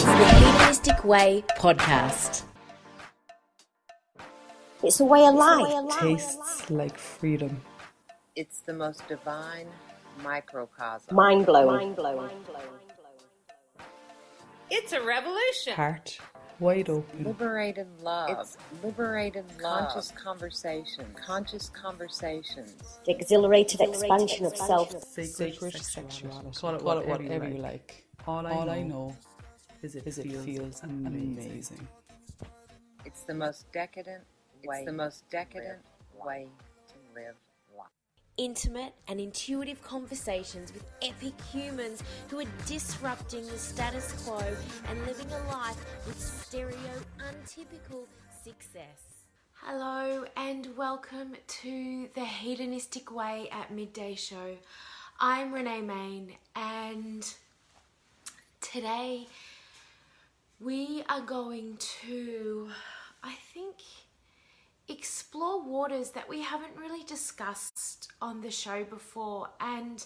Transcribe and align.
It's 0.00 0.06
the 0.06 0.14
Hedonistic 0.14 1.04
Way 1.04 1.42
podcast. 1.58 2.44
It's 4.84 5.00
a 5.00 5.04
way 5.04 5.26
of 5.26 5.34
life. 5.34 5.98
tastes 5.98 6.70
like 6.70 6.96
freedom. 6.96 7.60
It's 8.36 8.60
the 8.60 8.74
most 8.74 9.08
divine 9.08 9.66
microcosm. 10.22 11.16
Mind 11.16 11.46
blowing. 11.46 11.66
Mind 11.66 11.96
blowing. 11.96 12.30
It's 14.70 14.92
a 14.92 15.02
revolution. 15.02 15.72
Heart 15.72 16.20
wide 16.60 16.90
open. 16.90 17.24
Liberated 17.24 17.88
love. 18.00 18.30
It's 18.38 18.56
liberated 18.84 19.46
love. 19.60 19.88
Conscious 19.88 20.12
conversation. 20.12 21.06
Conscious 21.16 21.70
conversations. 21.70 23.00
The 23.04 23.16
exhilarated 23.16 23.80
expansion 23.80 24.46
of 24.46 24.56
self. 24.56 24.94
Sacred, 25.02 25.74
sexuality. 25.74 26.50
Call 26.54 26.76
it 26.76 26.84
whatever, 26.84 27.48
you 27.48 27.58
like. 27.58 28.04
All 28.28 28.46
I, 28.46 28.50
All 28.52 28.70
I 28.70 28.82
know 28.82 29.16
is 29.82 29.94
it, 29.94 30.06
is 30.06 30.18
it 30.18 30.30
feels 30.30 30.82
amazing. 30.82 31.50
amazing. 31.50 31.88
It's 33.04 33.22
the 33.22 33.34
most 33.34 33.70
decadent 33.72 34.24
way. 34.64 34.78
It's 34.78 34.86
the 34.86 34.92
most 34.92 35.28
decadent 35.30 35.80
way 36.14 36.48
to 36.88 36.94
live 37.14 37.36
life. 37.76 37.86
Intimate 38.36 38.94
and 39.08 39.20
intuitive 39.20 39.80
conversations 39.82 40.72
with 40.72 40.84
epic 41.02 41.34
humans 41.52 42.02
who 42.28 42.40
are 42.40 42.50
disrupting 42.66 43.46
the 43.46 43.58
status 43.58 44.12
quo 44.24 44.42
and 44.88 45.06
living 45.06 45.30
a 45.30 45.52
life 45.52 45.76
with 46.06 46.20
stereo 46.20 46.76
untypical 47.28 48.06
success. 48.44 49.26
Hello 49.54 50.24
and 50.36 50.68
welcome 50.76 51.34
to 51.46 52.08
the 52.14 52.24
Hedonistic 52.24 53.14
Way 53.14 53.48
at 53.52 53.72
Midday 53.72 54.14
Show. 54.14 54.56
I'm 55.20 55.52
Renee 55.52 55.82
Main 55.82 56.32
and 56.56 57.24
today 58.60 59.26
we 60.60 61.04
are 61.08 61.20
going 61.20 61.76
to, 62.02 62.68
I 63.22 63.34
think, 63.54 63.76
explore 64.88 65.62
waters 65.62 66.10
that 66.10 66.28
we 66.28 66.42
haven't 66.42 66.76
really 66.76 67.04
discussed 67.04 68.10
on 68.20 68.40
the 68.40 68.50
show 68.50 68.82
before. 68.84 69.48
And 69.60 70.04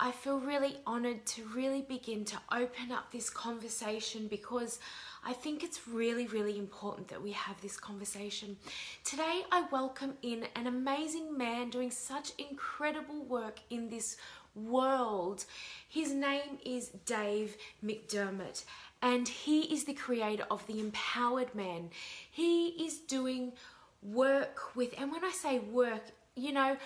I 0.00 0.10
feel 0.10 0.40
really 0.40 0.78
honored 0.86 1.26
to 1.26 1.44
really 1.54 1.82
begin 1.82 2.24
to 2.26 2.38
open 2.52 2.90
up 2.90 3.12
this 3.12 3.30
conversation 3.30 4.26
because 4.28 4.80
I 5.24 5.32
think 5.32 5.62
it's 5.62 5.86
really, 5.86 6.26
really 6.26 6.58
important 6.58 7.08
that 7.08 7.22
we 7.22 7.32
have 7.32 7.60
this 7.60 7.76
conversation. 7.76 8.56
Today, 9.04 9.42
I 9.52 9.66
welcome 9.70 10.14
in 10.22 10.46
an 10.56 10.66
amazing 10.66 11.36
man 11.36 11.70
doing 11.70 11.90
such 11.90 12.32
incredible 12.38 13.24
work 13.24 13.60
in 13.70 13.90
this 13.90 14.16
world. 14.54 15.44
His 15.88 16.12
name 16.12 16.58
is 16.64 16.88
Dave 17.06 17.56
McDermott, 17.84 18.64
and 19.02 19.28
he 19.28 19.72
is 19.72 19.84
the 19.84 19.94
creator 19.94 20.44
of 20.50 20.66
the 20.66 20.80
Empowered 20.80 21.54
Man. 21.54 21.90
He 22.30 22.68
is 22.68 22.98
doing 22.98 23.52
work 24.02 24.74
with, 24.74 24.94
and 24.98 25.12
when 25.12 25.24
I 25.24 25.30
say 25.30 25.58
work, 25.58 26.02
you 26.34 26.52
know, 26.52 26.76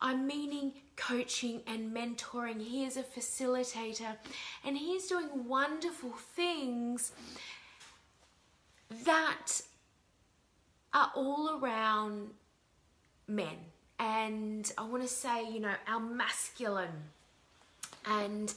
I'm 0.00 0.26
meaning 0.26 0.72
coaching 0.96 1.62
and 1.66 1.94
mentoring. 1.94 2.60
He 2.60 2.84
is 2.84 2.96
a 2.96 3.02
facilitator 3.02 4.16
and 4.64 4.76
he's 4.76 5.08
doing 5.08 5.28
wonderful 5.46 6.12
things 6.36 7.12
that 9.04 9.60
are 10.94 11.10
all 11.14 11.58
around 11.60 12.30
men. 13.26 13.56
And 13.98 14.70
I 14.78 14.82
want 14.82 15.02
to 15.02 15.08
say, 15.08 15.50
you 15.50 15.60
know, 15.60 15.74
our 15.88 16.00
masculine 16.00 17.10
and 18.06 18.54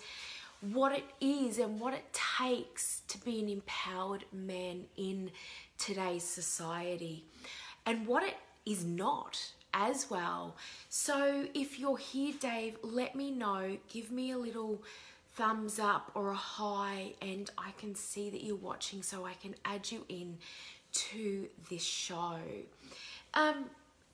what 0.62 0.92
it 0.92 1.06
is 1.20 1.58
and 1.58 1.80
what 1.80 1.94
it 1.94 2.06
takes 2.38 3.02
to 3.08 3.18
be 3.20 3.40
an 3.40 3.50
empowered 3.50 4.26
man 4.32 4.86
in 4.96 5.32
today's 5.78 6.24
society 6.24 7.26
and 7.86 8.06
what 8.06 8.24
it 8.24 8.36
is 8.66 8.86
not 8.86 9.52
as 9.74 10.10
well. 10.10 10.56
So 10.90 11.48
if 11.54 11.80
you're 11.80 11.98
here, 11.98 12.34
Dave, 12.40 12.78
let 12.84 13.16
me 13.16 13.32
know. 13.32 13.78
Give 13.90 14.12
me 14.12 14.32
a 14.32 14.38
little 14.38 14.84
thumbs 15.34 15.80
up 15.80 16.12
or 16.14 16.32
a 16.32 16.36
hi, 16.36 17.14
and 17.22 17.50
I 17.58 17.72
can 17.78 17.96
see 17.96 18.30
that 18.30 18.44
you're 18.44 18.56
watching 18.56 19.02
so 19.02 19.26
I 19.26 19.34
can 19.34 19.56
add 19.66 19.92
you 19.92 20.06
in 20.10 20.38
to 20.94 21.48
this 21.70 21.84
show. 21.84 22.38
Um, 23.34 23.66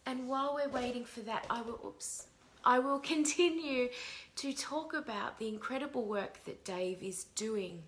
and 0.05 0.27
while 0.29 0.53
we're 0.55 0.69
waiting 0.69 1.03
for 1.03 1.21
that, 1.21 1.45
I 1.49 1.61
will, 1.63 1.79
oops, 1.85 2.27
I 2.63 2.79
will 2.79 2.99
continue 2.99 3.89
to 4.37 4.53
talk 4.53 4.93
about 4.93 5.39
the 5.39 5.47
incredible 5.47 6.05
work 6.05 6.43
that 6.45 6.63
Dave 6.63 7.01
is 7.01 7.25
doing. 7.35 7.83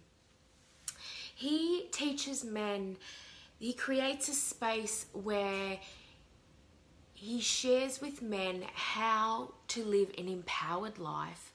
He 1.35 1.88
teaches 1.91 2.44
men, 2.44 2.97
he 3.59 3.74
creates 3.74 4.28
a 4.30 4.34
space 4.34 5.06
where 5.13 5.80
he 7.13 7.41
shares 7.41 8.02
with 8.02 8.22
men 8.22 8.63
how 8.74 9.53
to 9.69 9.84
live 9.84 10.12
an 10.18 10.28
empowered 10.28 11.00
life, 11.00 11.51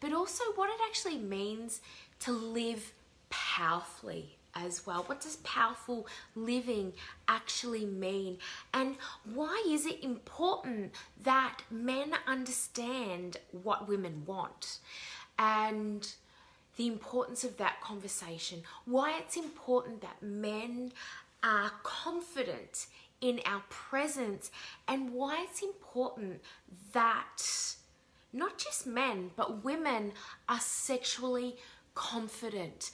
but 0.00 0.12
also 0.12 0.44
what 0.56 0.70
it 0.70 0.80
actually 0.86 1.18
means 1.18 1.80
to 2.20 2.32
live 2.32 2.92
powerfully 3.30 4.33
as 4.54 4.86
well. 4.86 5.02
What 5.06 5.20
does 5.20 5.36
powerful 5.36 6.06
living 6.34 6.92
actually 7.28 7.84
mean? 7.84 8.38
And 8.72 8.96
why 9.32 9.62
is 9.66 9.86
it 9.86 10.02
important 10.02 10.92
that 11.22 11.60
men 11.70 12.14
understand 12.26 13.38
what 13.50 13.88
women 13.88 14.24
want? 14.26 14.78
And 15.38 16.06
the 16.76 16.86
importance 16.86 17.44
of 17.44 17.56
that 17.58 17.80
conversation, 17.80 18.62
why 18.84 19.18
it's 19.18 19.36
important 19.36 20.00
that 20.00 20.22
men 20.22 20.92
are 21.42 21.72
confident 21.82 22.86
in 23.20 23.40
our 23.46 23.62
presence, 23.68 24.50
and 24.86 25.12
why 25.12 25.46
it's 25.48 25.62
important 25.62 26.42
that 26.92 27.42
not 28.32 28.58
just 28.58 28.86
men, 28.86 29.30
but 29.36 29.64
women 29.64 30.12
are 30.48 30.60
sexually 30.60 31.56
confident. 31.94 32.90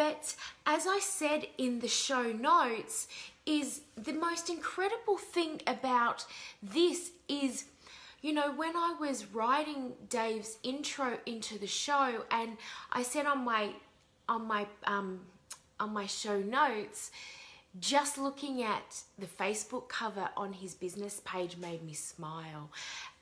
But 0.00 0.34
as 0.64 0.86
I 0.86 0.98
said 0.98 1.46
in 1.58 1.80
the 1.80 1.88
show 2.06 2.32
notes, 2.32 3.06
is 3.44 3.82
the 3.96 4.14
most 4.14 4.48
incredible 4.48 5.18
thing 5.18 5.60
about 5.66 6.24
this 6.62 7.10
is 7.28 7.64
you 8.22 8.32
know 8.32 8.50
when 8.50 8.74
I 8.76 8.94
was 8.98 9.26
writing 9.26 9.92
Dave's 10.08 10.56
intro 10.62 11.18
into 11.26 11.58
the 11.58 11.66
show 11.66 12.24
and 12.30 12.56
I 12.90 13.02
said 13.02 13.26
on 13.26 13.44
my 13.44 13.72
on 14.26 14.46
my 14.46 14.66
um 14.84 15.20
on 15.78 15.92
my 15.92 16.06
show 16.06 16.40
notes 16.40 17.10
just 17.78 18.16
looking 18.16 18.62
at 18.62 19.02
the 19.18 19.26
Facebook 19.26 19.88
cover 19.88 20.30
on 20.34 20.54
his 20.54 20.74
business 20.74 21.20
page 21.24 21.56
made 21.56 21.84
me 21.84 21.92
smile. 21.92 22.70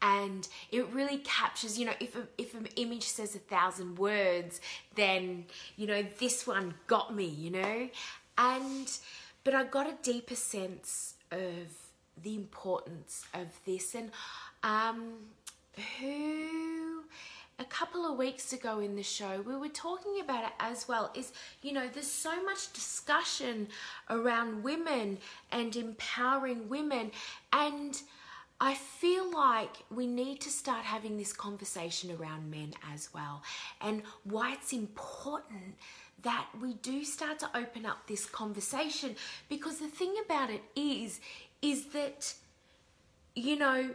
And 0.00 0.46
it 0.70 0.86
really 0.92 1.18
captures, 1.18 1.78
you 1.78 1.86
know, 1.86 1.94
if, 1.98 2.14
a, 2.14 2.28
if 2.38 2.54
an 2.54 2.68
image 2.76 3.04
says 3.04 3.34
a 3.34 3.40
thousand 3.40 3.98
words, 3.98 4.60
then, 4.94 5.46
you 5.76 5.86
know, 5.86 6.04
this 6.18 6.46
one 6.46 6.74
got 6.86 7.14
me, 7.14 7.26
you 7.26 7.50
know? 7.50 7.88
And, 8.36 8.90
but 9.42 9.54
I 9.54 9.64
got 9.64 9.88
a 9.88 9.96
deeper 10.02 10.36
sense 10.36 11.14
of 11.32 11.72
the 12.22 12.34
importance 12.34 13.24
of 13.34 13.48
this. 13.66 13.94
And 13.94 14.10
um, 14.62 15.14
who 16.00 17.02
a 17.60 17.64
couple 17.64 18.06
of 18.06 18.16
weeks 18.16 18.52
ago 18.52 18.78
in 18.78 18.94
the 18.94 19.02
show, 19.02 19.42
we 19.44 19.56
were 19.56 19.68
talking 19.68 20.20
about 20.20 20.44
it 20.44 20.52
as 20.60 20.86
well. 20.86 21.10
Is, 21.14 21.32
you 21.62 21.72
know, 21.72 21.88
there's 21.92 22.10
so 22.10 22.42
much 22.44 22.72
discussion 22.72 23.68
around 24.08 24.62
women 24.62 25.18
and 25.50 25.74
empowering 25.74 26.68
women. 26.68 27.10
And 27.52 28.00
I 28.60 28.74
feel 28.74 29.30
like 29.32 29.84
we 29.90 30.06
need 30.06 30.40
to 30.40 30.50
start 30.50 30.84
having 30.84 31.16
this 31.16 31.32
conversation 31.32 32.10
around 32.10 32.50
men 32.50 32.74
as 32.92 33.08
well. 33.14 33.42
And 33.80 34.02
why 34.24 34.54
it's 34.54 34.72
important 34.72 35.76
that 36.22 36.46
we 36.60 36.74
do 36.74 37.04
start 37.04 37.38
to 37.38 37.56
open 37.56 37.86
up 37.86 38.06
this 38.08 38.26
conversation. 38.26 39.14
Because 39.48 39.78
the 39.78 39.88
thing 39.88 40.14
about 40.24 40.50
it 40.50 40.62
is, 40.74 41.20
is 41.62 41.86
that, 41.86 42.34
you 43.36 43.56
know, 43.56 43.90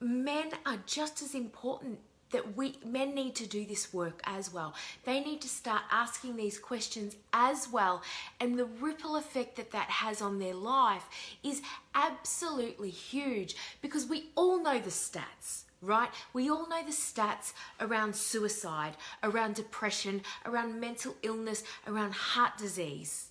men 0.00 0.50
are 0.66 0.78
just 0.86 1.22
as 1.22 1.34
important 1.34 2.00
that 2.30 2.56
we 2.56 2.76
men 2.84 3.14
need 3.14 3.34
to 3.36 3.46
do 3.46 3.64
this 3.64 3.92
work 3.92 4.20
as 4.24 4.52
well. 4.52 4.74
They 5.04 5.20
need 5.20 5.40
to 5.42 5.48
start 5.48 5.82
asking 5.90 6.36
these 6.36 6.58
questions 6.58 7.16
as 7.32 7.68
well, 7.70 8.02
and 8.40 8.58
the 8.58 8.64
ripple 8.64 9.16
effect 9.16 9.56
that 9.56 9.70
that 9.72 9.90
has 9.90 10.20
on 10.20 10.38
their 10.38 10.54
life 10.54 11.04
is 11.42 11.62
absolutely 11.94 12.90
huge 12.90 13.56
because 13.82 14.06
we 14.06 14.30
all 14.34 14.62
know 14.62 14.78
the 14.78 14.90
stats. 14.90 15.62
Right? 15.80 16.10
We 16.32 16.50
all 16.50 16.68
know 16.68 16.82
the 16.84 16.90
stats 16.90 17.52
around 17.78 18.16
suicide, 18.16 18.96
around 19.22 19.54
depression, 19.54 20.22
around 20.44 20.80
mental 20.80 21.14
illness, 21.22 21.62
around 21.86 22.14
heart 22.14 22.58
disease, 22.58 23.28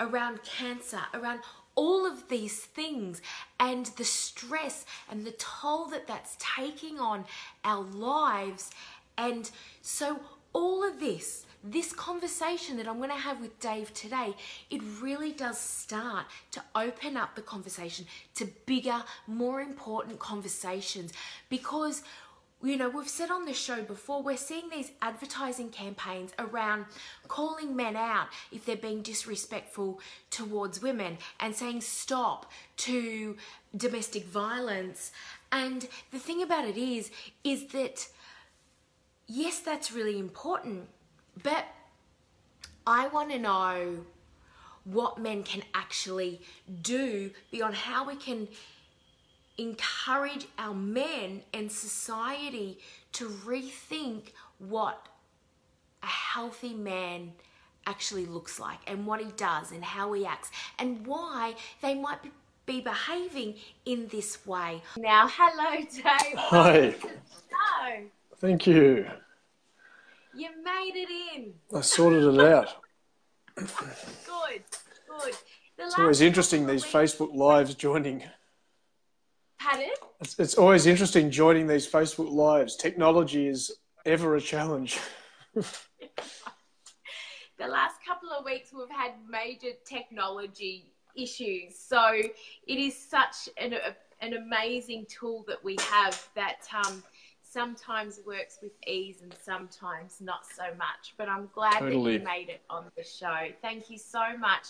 around 0.00 0.42
cancer, 0.42 1.00
around 1.12 1.40
all 1.80 2.04
of 2.04 2.28
these 2.28 2.58
things 2.60 3.22
and 3.58 3.86
the 3.96 4.04
stress 4.04 4.84
and 5.10 5.24
the 5.24 5.30
toll 5.32 5.86
that 5.86 6.06
that's 6.06 6.36
taking 6.38 7.00
on 7.00 7.24
our 7.64 7.82
lives. 7.82 8.70
And 9.16 9.50
so, 9.80 10.20
all 10.52 10.86
of 10.86 11.00
this 11.00 11.46
this 11.62 11.92
conversation 11.92 12.78
that 12.78 12.88
I'm 12.88 12.96
going 12.96 13.10
to 13.10 13.16
have 13.16 13.38
with 13.38 13.60
Dave 13.60 13.92
today, 13.92 14.34
it 14.70 14.80
really 15.00 15.30
does 15.30 15.58
start 15.58 16.24
to 16.52 16.62
open 16.74 17.18
up 17.18 17.34
the 17.36 17.42
conversation 17.42 18.06
to 18.36 18.46
bigger, 18.64 19.04
more 19.26 19.60
important 19.60 20.18
conversations 20.18 21.12
because 21.50 22.02
you 22.62 22.76
know, 22.76 22.90
we've 22.90 23.08
said 23.08 23.30
on 23.30 23.46
the 23.46 23.54
show 23.54 23.82
before, 23.82 24.22
we're 24.22 24.36
seeing 24.36 24.68
these 24.68 24.90
advertising 25.00 25.70
campaigns 25.70 26.32
around 26.38 26.84
calling 27.26 27.74
men 27.74 27.96
out 27.96 28.28
if 28.52 28.66
they're 28.66 28.76
being 28.76 29.00
disrespectful 29.00 30.00
towards 30.30 30.82
women 30.82 31.16
and 31.38 31.54
saying 31.54 31.80
stop 31.80 32.50
to 32.78 33.36
domestic 33.74 34.26
violence. 34.26 35.10
And 35.50 35.88
the 36.10 36.18
thing 36.18 36.42
about 36.42 36.66
it 36.66 36.76
is, 36.76 37.10
is 37.44 37.66
that 37.68 38.08
yes, 39.26 39.60
that's 39.60 39.92
really 39.92 40.18
important, 40.18 40.88
but 41.42 41.64
I 42.86 43.08
want 43.08 43.30
to 43.30 43.38
know 43.38 44.04
what 44.84 45.18
men 45.18 45.44
can 45.44 45.62
actually 45.74 46.40
do 46.82 47.30
beyond 47.50 47.74
how 47.74 48.06
we 48.06 48.16
can 48.16 48.48
encourage 49.60 50.46
our 50.58 50.74
men 50.74 51.42
and 51.52 51.70
society 51.70 52.78
to 53.12 53.28
rethink 53.28 54.32
what 54.58 55.06
a 56.02 56.06
healthy 56.06 56.72
man 56.72 57.32
actually 57.86 58.24
looks 58.24 58.58
like 58.58 58.78
and 58.86 59.06
what 59.06 59.20
he 59.20 59.30
does 59.36 59.70
and 59.70 59.84
how 59.84 60.12
he 60.12 60.24
acts 60.24 60.50
and 60.78 61.06
why 61.06 61.54
they 61.82 61.94
might 61.94 62.18
be 62.64 62.80
behaving 62.80 63.54
in 63.84 64.08
this 64.08 64.46
way. 64.46 64.82
Now, 64.96 65.28
hello, 65.30 65.84
Dave. 65.92 66.38
Hi. 66.38 66.94
Thank 68.38 68.66
you. 68.66 69.06
You 70.34 70.48
made 70.64 70.92
it 70.94 71.36
in. 71.36 71.52
I 71.76 71.82
sorted 71.82 72.22
it 72.22 72.40
out. 72.40 72.76
Good, 73.56 74.62
good. 75.06 75.34
The 75.76 75.84
it's 75.84 75.98
always 75.98 76.22
interesting 76.22 76.66
these 76.66 76.82
weeks... 76.82 76.94
Facebook 76.94 77.34
lives 77.34 77.74
joining. 77.74 78.22
Pardon? 79.60 79.90
It's, 80.20 80.38
it's 80.38 80.54
always 80.54 80.86
interesting 80.86 81.30
joining 81.30 81.66
these 81.66 81.86
Facebook 81.86 82.32
lives. 82.32 82.76
Technology 82.76 83.46
is 83.46 83.70
ever 84.06 84.36
a 84.36 84.40
challenge. 84.40 84.98
the 85.54 85.64
last 87.58 87.96
couple 88.06 88.30
of 88.30 88.44
weeks 88.44 88.70
we've 88.72 88.88
had 88.88 89.12
major 89.28 89.72
technology 89.84 90.92
issues. 91.14 91.78
So 91.78 92.00
it 92.10 92.78
is 92.78 92.96
such 92.96 93.50
an, 93.58 93.74
a, 93.74 93.94
an 94.24 94.32
amazing 94.34 95.06
tool 95.10 95.44
that 95.46 95.62
we 95.62 95.76
have 95.90 96.26
that 96.34 96.66
um, 96.74 97.02
sometimes 97.42 98.20
works 98.26 98.60
with 98.62 98.72
ease 98.86 99.20
and 99.22 99.34
sometimes 99.44 100.22
not 100.22 100.46
so 100.46 100.74
much. 100.78 101.14
But 101.18 101.28
I'm 101.28 101.50
glad 101.54 101.80
totally. 101.80 102.12
that 102.12 102.20
you 102.20 102.24
made 102.24 102.48
it 102.48 102.62
on 102.70 102.86
the 102.96 103.04
show. 103.04 103.48
Thank 103.60 103.90
you 103.90 103.98
so 103.98 104.38
much 104.38 104.68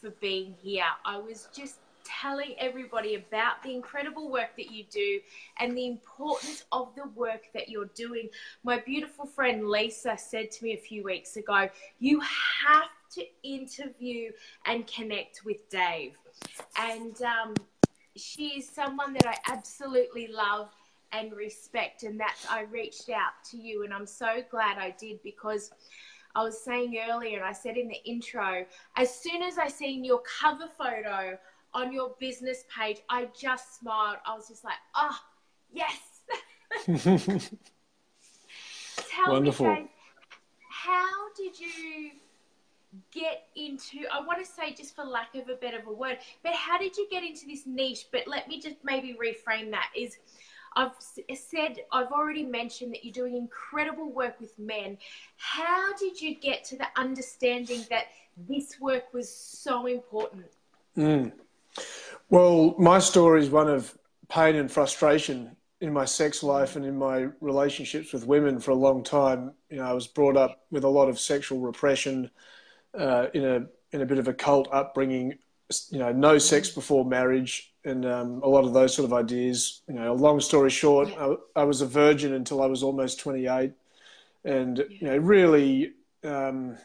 for 0.00 0.10
being 0.20 0.54
here. 0.62 0.84
I 1.04 1.18
was 1.18 1.48
just 1.52 1.78
telling 2.04 2.54
everybody 2.58 3.14
about 3.14 3.62
the 3.62 3.74
incredible 3.74 4.30
work 4.30 4.56
that 4.56 4.70
you 4.70 4.84
do 4.90 5.20
and 5.58 5.76
the 5.76 5.86
importance 5.86 6.64
of 6.72 6.94
the 6.94 7.08
work 7.14 7.44
that 7.54 7.68
you're 7.68 7.90
doing. 7.94 8.28
My 8.64 8.80
beautiful 8.80 9.26
friend 9.26 9.68
Lisa 9.68 10.16
said 10.16 10.50
to 10.52 10.64
me 10.64 10.74
a 10.74 10.78
few 10.78 11.02
weeks 11.02 11.36
ago, 11.36 11.68
You 11.98 12.20
have 12.20 12.90
to 13.14 13.24
interview 13.42 14.30
and 14.66 14.86
connect 14.86 15.44
with 15.44 15.68
Dave. 15.68 16.14
And 16.78 17.20
um, 17.22 17.54
she 18.16 18.58
is 18.58 18.68
someone 18.68 19.12
that 19.14 19.26
I 19.26 19.36
absolutely 19.52 20.28
love 20.28 20.70
and 21.12 21.32
respect. 21.32 22.02
And 22.04 22.18
that's, 22.18 22.46
I 22.48 22.62
reached 22.62 23.10
out 23.10 23.32
to 23.50 23.56
you, 23.56 23.84
and 23.84 23.92
I'm 23.92 24.06
so 24.06 24.42
glad 24.50 24.78
I 24.78 24.94
did 24.98 25.22
because. 25.22 25.70
I 26.34 26.42
was 26.42 26.64
saying 26.64 26.96
earlier, 27.10 27.36
and 27.36 27.44
I 27.44 27.52
said 27.52 27.76
in 27.76 27.88
the 27.88 28.02
intro, 28.06 28.64
as 28.96 29.14
soon 29.14 29.42
as 29.42 29.58
I 29.58 29.68
seen 29.68 30.02
your 30.02 30.22
cover 30.40 30.66
photo 30.78 31.36
on 31.74 31.92
your 31.92 32.14
business 32.18 32.64
page, 32.76 32.98
I 33.08 33.28
just 33.38 33.78
smiled. 33.80 34.18
I 34.26 34.34
was 34.34 34.48
just 34.48 34.64
like, 34.64 34.74
oh, 34.94 35.18
yes. 35.72 35.98
Tell 39.10 39.32
Wonderful. 39.32 39.66
me, 39.66 39.74
Dave, 39.74 39.88
how 40.70 41.28
did 41.36 41.58
you 41.58 42.10
get 43.10 43.44
into, 43.56 44.00
I 44.12 44.20
want 44.20 44.44
to 44.44 44.50
say 44.50 44.74
just 44.74 44.94
for 44.94 45.04
lack 45.04 45.34
of 45.34 45.48
a 45.48 45.54
better 45.54 45.78
of 45.78 45.86
a 45.86 45.92
word, 45.92 46.18
but 46.42 46.52
how 46.54 46.78
did 46.78 46.96
you 46.96 47.08
get 47.10 47.24
into 47.24 47.46
this 47.46 47.66
niche? 47.66 48.06
But 48.12 48.26
let 48.26 48.48
me 48.48 48.60
just 48.60 48.76
maybe 48.84 49.14
reframe 49.14 49.70
that 49.70 49.90
is, 49.96 50.18
I've 50.74 50.92
said, 50.98 51.80
I've 51.92 52.12
already 52.12 52.44
mentioned 52.44 52.94
that 52.94 53.04
you're 53.04 53.12
doing 53.12 53.36
incredible 53.36 54.10
work 54.10 54.40
with 54.40 54.58
men. 54.58 54.96
How 55.36 55.92
did 55.94 56.20
you 56.20 56.34
get 56.34 56.64
to 56.64 56.76
the 56.76 56.86
understanding 56.96 57.84
that 57.90 58.06
this 58.48 58.80
work 58.80 59.12
was 59.12 59.30
so 59.30 59.86
important? 59.86 60.46
Mm. 60.96 61.32
Well, 62.28 62.74
my 62.78 62.98
story 62.98 63.42
is 63.42 63.50
one 63.50 63.68
of 63.68 63.96
pain 64.28 64.56
and 64.56 64.70
frustration 64.70 65.56
in 65.80 65.92
my 65.92 66.04
sex 66.04 66.42
life 66.42 66.76
and 66.76 66.86
in 66.86 66.96
my 66.96 67.28
relationships 67.40 68.12
with 68.12 68.26
women 68.26 68.60
for 68.60 68.70
a 68.70 68.76
long 68.76 69.02
time. 69.02 69.52
You 69.68 69.78
know, 69.78 69.84
I 69.84 69.92
was 69.92 70.06
brought 70.06 70.36
up 70.36 70.64
with 70.70 70.84
a 70.84 70.88
lot 70.88 71.08
of 71.08 71.18
sexual 71.18 71.60
repression, 71.60 72.30
uh, 72.98 73.26
in 73.34 73.44
a 73.44 73.66
in 73.94 74.00
a 74.00 74.06
bit 74.06 74.18
of 74.18 74.28
a 74.28 74.34
cult 74.34 74.68
upbringing. 74.72 75.38
You 75.90 75.98
know, 75.98 76.12
no 76.12 76.38
sex 76.38 76.70
before 76.70 77.04
marriage, 77.04 77.72
and 77.84 78.04
um, 78.04 78.42
a 78.42 78.48
lot 78.48 78.64
of 78.64 78.72
those 78.72 78.94
sort 78.94 79.06
of 79.06 79.12
ideas. 79.12 79.82
You 79.88 79.94
know, 79.94 80.14
long 80.14 80.40
story 80.40 80.70
short, 80.70 81.08
I, 81.18 81.34
I 81.56 81.64
was 81.64 81.80
a 81.80 81.86
virgin 81.86 82.34
until 82.34 82.62
I 82.62 82.66
was 82.66 82.82
almost 82.82 83.20
twenty 83.20 83.46
eight, 83.46 83.72
and 84.44 84.84
you 84.88 85.06
know, 85.06 85.16
really 85.16 85.92
um, 86.24 86.76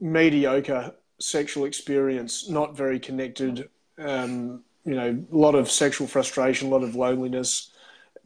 mediocre 0.00 0.94
sexual 1.20 1.64
experience, 1.64 2.48
not 2.48 2.76
very 2.76 2.98
connected 2.98 3.68
um, 3.98 4.62
you 4.84 4.94
know, 4.94 5.24
a 5.30 5.36
lot 5.36 5.54
of 5.54 5.70
sexual 5.70 6.06
frustration, 6.06 6.68
a 6.68 6.70
lot 6.70 6.82
of 6.82 6.94
loneliness, 6.94 7.70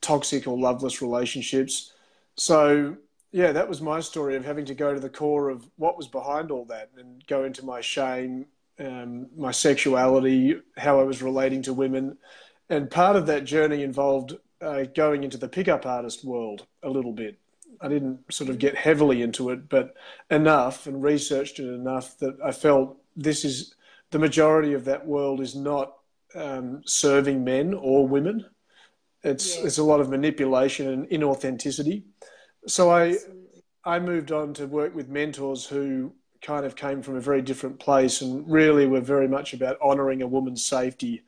toxic 0.00 0.46
or 0.46 0.58
loveless 0.58 1.02
relationships. 1.02 1.92
So, 2.36 2.96
yeah, 3.30 3.52
that 3.52 3.69
was 3.69 3.80
my 3.80 4.00
story 4.00 4.36
of 4.36 4.44
having 4.44 4.66
to 4.66 4.74
go 4.74 4.92
to 4.94 5.00
the 5.00 5.08
core 5.08 5.48
of 5.48 5.69
what 5.76 5.96
was 5.96 6.06
behind 6.06 6.50
all 6.50 6.64
that 6.66 6.90
and 6.96 7.26
go 7.26 7.44
into 7.44 7.64
my 7.64 7.80
shame, 7.80 8.46
um, 8.78 9.26
my 9.36 9.50
sexuality, 9.50 10.60
how 10.76 11.00
I 11.00 11.04
was 11.04 11.22
relating 11.22 11.62
to 11.62 11.72
women. 11.72 12.19
And 12.69 12.90
part 12.90 13.16
of 13.16 13.26
that 13.26 13.44
journey 13.44 13.82
involved 13.82 14.36
uh, 14.60 14.84
going 14.94 15.24
into 15.24 15.38
the 15.38 15.48
pickup 15.48 15.86
artist 15.86 16.24
world 16.24 16.66
a 16.82 16.90
little 16.90 17.12
bit. 17.12 17.38
I 17.80 17.88
didn't 17.88 18.32
sort 18.32 18.50
of 18.50 18.58
get 18.58 18.76
heavily 18.76 19.22
into 19.22 19.50
it, 19.50 19.69
but 19.69 19.94
enough 20.30 20.86
and 20.86 21.02
researched 21.02 21.58
it 21.58 21.66
enough 21.66 22.16
that 22.19 22.38
I 22.44 22.52
felt 22.52 22.96
this 23.16 23.44
is 23.44 23.74
the 24.12 24.19
majority 24.19 24.75
of 24.75 24.84
that 24.84 25.05
world 25.05 25.41
is 25.41 25.56
not 25.56 25.94
um, 26.34 26.82
serving 26.86 27.43
men 27.43 27.75
or 27.75 28.06
women. 28.06 28.44
It's 29.25 29.56
yeah. 29.56 29.65
it's 29.65 29.79
a 29.79 29.82
lot 29.82 30.01
of 30.01 30.10
manipulation 30.10 30.89
and 30.89 31.08
inauthenticity. 31.08 32.05
So 32.67 32.91
I 32.91 33.17
I 33.84 33.98
moved 33.98 34.31
on 34.31 34.55
to 34.55 34.67
work 34.67 34.94
with 34.94 35.08
mentors 35.08 35.67
who 35.67 36.13
kind 36.43 36.67
of 36.67 36.77
came 36.77 37.03
from 37.03 37.17
a 37.17 37.20
very 37.20 37.41
different 37.41 37.79
place 37.79 38.20
and 38.20 38.48
really 38.51 38.86
were 38.86 39.01
very 39.01 39.29
much 39.29 39.55
about 39.55 39.81
honouring 39.81 40.22
a 40.22 40.27
woman's 40.27 40.65
safety 40.65 41.22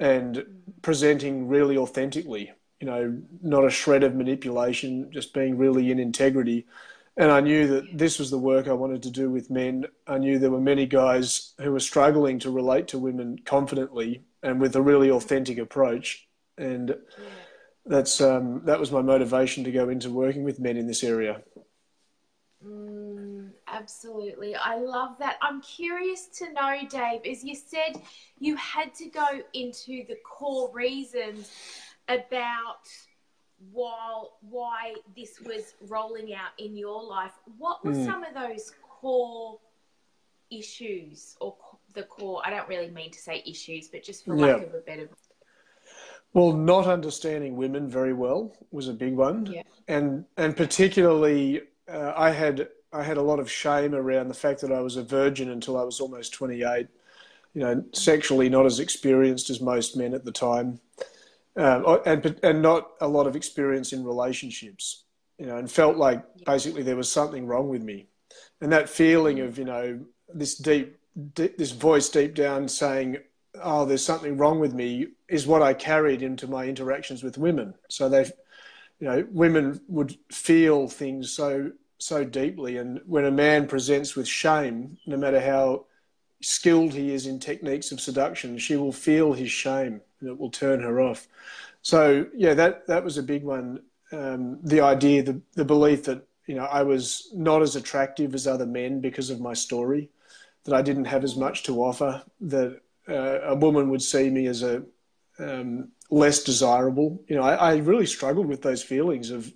and 0.00 0.44
presenting 0.82 1.46
really 1.46 1.76
authentically. 1.76 2.52
You 2.80 2.86
know, 2.86 3.18
not 3.42 3.64
a 3.64 3.70
shred 3.70 4.02
of 4.02 4.14
manipulation, 4.14 5.10
just 5.12 5.32
being 5.32 5.56
really 5.56 5.90
in 5.90 5.98
integrity 5.98 6.66
and 7.16 7.30
I 7.30 7.40
knew 7.40 7.66
that 7.68 7.96
this 7.96 8.18
was 8.18 8.30
the 8.30 8.38
work 8.38 8.68
I 8.68 8.74
wanted 8.74 9.02
to 9.04 9.10
do 9.10 9.30
with 9.30 9.50
men. 9.50 9.86
I 10.06 10.18
knew 10.18 10.38
there 10.38 10.50
were 10.50 10.60
many 10.60 10.84
guys 10.84 11.54
who 11.60 11.72
were 11.72 11.80
struggling 11.80 12.38
to 12.40 12.50
relate 12.50 12.88
to 12.88 12.98
women 12.98 13.38
confidently 13.44 14.24
and 14.42 14.60
with 14.60 14.76
a 14.76 14.82
really 14.82 15.10
authentic 15.10 15.58
approach. 15.58 16.28
And 16.58 16.94
that's 17.86 18.20
um, 18.20 18.62
that 18.64 18.78
was 18.78 18.92
my 18.92 19.00
motivation 19.00 19.64
to 19.64 19.72
go 19.72 19.88
into 19.88 20.10
working 20.10 20.44
with 20.44 20.60
men 20.60 20.76
in 20.76 20.86
this 20.86 21.02
area. 21.02 21.42
Mm, 22.64 23.50
absolutely. 23.66 24.54
I 24.54 24.76
love 24.76 25.16
that. 25.18 25.36
I'm 25.40 25.62
curious 25.62 26.28
to 26.38 26.52
know, 26.52 26.78
Dave, 26.90 27.20
as 27.30 27.44
you 27.44 27.54
said, 27.54 28.02
you 28.38 28.56
had 28.56 28.94
to 28.94 29.08
go 29.08 29.26
into 29.54 30.04
the 30.06 30.16
core 30.24 30.70
reasons 30.74 31.50
about 32.08 32.88
while 33.72 34.38
why 34.40 34.94
this 35.16 35.40
was 35.40 35.74
rolling 35.88 36.34
out 36.34 36.50
in 36.58 36.76
your 36.76 37.02
life, 37.02 37.32
what 37.58 37.84
were 37.84 37.92
mm. 37.92 38.04
some 38.04 38.24
of 38.24 38.34
those 38.34 38.72
core 38.82 39.58
issues 40.50 41.36
or 41.40 41.56
the 41.94 42.02
core? 42.02 42.42
I 42.44 42.50
don't 42.50 42.68
really 42.68 42.90
mean 42.90 43.10
to 43.10 43.18
say 43.18 43.42
issues, 43.46 43.88
but 43.88 44.02
just 44.02 44.24
for 44.24 44.36
yeah. 44.36 44.46
lack 44.46 44.66
of 44.66 44.74
a 44.74 44.80
better. 44.80 45.08
Well, 46.32 46.52
not 46.52 46.86
understanding 46.86 47.56
women 47.56 47.88
very 47.88 48.12
well 48.12 48.54
was 48.70 48.88
a 48.88 48.92
big 48.92 49.14
one, 49.14 49.46
yeah. 49.46 49.62
and 49.88 50.24
and 50.36 50.56
particularly 50.56 51.62
uh, 51.90 52.12
I 52.14 52.30
had 52.30 52.68
I 52.92 53.02
had 53.02 53.16
a 53.16 53.22
lot 53.22 53.38
of 53.38 53.50
shame 53.50 53.94
around 53.94 54.28
the 54.28 54.34
fact 54.34 54.60
that 54.60 54.72
I 54.72 54.80
was 54.80 54.96
a 54.96 55.02
virgin 55.02 55.50
until 55.50 55.78
I 55.78 55.82
was 55.82 56.00
almost 56.00 56.34
twenty 56.34 56.62
eight. 56.62 56.88
You 57.54 57.62
know, 57.62 57.84
sexually 57.94 58.50
not 58.50 58.66
as 58.66 58.80
experienced 58.80 59.48
as 59.48 59.62
most 59.62 59.96
men 59.96 60.12
at 60.12 60.26
the 60.26 60.32
time 60.32 60.78
um, 61.56 62.00
and 62.06 62.38
and 62.42 62.62
not 62.62 62.90
a 63.00 63.08
lot 63.08 63.26
of 63.26 63.36
experience 63.36 63.92
in 63.92 64.04
relationships, 64.04 65.04
you 65.38 65.46
know, 65.46 65.56
and 65.56 65.70
felt 65.70 65.96
like 65.96 66.24
basically 66.44 66.82
there 66.82 66.96
was 66.96 67.10
something 67.10 67.46
wrong 67.46 67.68
with 67.68 67.82
me. 67.82 68.08
and 68.60 68.72
that 68.72 68.88
feeling 68.90 69.40
of 69.40 69.58
you 69.58 69.64
know 69.66 70.00
this 70.34 70.56
deep, 70.56 70.98
deep 71.34 71.58
this 71.58 71.72
voice 71.72 72.08
deep 72.10 72.34
down 72.34 72.68
saying 72.68 73.18
oh 73.62 73.84
there's 73.86 74.04
something 74.04 74.36
wrong 74.38 74.60
with 74.60 74.74
me 74.74 75.08
is 75.28 75.46
what 75.46 75.62
i 75.62 75.74
carried 75.74 76.22
into 76.22 76.46
my 76.48 76.66
interactions 76.66 77.22
with 77.22 77.38
women. 77.38 77.74
So 77.90 78.08
they 78.08 78.24
you 79.00 79.08
know 79.08 79.26
women 79.30 79.80
would 79.88 80.16
feel 80.32 80.88
things 80.88 81.32
so 81.32 81.72
so 81.98 82.24
deeply. 82.24 82.76
And 82.78 83.00
when 83.06 83.24
a 83.24 83.30
man 83.30 83.66
presents 83.68 84.16
with 84.16 84.28
shame 84.28 84.98
no 85.06 85.16
matter 85.16 85.40
how 85.40 85.86
skilled 86.42 86.92
he 86.94 87.12
is 87.14 87.26
in 87.26 87.40
techniques 87.40 87.92
of 87.92 88.00
seduction 88.00 88.58
she 88.58 88.76
will 88.76 88.92
feel 88.92 89.32
his 89.32 89.50
shame 89.50 90.02
it 90.22 90.38
will 90.38 90.50
turn 90.50 90.80
her 90.80 91.00
off 91.00 91.26
so 91.82 92.26
yeah 92.34 92.54
that 92.54 92.86
that 92.86 93.04
was 93.04 93.18
a 93.18 93.22
big 93.22 93.42
one 93.42 93.80
um, 94.12 94.58
the 94.62 94.80
idea 94.80 95.22
the, 95.22 95.40
the 95.54 95.64
belief 95.64 96.04
that 96.04 96.26
you 96.46 96.54
know 96.54 96.64
I 96.64 96.82
was 96.82 97.28
not 97.34 97.62
as 97.62 97.76
attractive 97.76 98.34
as 98.34 98.46
other 98.46 98.66
men 98.66 99.00
because 99.00 99.30
of 99.30 99.40
my 99.40 99.52
story, 99.54 100.10
that 100.64 100.74
I 100.74 100.82
didn't 100.82 101.06
have 101.06 101.24
as 101.24 101.36
much 101.36 101.64
to 101.64 101.82
offer, 101.82 102.22
that 102.42 102.80
uh, 103.08 103.40
a 103.42 103.54
woman 103.54 103.90
would 103.90 104.02
see 104.02 104.30
me 104.30 104.46
as 104.46 104.62
a 104.62 104.84
um, 105.38 105.90
less 106.10 106.42
desirable. 106.44 107.22
You 107.28 107.36
know, 107.36 107.42
I, 107.42 107.54
I, 107.54 107.76
really 107.76 108.06
struggled 108.06 108.46
with 108.46 108.62
those 108.62 108.82
feelings 108.82 109.30
of 109.30 109.52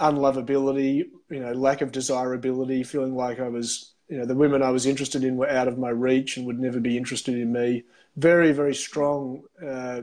unlovability, 0.00 1.04
you 1.30 1.40
know, 1.40 1.52
lack 1.52 1.82
of 1.82 1.92
desirability, 1.92 2.82
feeling 2.82 3.14
like 3.14 3.38
I 3.38 3.48
was, 3.48 3.94
you 4.08 4.18
know, 4.18 4.26
the 4.26 4.34
women 4.34 4.62
I 4.62 4.70
was 4.70 4.86
interested 4.86 5.22
in 5.22 5.36
were 5.36 5.48
out 5.48 5.68
of 5.68 5.78
my 5.78 5.90
reach 5.90 6.36
and 6.36 6.46
would 6.46 6.58
never 6.58 6.80
be 6.80 6.96
interested 6.96 7.36
in 7.36 7.52
me. 7.52 7.84
Very, 8.16 8.52
very 8.52 8.74
strong 8.74 9.42
uh, 9.64 10.02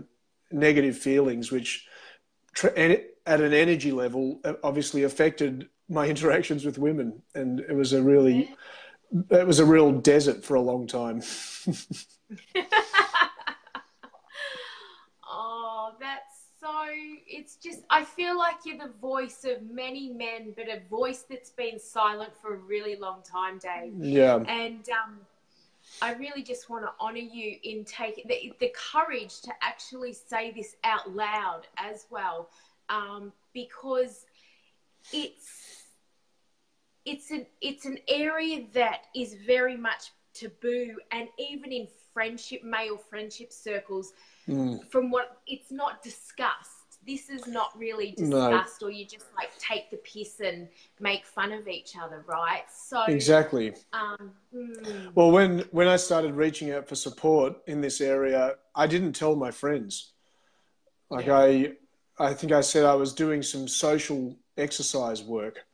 negative 0.51 0.98
feelings, 0.98 1.51
which 1.51 1.88
at 2.63 3.41
an 3.41 3.53
energy 3.53 3.91
level 3.91 4.41
obviously 4.63 5.03
affected 5.03 5.70
my 5.89 6.08
interactions 6.13 6.65
with 6.65 6.77
women, 6.77 7.22
and 7.36 7.60
it 7.62 7.74
was 7.74 7.94
a 7.94 8.01
really, 8.01 8.53
it 9.30 9.46
was 9.48 9.60
a 9.60 9.65
real 9.65 9.91
desert 9.91 10.44
for 10.44 10.56
a 10.56 10.62
long 10.62 10.88
time. 10.88 11.22
oh, 15.27 15.94
that's 16.00 16.48
so. 16.60 16.72
It's 17.27 17.56
just 17.58 17.82
I 17.89 18.03
feel 18.03 18.38
like 18.38 18.56
you're 18.65 18.77
the 18.77 18.94
voice 19.01 19.46
of 19.46 19.62
many 19.70 20.10
men, 20.10 20.53
but 20.56 20.68
a 20.68 20.82
voice 20.89 21.25
that's 21.30 21.51
been 21.51 21.80
silent 21.80 22.32
for 22.41 22.56
a 22.56 22.58
really 22.58 22.96
long 22.96 23.22
time, 23.24 23.60
Dave. 23.60 23.94
Yeah. 24.00 24.38
And 24.48 24.88
um, 24.89 25.20
I 26.02 26.14
really 26.14 26.44
just 26.44 26.70
want 26.70 26.84
to 26.86 26.92
honor 27.00 27.18
you 27.18 27.58
in 27.64 27.86
taking 27.86 28.26
the, 28.28 28.54
the 28.60 28.74
courage 28.76 29.42
to 29.42 29.52
actually 29.62 30.14
say 30.14 30.52
this 30.52 30.76
out 30.84 31.14
loud 31.14 31.62
as 31.78 32.06
well, 32.10 32.50
um, 32.90 33.32
because 33.54 34.26
it's 35.12 35.84
it's 37.06 37.32
an 37.32 37.46
it's 37.62 37.86
an 37.86 37.98
area 38.08 38.64
that 38.74 39.06
is 39.16 39.36
very 39.46 39.76
much 39.76 40.12
taboo 40.34 40.96
and 41.12 41.28
even 41.38 41.72
in 41.72 41.88
friendship 42.14 42.64
male 42.64 42.98
friendship 42.98 43.52
circles 43.52 44.14
mm. 44.48 44.86
from 44.90 45.10
what 45.10 45.40
it's 45.48 45.72
not 45.72 46.04
discussed 46.04 46.71
this 47.05 47.29
is 47.29 47.48
not 47.48 47.77
really 47.77 48.12
discussed 48.12 48.81
no. 48.81 48.88
or 48.88 48.91
you 48.91 49.05
just 49.05 49.25
like 49.36 49.50
take 49.58 49.89
the 49.89 49.98
piss 49.98 50.39
and 50.39 50.67
make 51.00 51.25
fun 51.25 51.51
of 51.51 51.67
each 51.67 51.96
other 52.01 52.24
right 52.27 52.63
so 52.72 53.03
exactly 53.03 53.74
um, 53.93 54.31
mm. 54.53 55.12
well 55.15 55.31
when 55.31 55.60
when 55.72 55.88
i 55.88 55.96
started 55.96 56.34
reaching 56.34 56.72
out 56.72 56.88
for 56.88 56.96
support 56.96 57.55
in 57.67 57.81
this 57.81 58.01
area 58.01 58.55
i 58.75 58.86
didn't 58.86 59.13
tell 59.13 59.36
my 59.36 59.51
friends 59.51 60.13
like 61.10 61.25
yeah. 61.25 61.38
i 61.38 61.72
i 62.20 62.34
think 62.34 62.51
i 62.51 62.62
said 62.62 62.86
i 62.86 62.96
was 62.96 63.13
doing 63.13 63.41
some 63.41 63.67
social 63.67 64.38
exercise 64.58 65.24
work 65.24 65.65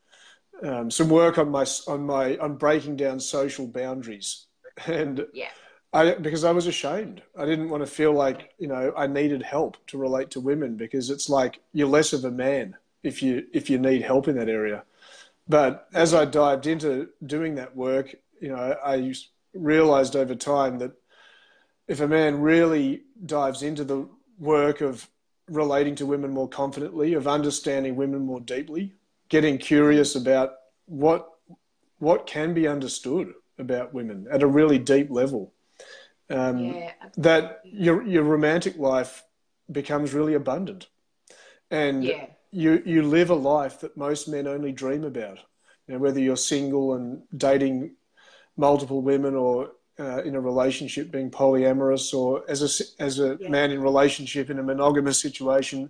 um, 0.63 0.89
some 0.89 1.10
work 1.10 1.38
on 1.38 1.50
my 1.50 1.65
on 1.88 2.05
my 2.05 2.38
on 2.38 2.55
breaking 2.55 2.96
down 2.96 3.19
social 3.19 3.67
boundaries, 3.67 4.48
and 4.86 5.25
yeah. 5.34 5.50
I 5.94 6.15
because 6.15 6.44
I 6.44 6.51
was 6.51 6.67
ashamed. 6.67 7.22
I 7.38 7.46
didn't 7.46 7.70
want 7.70 7.82
to 7.82 7.91
feel 7.91 8.13
like 8.13 8.53
you 8.60 8.67
know 8.67 8.94
I 8.96 9.08
needed 9.08 9.41
help 9.41 9.77
to 9.88 9.98
relate 9.98 10.32
to 10.32 10.39
women 10.39 10.75
because 10.75 11.10
it's 11.10 11.29
like 11.29 11.60
you're 11.74 11.88
less 11.88 12.13
of 12.13 12.25
a 12.25 12.32
man 12.32 12.75
if 13.03 13.24
you 13.24 13.48
if 13.53 13.70
you 13.70 13.77
need 13.79 14.01
help 14.01 14.27
in 14.27 14.38
that 14.38 14.50
area. 14.50 14.84
But 15.48 15.88
as 15.94 16.13
I 16.13 16.25
dived 16.25 16.67
into 16.67 17.10
doing 17.25 17.56
that 17.56 17.75
work, 17.75 18.15
you 18.41 18.50
know, 18.50 18.75
I 18.84 19.13
realized 19.53 20.15
over 20.15 20.36
time 20.36 20.79
that 20.79 20.91
if 21.88 22.01
a 22.01 22.08
man 22.08 22.41
really 22.41 23.03
dives 23.25 23.63
into 23.63 23.84
the 23.84 24.08
work 24.38 24.82
of 24.82 25.08
relating 25.48 25.96
to 25.96 26.06
women 26.06 26.32
more 26.32 26.50
confidently, 26.50 27.13
of 27.13 27.27
understanding 27.27 27.96
women 27.96 28.25
more 28.25 28.41
deeply, 28.41 28.94
getting 29.29 29.58
curious 29.58 30.15
about 30.15 30.56
what 30.86 31.29
what 32.00 32.27
can 32.27 32.53
be 32.53 32.67
understood 32.67 33.34
about 33.58 33.94
women 33.94 34.27
at 34.29 34.44
a 34.44 34.48
really 34.48 34.77
deep 34.77 35.10
level. 35.10 35.53
Um, 36.29 36.60
yeah, 36.60 36.91
that 37.17 37.62
your 37.63 38.03
your 38.03 38.24
romantic 38.24 38.77
life 38.77 39.24
becomes 39.72 40.13
really 40.13 40.34
abundant, 40.34 40.88
and 41.72 42.03
yeah. 42.03 42.25
you 42.51 42.81
you 42.86 43.03
live 43.03 43.29
a 43.29 43.36
life 43.36 43.79
that 43.81 43.96
most 43.96 44.27
men 44.27 44.48
only 44.48 44.72
dream 44.72 45.03
about. 45.03 45.39
You 45.88 45.93
know, 45.93 46.00
whether 46.00 46.19
you're 46.19 46.36
single 46.36 46.96
and 46.96 47.22
dating 47.36 47.96
multiple 48.57 49.01
women, 49.01 49.36
or 49.36 49.72
uh, 50.00 50.22
in 50.24 50.36
a 50.36 50.41
relationship 50.41 51.12
being 51.12 51.31
polyamorous, 51.31 52.13
or 52.13 52.43
as 52.50 52.62
a 52.62 53.01
as 53.01 53.19
a 53.19 53.38
yeah. 53.39 53.48
man 53.48 53.72
in 53.72 53.81
relationship 53.81 54.50
in 54.50 54.60
a 54.60 54.63
monogamous 54.63 55.22
situation, 55.22 55.89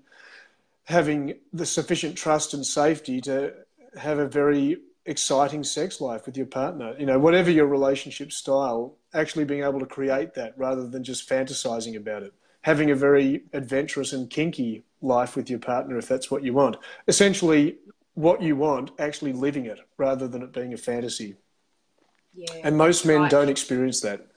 having 0.84 1.34
the 1.52 1.66
sufficient 1.66 2.16
trust 2.16 2.54
and 2.54 2.64
safety 2.64 3.22
to 3.22 3.54
have 3.98 4.20
a 4.20 4.28
very 4.28 4.78
exciting 5.08 5.64
sex 5.64 6.00
life 6.00 6.26
with 6.26 6.38
your 6.38 6.46
partner. 6.46 6.96
You 7.00 7.08
know, 7.08 7.18
whatever 7.18 7.50
your 7.50 7.66
relationship 7.66 8.32
style, 8.32 8.97
actually 9.14 9.46
being 9.46 9.64
able 9.64 9.80
to 9.80 9.86
create 9.86 10.34
that 10.36 10.54
rather 10.58 10.88
than 10.88 11.04
just 11.04 11.30
fantasizing 11.30 11.96
about 11.96 12.24
it. 12.24 12.34
Having 12.62 12.92
a 12.92 12.96
very 12.96 13.44
adventurous 13.54 14.14
and 14.14 14.30
kinky 14.30 14.84
life 15.02 15.36
with 15.36 15.50
your 15.50 15.60
partner 15.60 15.98
if 15.98 16.08
that's 16.08 16.30
what 16.30 16.44
you 16.44 16.54
want. 16.54 16.78
Essentially, 17.08 17.78
what 18.16 18.42
you 18.42 18.56
want, 18.56 18.92
actually 19.00 19.32
living 19.32 19.66
it 19.66 19.80
rather 19.98 20.28
than 20.28 20.42
it 20.42 20.52
being 20.52 20.74
a 20.74 20.78
fantasy. 20.78 21.36
Yeah, 22.34 22.48
and 22.64 22.78
most 22.78 23.06
men 23.06 23.22
right. 23.22 23.32
don't 23.32 23.50
experience 23.50 24.02
that. 24.02 24.28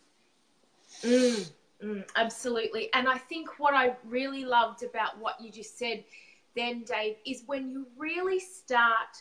Mm, 1.03 1.51
mm, 1.83 2.05
absolutely. 2.17 2.93
And 2.93 3.09
I 3.09 3.19
think 3.19 3.59
what 3.59 3.75
I 3.75 3.97
really 4.05 4.45
loved 4.45 4.83
about 4.83 5.19
what 5.19 5.41
you 5.41 5.51
just 5.51 5.79
said 5.79 6.05
then, 6.55 6.85
Dave, 6.85 7.17
is 7.27 7.43
when 7.47 7.71
you 7.71 7.87
really 7.97 8.39
start 8.39 9.17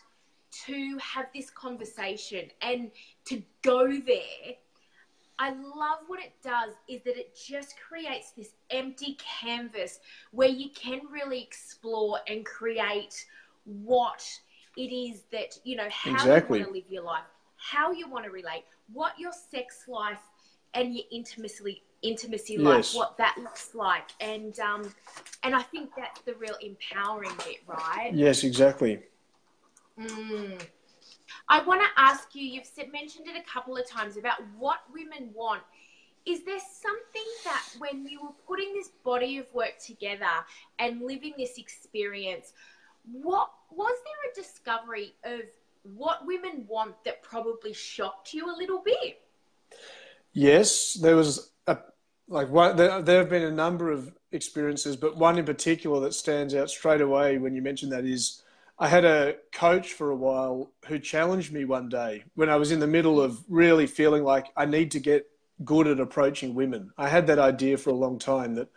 to 0.65 0.97
have 0.97 1.27
this 1.33 1.49
conversation 1.49 2.49
and 2.61 2.91
to 3.25 3.41
go 3.61 3.87
there. 3.87 4.55
I 5.39 5.51
love 5.51 5.99
what 6.07 6.19
it 6.19 6.33
does 6.43 6.73
is 6.89 7.01
that 7.03 7.17
it 7.17 7.33
just 7.33 7.75
creates 7.79 8.31
this 8.31 8.49
empty 8.69 9.17
canvas 9.39 10.01
where 10.31 10.49
you 10.49 10.69
can 10.75 10.99
really 11.09 11.41
explore 11.41 12.19
and 12.27 12.45
create 12.45 13.25
what 13.63 14.21
it 14.75 14.93
is 14.93 15.23
that, 15.31 15.57
you 15.63 15.77
know, 15.77 15.87
how 15.89 16.11
exactly. 16.11 16.59
you 16.59 16.65
want 16.65 16.73
to 16.75 16.79
live 16.79 16.91
your 16.91 17.03
life, 17.03 17.23
how 17.55 17.91
you 17.91 18.09
want 18.09 18.25
to 18.25 18.31
relate, 18.31 18.65
what 18.91 19.17
your 19.17 19.31
sex 19.31 19.85
life 19.87 20.19
and 20.73 20.93
your 20.93 21.05
intimacy 21.11 21.83
intimacy 22.01 22.53
yes. 22.53 22.63
life, 22.63 22.93
what 22.93 23.17
that 23.17 23.35
looks 23.37 23.75
like, 23.75 24.09
and 24.21 24.57
um, 24.59 24.93
and 25.43 25.55
I 25.55 25.61
think 25.63 25.89
that's 25.97 26.21
the 26.21 26.33
real 26.35 26.55
empowering 26.61 27.31
bit, 27.45 27.57
right? 27.67 28.11
Yes, 28.13 28.43
exactly. 28.43 28.99
Mm. 29.99 30.61
I 31.47 31.63
want 31.63 31.81
to 31.81 31.87
ask 32.01 32.35
you. 32.35 32.43
You've 32.43 32.91
mentioned 32.91 33.27
it 33.27 33.35
a 33.35 33.51
couple 33.51 33.77
of 33.77 33.87
times 33.87 34.17
about 34.17 34.37
what 34.57 34.79
women 34.93 35.31
want. 35.33 35.61
Is 36.25 36.43
there 36.43 36.59
something 36.59 37.23
that 37.45 37.63
when 37.79 38.05
you 38.05 38.21
were 38.21 38.35
putting 38.47 38.73
this 38.73 38.89
body 39.03 39.37
of 39.37 39.51
work 39.53 39.79
together 39.83 40.25
and 40.77 41.01
living 41.01 41.33
this 41.37 41.57
experience, 41.57 42.53
what 43.11 43.49
was 43.71 43.95
there 44.03 44.31
a 44.31 44.35
discovery 44.35 45.13
of 45.23 45.41
what 45.83 46.25
women 46.25 46.65
want 46.67 47.03
that 47.05 47.23
probably 47.23 47.73
shocked 47.73 48.33
you 48.33 48.53
a 48.53 48.55
little 48.55 48.81
bit? 48.83 49.21
Yes, 50.33 50.93
there 50.93 51.15
was 51.15 51.51
a 51.67 51.77
like 52.27 52.49
one, 52.49 52.75
there, 52.75 53.01
there 53.01 53.19
have 53.19 53.29
been 53.29 53.43
a 53.43 53.51
number 53.51 53.91
of 53.91 54.13
experiences, 54.31 54.95
but 54.95 55.17
one 55.17 55.39
in 55.39 55.45
particular 55.45 55.99
that 56.01 56.13
stands 56.13 56.53
out 56.53 56.69
straight 56.69 57.01
away 57.01 57.37
when 57.39 57.55
you 57.55 57.61
mention 57.61 57.89
that 57.89 58.05
is 58.05 58.43
I 58.79 58.87
had 58.87 59.03
a 59.03 59.35
coach 59.51 59.93
for 59.93 60.09
a 60.09 60.15
while 60.15 60.71
who 60.87 60.99
challenged 60.99 61.51
me 61.51 61.65
one 61.65 61.89
day 61.89 62.23
when 62.35 62.49
I 62.49 62.55
was 62.55 62.71
in 62.71 62.79
the 62.79 62.87
middle 62.87 63.21
of 63.21 63.43
really 63.49 63.85
feeling 63.85 64.23
like 64.23 64.47
I 64.55 64.65
need 64.65 64.91
to 64.91 64.99
get 64.99 65.27
good 65.65 65.85
at 65.87 65.99
approaching 65.99 66.55
women. 66.55 66.91
I 66.97 67.09
had 67.09 67.27
that 67.27 67.39
idea 67.39 67.77
for 67.77 67.89
a 67.89 67.95
long 67.95 68.19
time 68.19 68.55
that 68.55 68.69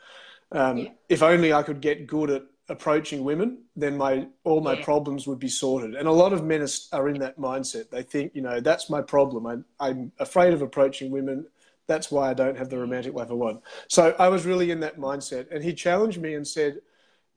um, 0.51 0.79
yeah. 0.79 0.89
if 1.09 1.23
only 1.23 1.53
I 1.53 1.63
could 1.63 1.81
get 1.81 2.09
good 2.09 2.31
at 2.31 2.43
approaching 2.69 3.23
women, 3.23 3.59
then 3.77 3.97
my 3.97 4.27
all 4.43 4.61
my 4.61 4.75
yeah. 4.75 4.85
problems 4.85 5.29
would 5.29 5.39
be 5.39 5.49
sorted. 5.49 5.95
And 5.95 6.09
a 6.09 6.13
lot 6.13 6.33
of 6.33 6.43
men 6.45 6.67
are 6.93 7.09
in 7.09 7.21
that 7.21 7.39
mindset. 7.39 7.91
They 7.91 8.03
think, 8.03 8.33
you 8.35 8.43
know, 8.43 8.61
that's 8.61 8.91
my 8.91 9.03
problem. 9.03 9.47
I'm, 9.47 9.65
I'm 9.79 10.11
afraid 10.19 10.53
of 10.53 10.63
approaching 10.63 11.13
women. 11.13 11.47
That's 11.87 12.11
why 12.11 12.31
I 12.31 12.35
don't 12.35 12.59
have 12.59 12.71
the 12.71 12.79
romantic 12.79 13.15
life 13.15 13.31
I 13.31 13.35
want. 13.35 13.63
So 13.87 14.17
I 14.19 14.29
was 14.29 14.47
really 14.47 14.73
in 14.73 14.81
that 14.81 14.99
mindset. 14.99 15.47
And 15.53 15.63
he 15.63 15.75
challenged 15.75 16.21
me 16.21 16.35
and 16.35 16.47
said, 16.47 16.81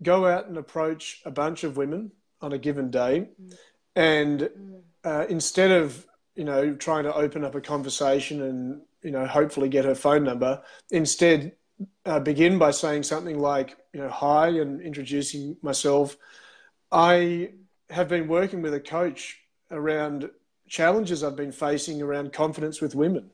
go 0.01 0.25
out 0.25 0.47
and 0.47 0.57
approach 0.57 1.21
a 1.25 1.31
bunch 1.31 1.63
of 1.63 1.77
women 1.77 2.11
on 2.41 2.53
a 2.53 2.57
given 2.57 2.91
day. 2.91 3.29
Mm. 3.41 3.57
And 3.95 4.49
uh, 5.03 5.25
instead 5.29 5.71
of 5.71 6.05
you 6.35 6.43
know, 6.43 6.75
trying 6.75 7.05
to 7.05 7.13
open 7.13 7.43
up 7.43 7.55
a 7.55 7.61
conversation 7.61 8.41
and, 8.41 8.81
you 9.01 9.11
know, 9.11 9.25
hopefully 9.25 9.69
get 9.69 9.85
her 9.85 9.95
phone 9.95 10.23
number. 10.23 10.61
Instead, 10.91 11.53
uh, 12.05 12.19
begin 12.19 12.57
by 12.57 12.71
saying 12.71 13.03
something 13.03 13.39
like, 13.39 13.77
you 13.93 14.01
know, 14.01 14.09
hi 14.09 14.49
and 14.49 14.81
introducing 14.81 15.57
myself. 15.61 16.17
I 16.91 17.51
have 17.89 18.09
been 18.09 18.27
working 18.27 18.61
with 18.61 18.73
a 18.73 18.79
coach 18.79 19.39
around 19.71 20.29
challenges 20.67 21.23
I've 21.23 21.35
been 21.35 21.51
facing 21.51 22.01
around 22.01 22.33
confidence 22.33 22.81
with 22.81 22.95
women. 22.95 23.29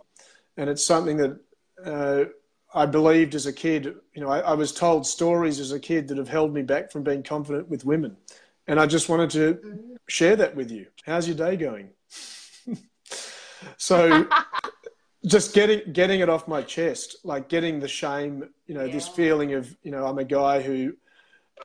And 0.57 0.69
it's 0.69 0.85
something 0.85 1.17
that 1.17 1.39
uh, 1.83 2.25
I 2.73 2.85
believed 2.85 3.35
as 3.35 3.45
a 3.47 3.53
kid. 3.53 3.95
You 4.13 4.21
know, 4.21 4.29
I, 4.29 4.39
I, 4.39 4.53
was 4.53 4.73
told 4.73 5.07
stories 5.07 5.59
as 5.59 5.71
a 5.71 5.79
kid 5.79 6.07
that 6.09 6.17
have 6.17 6.27
held 6.27 6.53
me 6.53 6.61
back 6.61 6.91
from 6.91 7.03
being 7.03 7.23
confident 7.23 7.69
with 7.69 7.85
women. 7.85 8.17
And 8.67 8.79
I 8.79 8.85
just 8.85 9.09
wanted 9.09 9.29
to 9.31 9.97
share 10.07 10.35
that 10.35 10.55
with 10.55 10.71
you. 10.71 10.87
How's 11.05 11.27
your 11.27 11.37
day 11.37 11.55
going? 11.57 11.89
so 13.77 14.27
just 15.25 15.53
getting 15.53 15.91
getting 15.93 16.19
it 16.19 16.29
off 16.29 16.47
my 16.47 16.61
chest, 16.61 17.17
like 17.23 17.49
getting 17.49 17.79
the 17.79 17.87
shame, 17.87 18.49
you 18.65 18.75
know, 18.75 18.85
yeah. 18.85 18.93
this 18.93 19.07
feeling 19.07 19.53
of, 19.53 19.75
you 19.83 19.91
know, 19.91 20.05
I'm 20.05 20.19
a 20.19 20.23
guy 20.23 20.61
who 20.61 20.93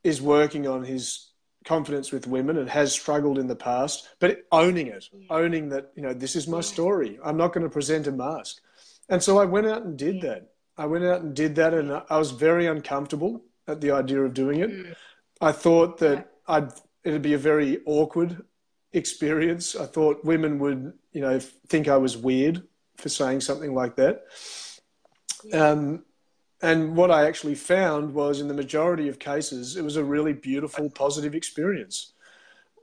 is 0.05 0.21
working 0.21 0.67
on 0.67 0.85
his 0.85 1.31
confidence 1.65 2.13
with 2.13 2.27
women 2.27 2.59
and 2.59 2.71
has 2.71 2.93
struggled 2.93 3.39
in 3.39 3.49
the 3.49 3.57
past, 3.57 4.09
but 4.21 4.45
owning 4.53 4.87
it, 4.87 5.09
yeah. 5.13 5.27
owning 5.31 5.69
that, 5.71 5.91
you 5.97 6.03
know, 6.03 6.15
this 6.15 6.37
is 6.37 6.47
my 6.47 6.61
story. 6.61 7.19
I'm 7.25 7.37
not 7.37 7.53
going 7.53 7.65
to 7.65 7.71
present 7.71 8.07
a 8.07 8.13
mask. 8.13 8.61
And 9.09 9.23
so 9.23 9.39
I 9.39 9.45
went 9.45 9.67
out 9.67 9.83
and 9.83 9.97
did 9.97 10.21
that. 10.23 10.51
I 10.79 10.87
went 10.87 11.05
out 11.05 11.23
and 11.23 11.35
did 11.35 11.55
that, 11.57 11.73
and 11.75 11.91
I 12.11 12.19
was 12.19 12.33
very 12.33 12.67
uncomfortable 12.67 13.43
at 13.67 13.81
the 13.81 13.93
idea 13.93 14.23
of 14.23 14.35
doing 14.35 14.61
it. 14.61 14.71
Mm. 14.71 14.95
I 15.41 15.53
thought 15.53 15.99
that 15.99 16.29
I'd 16.47 16.71
it'd 17.07 17.23
be 17.23 17.35
a 17.35 17.39
very 17.39 17.81
awkward 17.87 18.43
experience. 18.93 19.77
I 19.77 19.87
thought 19.87 20.25
women 20.25 20.59
would, 20.59 20.93
you 21.13 21.21
know, 21.21 21.39
think 21.39 21.87
I 21.89 21.97
was 21.97 22.17
weird 22.17 22.63
for 22.97 23.09
saying 23.09 23.41
something 23.43 23.75
like 23.75 23.97
that. 23.97 24.25
Um, 25.53 26.05
and 26.63 26.97
what 26.97 27.11
I 27.11 27.27
actually 27.27 27.55
found 27.55 28.13
was, 28.13 28.41
in 28.41 28.49
the 28.49 28.55
majority 28.55 29.09
of 29.09 29.19
cases, 29.19 29.77
it 29.77 29.85
was 29.85 29.97
a 29.97 30.05
really 30.05 30.33
beautiful, 30.33 30.91
positive 30.91 31.35
experience. 31.35 32.13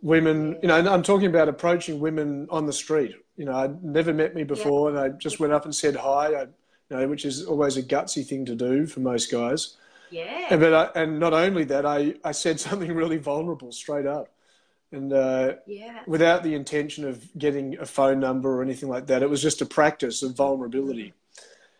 Women, 0.01 0.57
you 0.61 0.67
know, 0.67 0.77
and 0.77 0.87
I'm 0.87 1.03
talking 1.03 1.27
about 1.27 1.49
approaching 1.49 1.99
women 1.99 2.47
on 2.49 2.65
the 2.65 2.73
street. 2.73 3.15
You 3.35 3.45
know, 3.45 3.55
I'd 3.55 3.83
never 3.83 4.13
met 4.13 4.35
me 4.35 4.43
before, 4.43 4.91
yeah. 4.91 5.03
and 5.03 5.13
I 5.13 5.17
just 5.17 5.39
went 5.39 5.53
up 5.53 5.65
and 5.65 5.75
said 5.75 5.95
hi. 5.95 6.27
I, 6.27 6.41
you 6.41 6.97
know, 6.97 7.07
which 7.07 7.25
is 7.25 7.45
always 7.45 7.75
a 7.75 7.83
gutsy 7.83 8.25
thing 8.25 8.45
to 8.45 8.55
do 8.55 8.85
for 8.85 8.99
most 8.99 9.31
guys. 9.31 9.75
Yeah. 10.13 10.47
And, 10.51 10.61
but 10.61 10.73
I, 10.73 11.01
and 11.01 11.19
not 11.19 11.33
only 11.33 11.63
that, 11.65 11.85
I, 11.85 12.15
I 12.23 12.31
said 12.31 12.59
something 12.67 12.93
really 12.93 13.17
vulnerable 13.17 13.71
straight 13.71 14.05
up, 14.05 14.29
and 14.91 15.11
uh, 15.11 15.55
yeah. 15.65 16.01
without 16.05 16.43
the 16.43 16.53
intention 16.53 17.07
of 17.07 17.27
getting 17.37 17.79
a 17.79 17.85
phone 17.85 18.19
number 18.19 18.55
or 18.55 18.61
anything 18.61 18.89
like 18.89 19.07
that. 19.07 19.23
It 19.23 19.29
was 19.29 19.41
just 19.41 19.61
a 19.61 19.65
practice 19.65 20.21
of 20.21 20.35
vulnerability. 20.35 21.13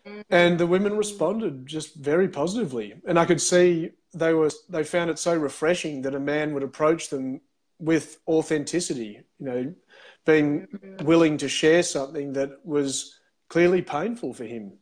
Mm-hmm. 0.06 0.22
And 0.32 0.60
the 0.60 0.66
women 0.66 0.98
responded 0.98 1.68
just 1.68 1.96
very 1.96 2.28
positively, 2.28 2.96
and 3.06 3.20
I 3.20 3.25
could 3.25 3.40
see 3.40 3.92
they 4.13 4.34
were 4.34 4.50
they 4.68 4.84
found 4.84 5.10
it 5.10 5.20
so 5.20 5.36
refreshing 5.36 6.02
that 6.02 6.16
a 6.16 6.20
man 6.20 6.54
would 6.54 6.63
approach 6.63 7.10
them 7.10 7.40
with 7.80 8.20
authenticity. 8.28 9.22
You 9.40 9.46
know, 9.46 9.74
being 10.25 10.68
mm-hmm. 10.68 11.06
willing 11.06 11.38
to 11.38 11.48
share 11.48 11.84
something 11.84 12.34
that 12.34 12.66
was 12.66 13.20
clearly 13.48 13.82
painful 13.82 14.34
for 14.34 14.46
him 14.46 14.74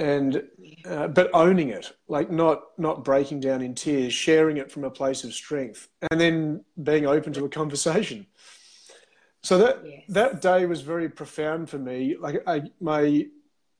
and 0.00 0.42
uh, 0.86 1.06
but 1.08 1.30
owning 1.34 1.68
it 1.68 1.92
like 2.08 2.30
not 2.30 2.62
not 2.78 3.04
breaking 3.04 3.38
down 3.38 3.60
in 3.60 3.74
tears 3.74 4.14
sharing 4.14 4.56
it 4.56 4.72
from 4.72 4.82
a 4.82 4.90
place 4.90 5.24
of 5.24 5.34
strength 5.34 5.88
and 6.10 6.18
then 6.18 6.64
being 6.82 7.06
open 7.06 7.32
to 7.34 7.44
a 7.44 7.48
conversation 7.48 8.26
so 9.42 9.58
that 9.58 9.82
yes. 9.84 10.02
that 10.08 10.40
day 10.40 10.64
was 10.64 10.80
very 10.80 11.08
profound 11.08 11.68
for 11.68 11.78
me 11.78 12.16
like 12.18 12.42
I, 12.46 12.62
my 12.80 13.26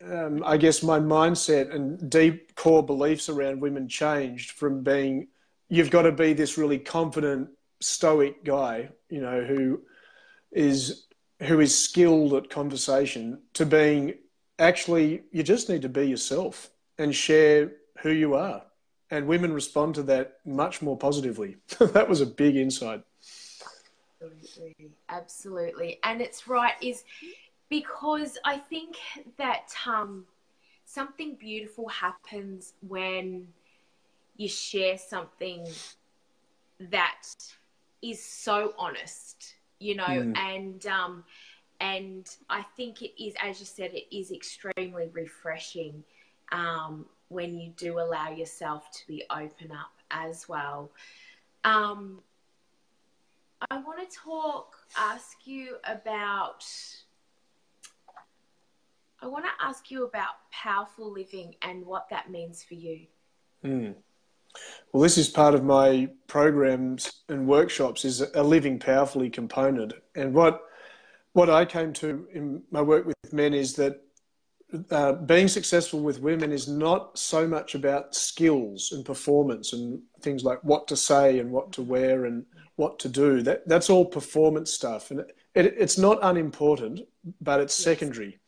um, 0.05 0.43
I 0.45 0.59
guess 0.59 0.83
my 0.83 0.99
mindset 0.99 1.75
and 1.75 2.11
deep 2.11 2.55
core 2.55 2.85
beliefs 2.85 3.31
around 3.31 3.61
women 3.61 3.89
changed 3.89 4.53
from 4.53 4.83
being 4.83 5.29
you've 5.71 5.91
got 5.91 6.03
to 6.03 6.13
be 6.13 6.35
this 6.35 6.59
really 6.59 6.79
confident 6.79 7.49
stoic 7.81 8.45
guy 8.45 8.91
you 9.09 9.23
know 9.23 9.43
who 9.43 9.81
is 10.53 11.07
who 11.43 11.61
is 11.61 11.79
skilled 11.79 12.35
at 12.35 12.51
conversation 12.51 13.41
to 13.55 13.65
being 13.65 14.15
actually, 14.61 15.23
you 15.33 15.43
just 15.43 15.69
need 15.69 15.83
to 15.83 15.89
be 15.89 16.07
yourself 16.07 16.71
and 16.99 17.15
share 17.15 17.73
who 18.03 18.11
you 18.11 18.35
are. 18.35 18.63
And 19.11 19.27
women 19.27 19.53
respond 19.53 19.97
to 19.97 20.03
that 20.05 20.37
much 20.45 20.83
more 20.83 20.97
positively. 20.97 21.57
that 21.81 22.09
was 22.09 22.21
a 22.21 22.27
big 22.27 22.55
insight. 22.55 23.03
Absolutely. 24.23 24.91
Absolutely. 25.09 25.99
And 26.05 26.21
it's 26.21 26.47
right, 26.47 26.75
is 26.81 27.03
because 27.69 28.39
I 28.45 28.59
think 28.59 28.97
that 29.39 29.73
um, 29.87 30.27
something 30.85 31.35
beautiful 31.37 31.89
happens 31.89 32.75
when 32.87 33.49
you 34.37 34.49
share 34.49 34.99
something 34.99 35.67
that 36.91 37.25
is 38.03 38.23
so 38.25 38.75
honest, 38.79 39.55
you 39.79 39.95
know, 39.95 40.05
mm. 40.05 40.37
and 40.37 40.87
um, 40.87 41.25
and 41.81 42.29
I 42.51 42.63
think 42.77 43.03
it 43.03 43.23
is, 43.23 43.35
as 43.43 43.59
you 43.59 43.67
said, 43.67 43.93
it 43.95 44.15
is 44.15 44.31
extremely 44.31 45.09
refreshing 45.13 46.05
um, 46.53 47.07
when 47.29 47.59
you 47.59 47.71
do 47.77 47.99
allow 47.99 48.31
yourself 48.31 48.91
to 48.93 49.07
be 49.07 49.25
open 49.31 49.73
up 49.73 49.93
as 50.11 50.49
well. 50.49 50.91
Um, 51.65 52.21
I 53.71 53.79
want 53.79 53.99
to 54.09 54.17
talk, 54.17 54.77
ask 54.97 55.47
you 55.47 55.77
about. 55.85 56.65
I 59.23 59.27
want 59.27 59.45
to 59.45 59.65
ask 59.65 59.91
you 59.91 60.05
about 60.05 60.51
powerful 60.51 61.13
living 61.13 61.55
and 61.63 61.85
what 61.85 62.09
that 62.09 62.31
means 62.31 62.63
for 62.63 62.75
you. 62.75 63.01
Mm. 63.65 63.95
Well, 64.93 65.03
this 65.03 65.19
is 65.19 65.29
part 65.29 65.55
of 65.55 65.63
my 65.63 66.09
programs 66.27 67.13
and 67.29 67.47
workshops 67.47 68.05
is 68.05 68.23
a 68.35 68.43
living 68.43 68.79
powerfully 68.79 69.29
component. 69.29 69.93
And 70.15 70.33
what 70.33 70.63
what 71.33 71.51
I 71.51 71.65
came 71.65 71.93
to 71.95 72.27
in 72.33 72.63
my 72.71 72.83
work 72.83 73.07
with 73.07 73.33
men 73.33 73.55
is 73.55 73.75
that 73.75 74.01
uh, 74.91 75.13
being 75.13 75.49
successful 75.49 76.01
with 76.01 76.21
women 76.21 76.53
is 76.53 76.69
not 76.69 77.19
so 77.19 77.47
much 77.47 77.75
about 77.75 78.15
skills 78.15 78.93
and 78.93 79.05
performance 79.05 79.73
and 79.73 80.01
things 80.21 80.45
like 80.45 80.63
what 80.63 80.87
to 80.89 80.97
say 80.97 81.41
and 81.41 81.51
what 81.51 81.73
to 81.73 81.83
wear 81.83 82.25
and 82.25 82.45
what 82.77 82.99
to 83.01 83.09
do. 83.09 83.43
That 83.43 83.67
that's 83.67 83.91
all 83.91 84.05
performance 84.05 84.73
stuff, 84.73 85.11
and 85.11 85.21
it, 85.21 85.37
it, 85.55 85.75
it's 85.79 85.99
not 85.99 86.19
unimportant, 86.23 87.01
but 87.41 87.61
it's 87.61 87.75
secondary. 87.75 88.39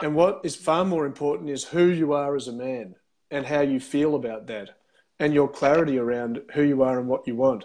And 0.00 0.14
what 0.14 0.40
is 0.44 0.54
far 0.54 0.84
more 0.84 1.06
important 1.06 1.50
is 1.50 1.64
who 1.64 1.86
you 1.86 2.12
are 2.12 2.36
as 2.36 2.48
a 2.48 2.52
man 2.52 2.94
and 3.30 3.46
how 3.46 3.62
you 3.62 3.80
feel 3.80 4.14
about 4.14 4.46
that, 4.46 4.70
and 5.18 5.34
your 5.34 5.48
clarity 5.48 5.98
around 5.98 6.42
who 6.54 6.62
you 6.62 6.82
are 6.82 6.98
and 6.98 7.08
what 7.08 7.26
you 7.26 7.34
want. 7.34 7.64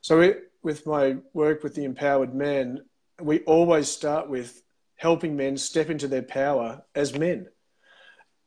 So, 0.00 0.20
it, 0.20 0.52
with 0.62 0.86
my 0.86 1.16
work 1.34 1.62
with 1.62 1.74
the 1.74 1.84
empowered 1.84 2.34
man, 2.34 2.82
we 3.20 3.40
always 3.40 3.88
start 3.88 4.28
with 4.28 4.62
helping 4.96 5.36
men 5.36 5.56
step 5.56 5.90
into 5.90 6.08
their 6.08 6.22
power 6.22 6.82
as 6.94 7.18
men. 7.18 7.48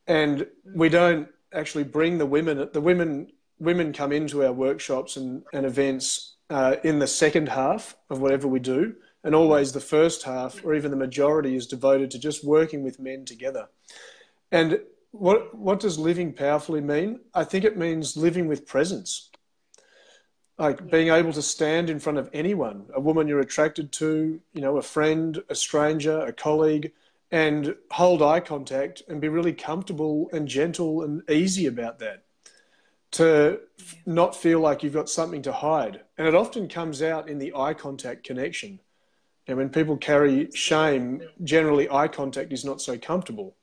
And 0.08 0.48
we 0.74 0.90
don't 0.90 1.28
actually 1.54 1.84
bring 1.84 2.18
the 2.18 2.26
women, 2.26 2.70
the 2.72 2.82
women, 2.82 3.32
women 3.60 3.94
come 3.94 4.12
into 4.12 4.46
our 4.46 4.54
workshops 4.54 5.18
and, 5.18 5.44
and 5.54 5.66
events 5.66 6.36
uh, 6.50 6.78
in 6.84 7.00
the 7.00 7.08
second 7.08 7.50
half 7.50 7.98
of 8.10 8.22
whatever 8.22 8.48
we 8.48 8.60
do. 8.60 8.96
And 9.24 9.34
always 9.34 9.72
the 9.72 9.80
first 9.80 10.24
half, 10.24 10.64
or 10.64 10.76
even 10.76 10.92
the 10.92 10.98
majority, 10.98 11.56
is 11.56 11.66
devoted 11.66 12.12
to 12.12 12.20
just 12.20 12.46
working 12.46 12.84
with 12.84 13.00
men 13.00 13.26
together. 13.26 13.68
And 14.52 14.80
what, 15.12 15.56
what 15.56 15.80
does 15.80 15.98
living 15.98 16.32
powerfully 16.32 16.82
mean? 16.82 17.22
I 17.34 17.44
think 17.44 17.66
it 17.66 17.78
means 17.78 18.16
living 18.16 18.48
with 18.48 18.68
presence 18.68 19.30
like 20.58 20.90
being 20.90 21.10
able 21.10 21.34
to 21.34 21.42
stand 21.42 21.90
in 21.90 22.00
front 22.00 22.18
of 22.18 22.30
anyone, 22.34 22.86
a 22.94 23.00
woman 23.00 23.28
you're 23.28 23.42
attracted 23.42 23.92
to, 23.94 24.40
you 24.54 24.62
know, 24.62 24.78
a 24.78 24.82
friend, 24.82 25.44
a 25.50 25.56
stranger, 25.56 26.20
a 26.22 26.32
colleague, 26.32 26.94
and 27.32 27.76
hold 27.92 28.22
eye 28.22 28.40
contact 28.40 29.04
and 29.10 29.20
be 29.20 29.28
really 29.28 29.52
comfortable 29.52 30.30
and 30.32 30.48
gentle 30.48 31.02
and 31.02 31.30
easy 31.30 31.66
about 31.66 32.00
that. 32.00 32.24
To 33.12 33.60
not 34.06 34.36
feel 34.36 34.60
like 34.60 34.84
you've 34.84 34.94
got 34.94 35.10
something 35.10 35.42
to 35.44 35.52
hide. 35.52 36.02
And 36.18 36.28
it 36.28 36.36
often 36.36 36.68
comes 36.68 37.02
out 37.02 37.30
in 37.30 37.38
the 37.38 37.54
eye 37.56 37.74
contact 37.74 38.26
connection. 38.26 38.80
And 39.48 39.58
when 39.58 39.70
people 39.70 39.96
carry 39.96 40.50
shame, 40.52 41.22
generally 41.44 41.90
eye 41.90 42.08
contact 42.10 42.52
is 42.52 42.66
not 42.66 42.82
so 42.82 42.98
comfortable. 42.98 43.56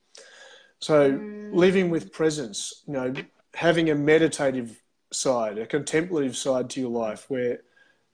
So 0.78 1.12
mm. 1.12 1.54
living 1.54 1.90
with 1.90 2.12
presence, 2.12 2.82
you 2.86 2.94
know, 2.94 3.14
having 3.54 3.90
a 3.90 3.94
meditative 3.94 4.81
side, 5.12 5.58
a 5.58 5.66
contemplative 5.66 6.36
side 6.36 6.70
to 6.70 6.80
your 6.80 6.90
life 6.90 7.28
where, 7.28 7.60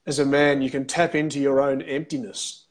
as 0.06 0.18
a 0.18 0.26
man, 0.26 0.62
you 0.62 0.70
can 0.70 0.86
tap 0.86 1.14
into 1.14 1.38
your 1.38 1.60
own 1.60 1.82
emptiness 1.82 2.66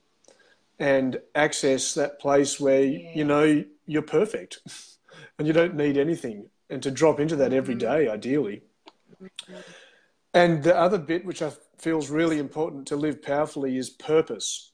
and 0.80 1.20
access 1.36 1.94
that 1.94 2.20
place 2.20 2.60
where 2.60 2.84
yeah. 2.84 3.12
you 3.16 3.24
know 3.24 3.64
you're 3.86 4.02
perfect 4.02 4.60
and 5.38 5.48
you 5.48 5.54
don't 5.54 5.76
need 5.76 5.98
anything, 5.98 6.50
and 6.70 6.82
to 6.84 6.92
drop 6.92 7.20
into 7.20 7.36
that 7.36 7.54
every 7.54 7.76
mm-hmm. 7.76 8.12
ideally. 8.12 8.62
And 10.34 10.64
the 10.64 10.78
other 10.78 10.98
bit, 10.98 11.26
which 11.26 11.42
I 11.42 11.52
feels 11.78 12.10
really 12.10 12.40
important 12.40 12.88
to 12.88 12.96
live 12.96 13.22
powerfully, 13.22 13.78
is 13.78 13.90
purpose. 13.90 14.72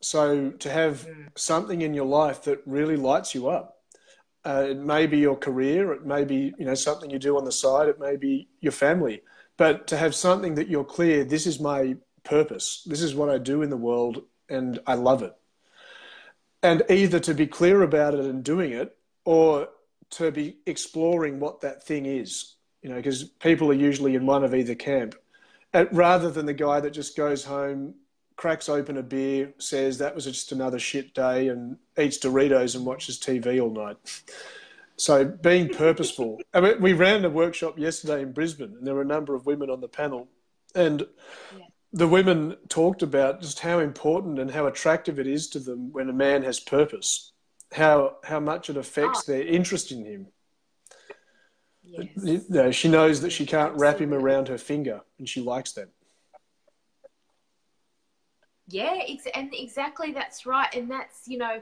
So 0.00 0.50
to 0.50 0.70
have 0.70 1.08
something 1.36 1.82
in 1.82 1.94
your 1.94 2.06
life 2.06 2.44
that 2.44 2.62
really 2.66 2.96
lights 2.96 3.34
you 3.34 3.48
up, 3.48 3.75
uh, 4.46 4.64
it 4.70 4.78
may 4.78 5.06
be 5.06 5.18
your 5.18 5.36
career, 5.36 5.92
it 5.92 6.06
may 6.06 6.24
be 6.24 6.54
you 6.58 6.64
know 6.64 6.74
something 6.74 7.10
you 7.10 7.18
do 7.18 7.36
on 7.36 7.44
the 7.44 7.52
side, 7.52 7.88
it 7.88 7.98
may 7.98 8.16
be 8.16 8.48
your 8.60 8.72
family, 8.72 9.22
but 9.56 9.88
to 9.88 9.96
have 9.96 10.14
something 10.14 10.54
that 10.54 10.68
you're 10.68 10.84
clear, 10.84 11.24
this 11.24 11.46
is 11.46 11.58
my 11.58 11.96
purpose, 12.22 12.84
this 12.86 13.02
is 13.02 13.14
what 13.14 13.28
I 13.28 13.38
do 13.38 13.62
in 13.62 13.70
the 13.70 13.76
world, 13.76 14.22
and 14.48 14.78
I 14.86 14.94
love 14.94 15.22
it. 15.22 15.34
And 16.62 16.84
either 16.88 17.18
to 17.20 17.34
be 17.34 17.46
clear 17.46 17.82
about 17.82 18.14
it 18.14 18.24
and 18.24 18.44
doing 18.44 18.72
it, 18.72 18.96
or 19.24 19.68
to 20.10 20.30
be 20.30 20.58
exploring 20.66 21.40
what 21.40 21.60
that 21.62 21.82
thing 21.82 22.06
is, 22.06 22.54
you 22.82 22.88
know, 22.88 22.96
because 22.96 23.24
people 23.24 23.70
are 23.70 23.74
usually 23.74 24.14
in 24.14 24.26
one 24.26 24.44
of 24.44 24.54
either 24.54 24.76
camp, 24.76 25.16
and 25.72 25.88
rather 25.90 26.30
than 26.30 26.46
the 26.46 26.54
guy 26.54 26.78
that 26.78 26.90
just 26.90 27.16
goes 27.16 27.44
home, 27.44 27.94
cracks 28.36 28.68
open 28.68 28.98
a 28.98 29.02
beer, 29.02 29.52
says 29.58 29.98
that 29.98 30.14
was 30.14 30.24
just 30.24 30.52
another 30.52 30.78
shit 30.78 31.14
day, 31.14 31.48
and 31.48 31.78
eats 31.98 32.18
Doritos 32.18 32.76
and 32.76 32.86
watches 32.86 33.18
TV 33.18 33.60
all 33.60 33.70
night. 33.70 33.96
So 34.98 35.26
being 35.26 35.68
purposeful. 35.68 36.40
I 36.54 36.60
mean, 36.62 36.80
we 36.80 36.94
ran 36.94 37.22
a 37.26 37.28
workshop 37.28 37.78
yesterday 37.78 38.22
in 38.22 38.32
Brisbane, 38.32 38.76
and 38.78 38.86
there 38.86 38.94
were 38.94 39.02
a 39.02 39.04
number 39.04 39.34
of 39.34 39.44
women 39.44 39.68
on 39.68 39.82
the 39.82 39.88
panel, 39.88 40.28
and 40.74 41.06
the 41.92 42.08
women 42.08 42.56
talked 42.68 43.02
about 43.02 43.42
just 43.42 43.60
how 43.60 43.78
important 43.78 44.38
and 44.38 44.50
how 44.50 44.66
attractive 44.66 45.18
it 45.18 45.26
is 45.26 45.48
to 45.50 45.58
them 45.58 45.92
when 45.92 46.08
a 46.08 46.14
man 46.14 46.42
has 46.44 46.60
purpose, 46.60 47.32
how 47.72 48.16
how 48.24 48.40
much 48.40 48.70
it 48.70 48.76
affects 48.76 49.20
ah. 49.20 49.32
their 49.32 49.46
interest 49.46 49.92
in 49.92 50.04
him. 50.04 50.26
Yes. 51.84 52.08
You 52.16 52.42
know, 52.48 52.70
she 52.70 52.88
knows 52.88 53.20
that 53.20 53.30
she 53.30 53.46
can't 53.46 53.78
wrap 53.78 54.00
him 54.00 54.12
around 54.12 54.48
her 54.48 54.58
finger, 54.58 55.02
and 55.18 55.28
she 55.28 55.40
likes 55.40 55.72
that. 55.72 55.90
Yeah, 58.68 58.98
ex- 59.08 59.28
and 59.34 59.52
exactly 59.52 60.12
that's 60.12 60.46
right. 60.46 60.72
And 60.74 60.90
that's, 60.90 61.28
you 61.28 61.38
know, 61.38 61.60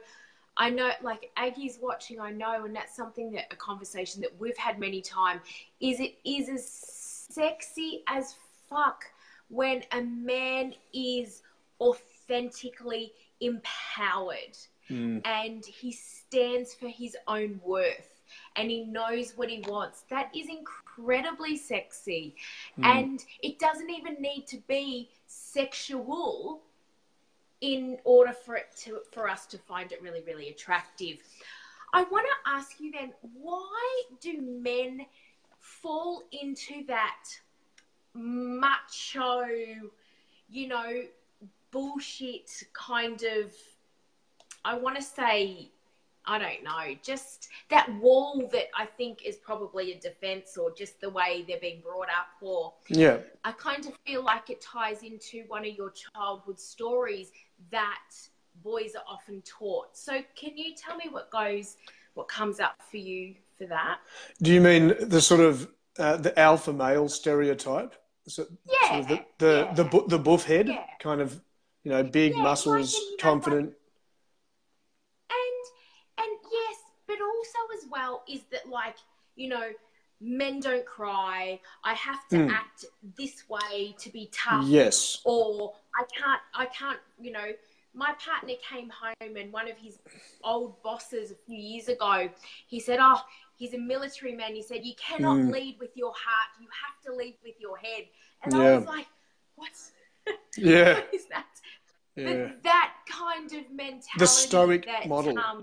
I 0.57 0.71
know 0.71 0.91
like 1.03 1.31
Aggie's 1.37 1.79
watching, 1.81 2.21
I 2.21 2.31
know, 2.31 2.65
and 2.65 2.75
that's 2.75 2.95
something 2.95 3.33
that 3.33 3.47
a 3.51 3.57
conversation 3.57 4.21
that 4.23 4.31
we've 4.39 4.57
had 4.57 4.79
many 4.79 5.03
times 5.03 5.43
is 5.81 6.01
it 6.01 6.15
is 6.25 6.49
as 6.49 6.67
sexy 6.67 8.05
as 8.09 8.37
fuck 8.69 9.05
when 9.49 9.83
a 9.93 10.01
man 10.03 10.75
is 10.93 11.43
authentically 11.81 13.13
empowered 13.41 14.57
hmm. 14.89 15.19
and 15.25 15.65
he 15.65 15.93
stands 15.93 16.75
for 16.75 16.89
his 16.89 17.17
own 17.27 17.61
worth 17.65 18.23
and 18.57 18.71
he 18.71 18.85
knows 18.85 19.33
what 19.37 19.51
he 19.51 19.65
wants. 19.69 20.05
That 20.09 20.31
is 20.35 20.47
incredibly 20.49 21.57
sexy. 21.57 22.37
Hmm. 22.77 22.85
And 22.85 23.25
it 23.43 23.59
doesn't 23.59 23.91
even 23.91 24.21
need 24.21 24.47
to 24.49 24.59
be 24.69 25.11
sexual 25.27 26.63
in 27.61 27.99
order 28.05 28.33
for 28.33 28.57
it 28.57 28.67
to 28.77 29.01
for 29.13 29.29
us 29.29 29.47
to 29.47 29.59
find 29.59 29.93
it 29.93 30.03
really 30.03 30.23
really 30.23 30.49
attractive. 30.49 31.19
I 31.93 32.03
want 32.05 32.27
to 32.27 32.51
ask 32.51 32.81
you 32.81 32.91
then, 32.91 33.13
why 33.41 34.03
do 34.21 34.41
men 34.43 35.07
fall 35.61 36.25
into 36.33 36.85
that 36.89 37.25
macho, 38.15 39.47
you 40.49 40.69
know, 40.69 41.03
bullshit 41.71 42.51
kind 42.73 43.23
of 43.23 43.53
I 44.65 44.77
want 44.77 44.97
to 44.97 45.03
say 45.03 45.71
I 46.27 46.39
don't 46.39 46.65
know, 46.65 46.95
just 47.03 47.49
that 47.69 47.93
wall 47.97 48.49
that 48.53 48.67
I 48.77 48.87
think 48.87 49.25
is 49.25 49.37
probably 49.37 49.93
a 49.93 50.01
defense 50.01 50.57
or 50.57 50.73
just 50.75 51.01
the 51.01 51.11
way 51.11 51.45
they're 51.47 51.61
being 51.61 51.81
brought 51.81 52.09
up 52.09 52.29
or 52.41 52.73
Yeah. 52.89 53.19
I 53.45 53.53
kind 53.53 53.85
of 53.87 53.93
feel 54.07 54.25
like 54.25 54.49
it 54.51 54.61
ties 54.61 55.03
into 55.03 55.45
one 55.49 55.67
of 55.67 55.75
your 55.75 55.91
childhood 55.91 56.59
stories 56.59 57.29
that 57.71 58.09
boys 58.63 58.95
are 58.95 59.05
often 59.07 59.43
taught. 59.43 59.97
So 59.97 60.23
can 60.35 60.57
you 60.57 60.75
tell 60.75 60.97
me 60.97 61.07
what 61.11 61.31
goes, 61.31 61.77
what 62.15 62.29
comes 62.29 62.61
up 62.61 62.81
for 62.91 62.97
you 62.97 63.35
for 63.59 63.67
that? 63.67 63.99
Do 64.41 64.53
you 64.53 64.61
mean 64.61 64.95
the 65.01 65.21
sort 65.21 65.41
of 65.41 65.69
uh, 65.99 66.17
the 66.17 66.39
alpha 66.39 66.73
male 66.73 67.09
stereotype? 67.09 67.95
So, 68.27 68.47
Yeah, 68.65 68.89
sort 68.89 69.01
of 69.01 69.09
the 69.09 69.25
the 69.39 69.53
yeah. 69.67 69.75
the, 69.75 69.85
bu- 69.85 70.09
the 70.09 70.19
buff 70.19 70.45
head, 70.45 70.69
Yeah. 70.69 70.85
kind 70.99 71.21
of, 71.21 71.41
you 71.83 71.91
know, 71.91 72.03
big 72.03 72.33
Yeah, 72.33 72.39
like, 72.39 72.45
muscles, 72.45 72.95
you 72.95 73.11
know, 73.11 73.17
confident. 73.19 73.67
And 73.67 73.75
well 77.95 78.23
is 78.29 78.43
that 78.53 78.69
like, 78.69 78.97
you 79.37 79.49
know, 79.49 79.69
men 80.21 80.61
don't 80.61 80.87
cry. 80.87 81.61
I 81.85 81.95
have 81.95 82.27
to 82.29 82.37
Mm. 82.37 82.51
act 82.51 82.85
this 83.17 83.49
way 83.49 83.95
to 83.99 84.09
be 84.11 84.25
tough. 84.33 84.65
yes. 84.67 85.21
or 85.25 85.75
I 86.01 86.05
can't, 86.19 86.41
I 86.55 86.67
can't, 86.67 87.01
you 87.21 87.33
know, 87.33 87.53
my 87.97 88.13
partner 88.27 88.55
came 88.71 88.91
home 88.91 89.37
and 89.37 89.53
one 89.53 89.69
of 89.71 89.77
his 89.79 89.99
old 90.43 90.83
bosses 90.83 91.31
a 91.31 91.35
few 91.47 91.57
years 91.57 91.89
ago, 91.89 92.29
he 92.67 92.81
said, 92.81 92.99
Oh, 93.01 93.21
he's 93.57 93.73
a 93.75 93.79
military 93.79 94.35
man. 94.35 94.55
He 94.55 94.63
said, 94.63 94.85
You 94.85 94.95
cannot 94.97 95.37
Mm. 95.39 95.53
lead 95.53 95.79
with 95.79 95.97
your 95.97 96.13
heart, 96.17 96.51
you 96.61 96.69
have 96.85 96.97
to 97.07 97.11
lead 97.21 97.37
with 97.45 97.55
your 97.61 97.77
head. 97.77 98.05
And 98.43 98.53
Yeah. 98.55 98.61
I 98.63 98.77
was 98.77 98.87
like, 98.87 99.07
what 99.55 99.71
Yeah. 100.57 100.95
what 100.99 101.15
is 101.15 101.27
that? 101.27 101.47
Yeah. 102.17 102.53
That 102.63 102.95
kind 103.07 103.53
of 103.53 103.71
mentality. 103.71 104.19
The 104.19 104.27
stoic 104.27 104.87
that, 104.87 105.09
model. 105.09 105.39
Um, 105.39 105.63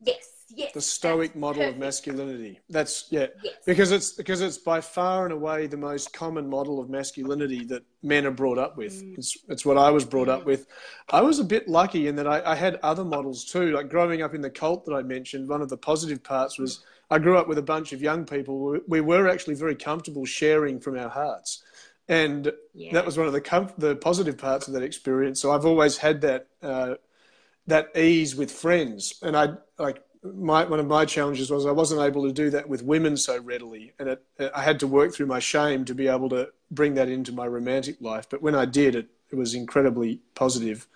yes, 0.00 0.37
yes. 0.54 0.72
The 0.72 0.80
stoic 0.80 1.36
model 1.36 1.68
of 1.68 1.78
masculinity. 1.78 2.60
That's 2.68 3.06
yeah. 3.10 3.26
Yes. 3.42 3.54
Because 3.66 3.92
it's 3.92 4.12
because 4.12 4.40
it's 4.40 4.58
by 4.58 4.80
far 4.80 5.24
and 5.24 5.32
away 5.32 5.66
the 5.66 5.76
most 5.76 6.12
common 6.12 6.48
model 6.48 6.80
of 6.80 6.88
masculinity 6.88 7.64
that 7.66 7.82
men 8.02 8.26
are 8.26 8.30
brought 8.30 8.58
up 8.58 8.76
with. 8.76 9.02
Mm. 9.02 9.18
It's, 9.18 9.36
it's 9.48 9.64
what 9.66 9.78
I 9.78 9.90
was 9.90 10.04
brought 10.04 10.28
up 10.28 10.44
with. 10.44 10.66
I 11.10 11.20
was 11.20 11.38
a 11.38 11.44
bit 11.44 11.68
lucky 11.68 12.08
in 12.08 12.16
that 12.16 12.26
I, 12.26 12.42
I 12.44 12.54
had 12.54 12.78
other 12.82 13.04
models 13.04 13.44
too. 13.44 13.72
Like 13.72 13.88
growing 13.88 14.22
up 14.22 14.34
in 14.34 14.40
the 14.40 14.50
cult 14.50 14.84
that 14.86 14.94
I 14.94 15.02
mentioned, 15.02 15.48
one 15.48 15.62
of 15.62 15.68
the 15.68 15.76
positive 15.76 16.22
parts 16.22 16.58
was 16.58 16.84
I 17.10 17.18
grew 17.18 17.38
up 17.38 17.48
with 17.48 17.58
a 17.58 17.62
bunch 17.62 17.92
of 17.92 18.02
young 18.02 18.24
people. 18.24 18.58
We, 18.60 18.80
we 18.88 19.00
were 19.00 19.28
actually 19.28 19.54
very 19.54 19.74
comfortable 19.74 20.26
sharing 20.26 20.78
from 20.80 20.98
our 20.98 21.08
hearts, 21.08 21.62
and 22.08 22.52
Yeah. 22.74 22.92
that 22.92 23.06
was 23.06 23.16
one 23.16 23.26
of 23.26 23.32
the 23.32 23.40
com- 23.40 23.72
the 23.78 23.96
positive 23.96 24.36
parts 24.38 24.68
of 24.68 24.74
that 24.74 24.82
experience. 24.82 25.40
So 25.40 25.50
I've 25.52 25.64
always 25.66 25.96
had 25.98 26.20
that 26.22 26.48
uh, 26.62 26.94
that 27.66 27.96
ease 27.96 28.34
with 28.34 28.50
friends, 28.50 29.18
and 29.22 29.36
I 29.36 29.54
like 29.78 30.02
my 30.34 30.64
one 30.64 30.80
of 30.80 30.86
my 30.86 31.04
challenges 31.04 31.50
was 31.50 31.66
I 31.66 31.70
wasn't 31.72 32.00
able 32.00 32.26
to 32.26 32.32
do 32.32 32.50
that 32.50 32.68
with 32.68 32.82
women 32.82 33.16
so 33.16 33.40
readily, 33.40 33.92
and 33.98 34.08
it, 34.10 34.24
I 34.54 34.62
had 34.62 34.80
to 34.80 34.86
work 34.86 35.14
through 35.14 35.26
my 35.26 35.38
shame 35.38 35.84
to 35.86 35.94
be 35.94 36.08
able 36.08 36.28
to 36.30 36.48
bring 36.70 36.94
that 36.94 37.08
into 37.08 37.32
my 37.32 37.46
romantic 37.46 38.00
life. 38.00 38.28
But 38.28 38.42
when 38.42 38.54
I 38.54 38.64
did, 38.64 38.94
it 38.94 39.08
it 39.30 39.36
was 39.36 39.54
incredibly 39.54 40.20
positive, 40.34 40.86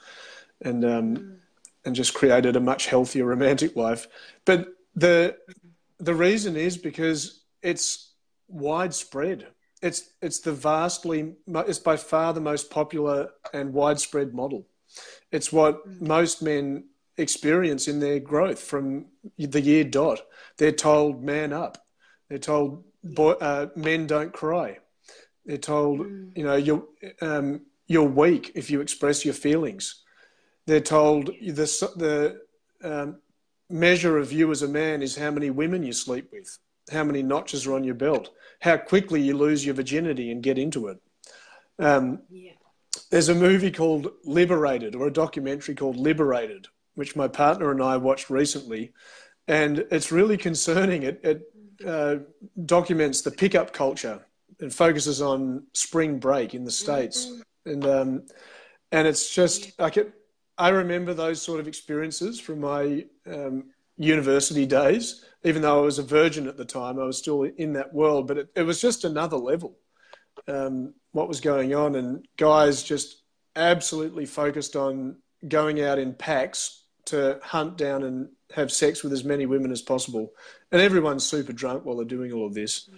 and 0.60 0.84
um, 0.84 1.36
and 1.84 1.94
just 1.94 2.14
created 2.14 2.56
a 2.56 2.60
much 2.60 2.86
healthier 2.86 3.24
romantic 3.24 3.76
life. 3.76 4.06
But 4.44 4.68
the 4.94 5.36
the 5.98 6.14
reason 6.14 6.56
is 6.56 6.76
because 6.76 7.42
it's 7.62 8.12
widespread. 8.48 9.46
It's 9.80 10.10
it's 10.20 10.40
the 10.40 10.52
vastly 10.52 11.34
it's 11.46 11.78
by 11.78 11.96
far 11.96 12.32
the 12.32 12.40
most 12.40 12.70
popular 12.70 13.30
and 13.52 13.72
widespread 13.72 14.34
model. 14.34 14.66
It's 15.30 15.52
what 15.52 15.86
most 16.00 16.42
men 16.42 16.84
experience 17.16 17.88
in 17.88 18.00
their 18.00 18.18
growth 18.18 18.60
from 18.60 19.06
the 19.38 19.60
year 19.60 19.84
dot. 19.84 20.20
They're 20.56 20.72
told 20.72 21.22
man 21.22 21.52
up. 21.52 21.78
They're 22.28 22.38
told 22.38 22.84
boy, 23.04 23.32
uh, 23.32 23.68
men 23.76 24.06
don't 24.06 24.32
cry. 24.32 24.78
They're 25.44 25.58
told 25.58 26.00
you 26.36 26.44
know 26.44 26.56
you're 26.56 26.84
um, 27.20 27.62
you're 27.86 28.08
weak 28.08 28.52
if 28.54 28.70
you 28.70 28.80
express 28.80 29.24
your 29.24 29.34
feelings. 29.34 30.02
They're 30.66 30.80
told 30.80 31.26
the 31.26 31.90
the 31.96 32.40
um, 32.82 33.16
measure 33.68 34.18
of 34.18 34.32
you 34.32 34.50
as 34.50 34.62
a 34.62 34.68
man 34.68 35.02
is 35.02 35.16
how 35.16 35.30
many 35.30 35.50
women 35.50 35.82
you 35.82 35.92
sleep 35.92 36.28
with, 36.32 36.58
how 36.90 37.04
many 37.04 37.22
notches 37.22 37.66
are 37.66 37.74
on 37.74 37.84
your 37.84 37.94
belt, 37.94 38.30
how 38.60 38.76
quickly 38.76 39.20
you 39.20 39.36
lose 39.36 39.64
your 39.64 39.74
virginity 39.74 40.30
and 40.30 40.42
get 40.42 40.58
into 40.58 40.88
it. 40.88 40.98
Um, 41.78 42.22
Yeah. 42.30 42.52
there's 43.10 43.30
a 43.30 43.34
movie 43.34 43.70
called 43.70 44.12
Liberated, 44.24 44.94
or 44.94 45.06
a 45.06 45.12
documentary 45.12 45.74
called 45.74 45.96
Liberated, 45.96 46.68
which 46.94 47.16
my 47.16 47.28
partner 47.28 47.70
and 47.70 47.82
I 47.82 47.96
watched 47.96 48.30
recently, 48.30 48.92
and 49.48 49.78
it's 49.90 50.12
really 50.12 50.36
concerning. 50.36 51.02
It, 51.02 51.20
it 51.22 51.42
uh, 51.86 52.16
documents 52.64 53.22
the 53.22 53.30
pickup 53.30 53.72
culture 53.72 54.24
and 54.60 54.72
focuses 54.72 55.20
on 55.20 55.64
spring 55.72 56.18
break 56.18 56.54
in 56.54 56.64
the 56.64 56.70
states, 56.70 57.40
and 57.64 57.84
um, 57.86 58.26
and 58.90 59.06
it's 59.06 59.34
just 59.34 59.78
like 59.78 59.96
it. 59.96 60.12
I 60.58 60.68
remember 60.68 61.14
those 61.14 61.40
sort 61.40 61.60
of 61.60 61.66
experiences 61.66 62.38
from 62.38 62.60
my 62.60 63.06
um, 63.26 63.64
university 63.96 64.66
days. 64.66 65.24
Even 65.44 65.62
though 65.62 65.80
I 65.80 65.84
was 65.84 65.98
a 65.98 66.04
virgin 66.04 66.46
at 66.46 66.56
the 66.56 66.64
time, 66.64 67.00
I 67.00 67.04
was 67.04 67.18
still 67.18 67.42
in 67.42 67.72
that 67.72 67.92
world, 67.92 68.28
but 68.28 68.38
it, 68.38 68.48
it 68.54 68.62
was 68.62 68.80
just 68.80 69.04
another 69.04 69.36
level. 69.36 69.76
Um, 70.46 70.94
what 71.10 71.28
was 71.28 71.40
going 71.40 71.74
on, 71.74 71.96
and 71.96 72.26
guys 72.36 72.82
just 72.82 73.22
absolutely 73.56 74.26
focused 74.26 74.76
on 74.76 75.16
going 75.48 75.82
out 75.82 75.98
in 75.98 76.14
packs 76.14 76.81
to 77.06 77.40
hunt 77.42 77.76
down 77.76 78.02
and 78.02 78.28
have 78.54 78.70
sex 78.70 79.02
with 79.02 79.12
as 79.12 79.24
many 79.24 79.46
women 79.46 79.72
as 79.72 79.82
possible, 79.82 80.32
and 80.70 80.80
everyone's 80.80 81.24
super 81.24 81.52
drunk 81.52 81.84
while 81.84 81.96
they're 81.96 82.04
doing 82.04 82.32
all 82.32 82.46
of 82.46 82.54
this. 82.54 82.88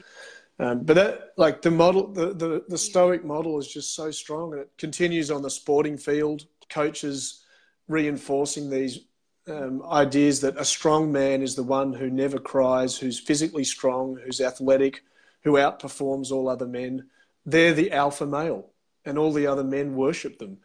Um, 0.58 0.84
but 0.84 0.94
that, 0.94 1.32
like 1.36 1.62
the 1.62 1.70
model, 1.70 2.12
the, 2.12 2.32
the 2.34 2.64
the 2.68 2.78
stoic 2.78 3.24
model 3.24 3.58
is 3.58 3.66
just 3.66 3.94
so 3.94 4.10
strong, 4.10 4.52
and 4.52 4.62
it 4.62 4.70
continues 4.78 5.30
on 5.30 5.42
the 5.42 5.50
sporting 5.50 5.96
field. 5.96 6.46
Coaches 6.68 7.44
reinforcing 7.88 8.70
these 8.70 9.00
um, 9.48 9.82
ideas 9.90 10.40
that 10.40 10.58
a 10.58 10.64
strong 10.64 11.12
man 11.12 11.42
is 11.42 11.54
the 11.54 11.62
one 11.62 11.92
who 11.92 12.08
never 12.08 12.38
cries, 12.38 12.96
who's 12.96 13.18
physically 13.18 13.64
strong, 13.64 14.16
who's 14.24 14.40
athletic, 14.40 15.02
who 15.42 15.52
outperforms 15.52 16.30
all 16.30 16.48
other 16.48 16.66
men. 16.66 17.08
They're 17.44 17.74
the 17.74 17.92
alpha 17.92 18.26
male, 18.26 18.70
and 19.04 19.18
all 19.18 19.32
the 19.32 19.46
other 19.46 19.64
men 19.64 19.94
worship 19.94 20.38
them. 20.38 20.58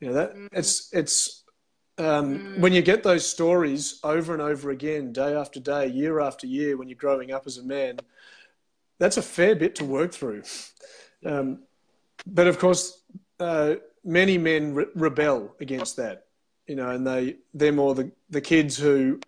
You 0.00 0.08
know 0.08 0.14
that 0.14 0.34
mm. 0.34 0.48
it's 0.52 0.92
it's 0.92 1.35
um, 1.98 2.38
mm. 2.38 2.58
when 2.58 2.72
you 2.72 2.82
get 2.82 3.02
those 3.02 3.26
stories 3.26 3.98
over 4.02 4.32
and 4.32 4.42
over 4.42 4.70
again, 4.70 5.12
day 5.12 5.34
after 5.34 5.60
day, 5.60 5.86
year 5.86 6.20
after 6.20 6.46
year, 6.46 6.76
when 6.76 6.88
you're 6.88 6.98
growing 6.98 7.32
up 7.32 7.46
as 7.46 7.58
a 7.58 7.62
man, 7.62 7.98
that's 8.98 9.16
a 9.16 9.22
fair 9.22 9.54
bit 9.54 9.74
to 9.76 9.84
work 9.84 10.12
through. 10.12 10.42
Um, 11.24 11.60
but 12.26 12.46
of 12.46 12.58
course, 12.58 13.02
uh, 13.40 13.76
many 14.04 14.38
men 14.38 14.74
re- 14.74 14.86
rebel 14.94 15.54
against 15.60 15.96
that, 15.96 16.26
you 16.66 16.76
know, 16.76 16.90
and 16.90 17.06
they 17.06 17.36
they're 17.54 17.72
more 17.72 17.94
the, 17.94 18.12
the 18.30 18.40
kids 18.40 18.76
who 18.76 19.20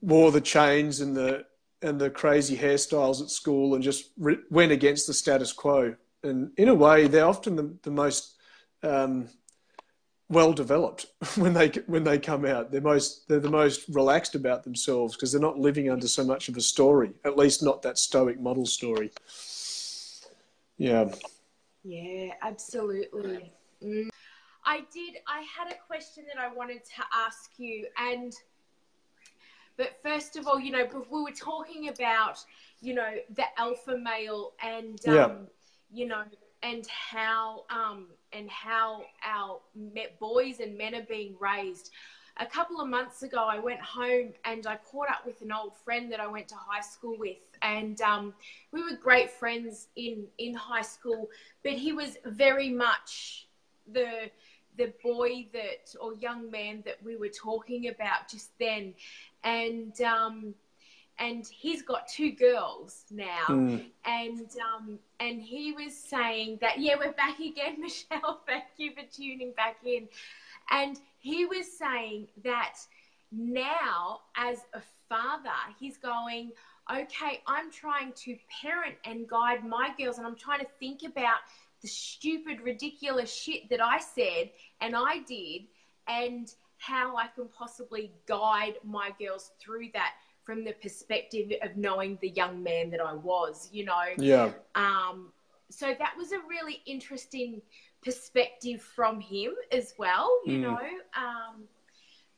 wore 0.00 0.30
the 0.32 0.40
chains 0.40 1.00
and 1.00 1.16
the 1.16 1.44
and 1.82 2.00
the 2.00 2.10
crazy 2.10 2.56
hairstyles 2.56 3.20
at 3.20 3.28
school 3.28 3.74
and 3.74 3.84
just 3.84 4.10
re- 4.18 4.38
went 4.50 4.72
against 4.72 5.06
the 5.06 5.14
status 5.14 5.52
quo. 5.52 5.94
And 6.22 6.52
in 6.56 6.68
a 6.68 6.74
way, 6.74 7.06
they're 7.06 7.26
often 7.26 7.56
the, 7.56 7.76
the 7.82 7.90
most 7.90 8.36
um, 8.82 9.28
well 10.34 10.52
developed 10.52 11.06
when 11.36 11.54
they 11.54 11.68
when 11.86 12.04
they 12.04 12.18
come 12.18 12.44
out. 12.44 12.70
They're 12.70 12.80
most 12.80 13.28
they're 13.28 13.40
the 13.40 13.50
most 13.50 13.88
relaxed 13.88 14.34
about 14.34 14.64
themselves 14.64 15.14
because 15.14 15.32
they're 15.32 15.40
not 15.40 15.58
living 15.58 15.90
under 15.90 16.08
so 16.08 16.24
much 16.24 16.48
of 16.48 16.56
a 16.56 16.60
story. 16.60 17.12
At 17.24 17.38
least 17.38 17.62
not 17.62 17.80
that 17.82 17.96
stoic 17.98 18.40
model 18.40 18.66
story. 18.66 19.10
Yeah. 20.76 21.06
Yeah, 21.84 22.32
absolutely. 22.42 23.52
Mm. 23.82 24.08
I 24.64 24.82
did. 24.92 25.16
I 25.28 25.44
had 25.56 25.70
a 25.70 25.76
question 25.86 26.24
that 26.32 26.42
I 26.42 26.52
wanted 26.52 26.84
to 26.84 27.04
ask 27.14 27.50
you, 27.58 27.86
and 27.98 28.34
but 29.76 29.98
first 30.02 30.36
of 30.36 30.46
all, 30.46 30.58
you 30.58 30.70
know, 30.70 30.86
we 31.10 31.22
were 31.22 31.30
talking 31.30 31.88
about, 31.88 32.44
you 32.80 32.94
know, 32.94 33.14
the 33.34 33.44
alpha 33.58 33.96
male 33.98 34.52
and, 34.62 35.00
um, 35.08 35.14
yeah. 35.14 35.32
you 35.92 36.06
know, 36.06 36.22
and 36.62 36.86
how 36.86 37.64
um, 37.70 38.06
and 38.34 38.50
how 38.50 39.04
our 39.24 39.60
boys 40.20 40.60
and 40.60 40.76
men 40.76 40.94
are 40.94 41.06
being 41.08 41.34
raised. 41.38 41.90
A 42.38 42.46
couple 42.46 42.80
of 42.80 42.88
months 42.88 43.22
ago, 43.22 43.46
I 43.48 43.60
went 43.60 43.80
home 43.80 44.32
and 44.44 44.66
I 44.66 44.76
caught 44.76 45.08
up 45.08 45.24
with 45.24 45.40
an 45.42 45.52
old 45.52 45.76
friend 45.76 46.10
that 46.10 46.18
I 46.18 46.26
went 46.26 46.48
to 46.48 46.56
high 46.56 46.80
school 46.80 47.16
with, 47.16 47.36
and 47.62 48.00
um, 48.00 48.34
we 48.72 48.82
were 48.82 48.96
great 48.96 49.30
friends 49.30 49.86
in 49.94 50.26
in 50.38 50.52
high 50.54 50.82
school. 50.82 51.30
But 51.62 51.74
he 51.74 51.92
was 51.92 52.16
very 52.24 52.70
much 52.70 53.46
the 53.92 54.30
the 54.76 54.92
boy 55.02 55.46
that 55.52 55.94
or 56.00 56.14
young 56.14 56.50
man 56.50 56.82
that 56.84 57.00
we 57.04 57.16
were 57.16 57.28
talking 57.28 57.88
about 57.88 58.28
just 58.28 58.50
then, 58.58 58.94
and 59.44 60.00
um, 60.00 60.54
and 61.18 61.46
he's 61.46 61.82
got 61.82 62.08
two 62.08 62.32
girls 62.32 63.04
now. 63.10 63.44
Mm. 63.48 63.86
and 64.04 64.50
um, 64.74 64.98
and 65.20 65.40
he 65.40 65.72
was 65.72 65.96
saying 65.96 66.58
that 66.60 66.80
yeah 66.80 66.94
we're 66.98 67.12
back 67.12 67.38
again 67.38 67.76
michelle 67.80 68.42
thank 68.46 68.64
you 68.76 68.92
for 68.92 69.02
tuning 69.10 69.52
back 69.56 69.76
in. 69.84 70.08
And 70.70 70.98
he 71.18 71.44
was 71.44 71.66
saying 71.78 72.28
that 72.42 72.78
now 73.30 74.20
as 74.36 74.58
a 74.74 74.82
father 75.08 75.50
he's 75.78 75.96
going 75.96 76.52
okay 76.94 77.42
i'm 77.46 77.70
trying 77.70 78.12
to 78.12 78.36
parent 78.62 78.94
and 79.04 79.28
guide 79.28 79.64
my 79.66 79.90
girls 79.98 80.18
and 80.18 80.26
i'm 80.26 80.36
trying 80.36 80.60
to 80.60 80.66
think 80.78 81.00
about 81.04 81.38
the 81.82 81.88
stupid 81.88 82.60
ridiculous 82.60 83.32
shit 83.34 83.68
that 83.68 83.82
i 83.82 83.98
said 83.98 84.50
and 84.80 84.94
i 84.94 85.18
did 85.26 85.62
and 86.08 86.54
how 86.78 87.16
i 87.16 87.26
can 87.28 87.48
possibly 87.48 88.12
guide 88.26 88.74
my 88.84 89.10
girls 89.18 89.50
through 89.60 89.88
that 89.92 90.12
from 90.44 90.64
the 90.64 90.72
perspective 90.72 91.52
of 91.62 91.76
knowing 91.76 92.18
the 92.20 92.28
young 92.30 92.62
man 92.62 92.90
that 92.90 93.00
I 93.00 93.14
was, 93.14 93.68
you 93.72 93.84
know. 93.84 94.02
Yeah. 94.18 94.52
Um, 94.74 95.32
so 95.70 95.94
that 95.98 96.14
was 96.16 96.32
a 96.32 96.38
really 96.48 96.82
interesting 96.86 97.62
perspective 98.02 98.82
from 98.82 99.20
him 99.20 99.52
as 99.72 99.94
well, 99.98 100.30
you 100.44 100.58
mm. 100.58 100.62
know. 100.62 100.78
Um, 101.16 101.64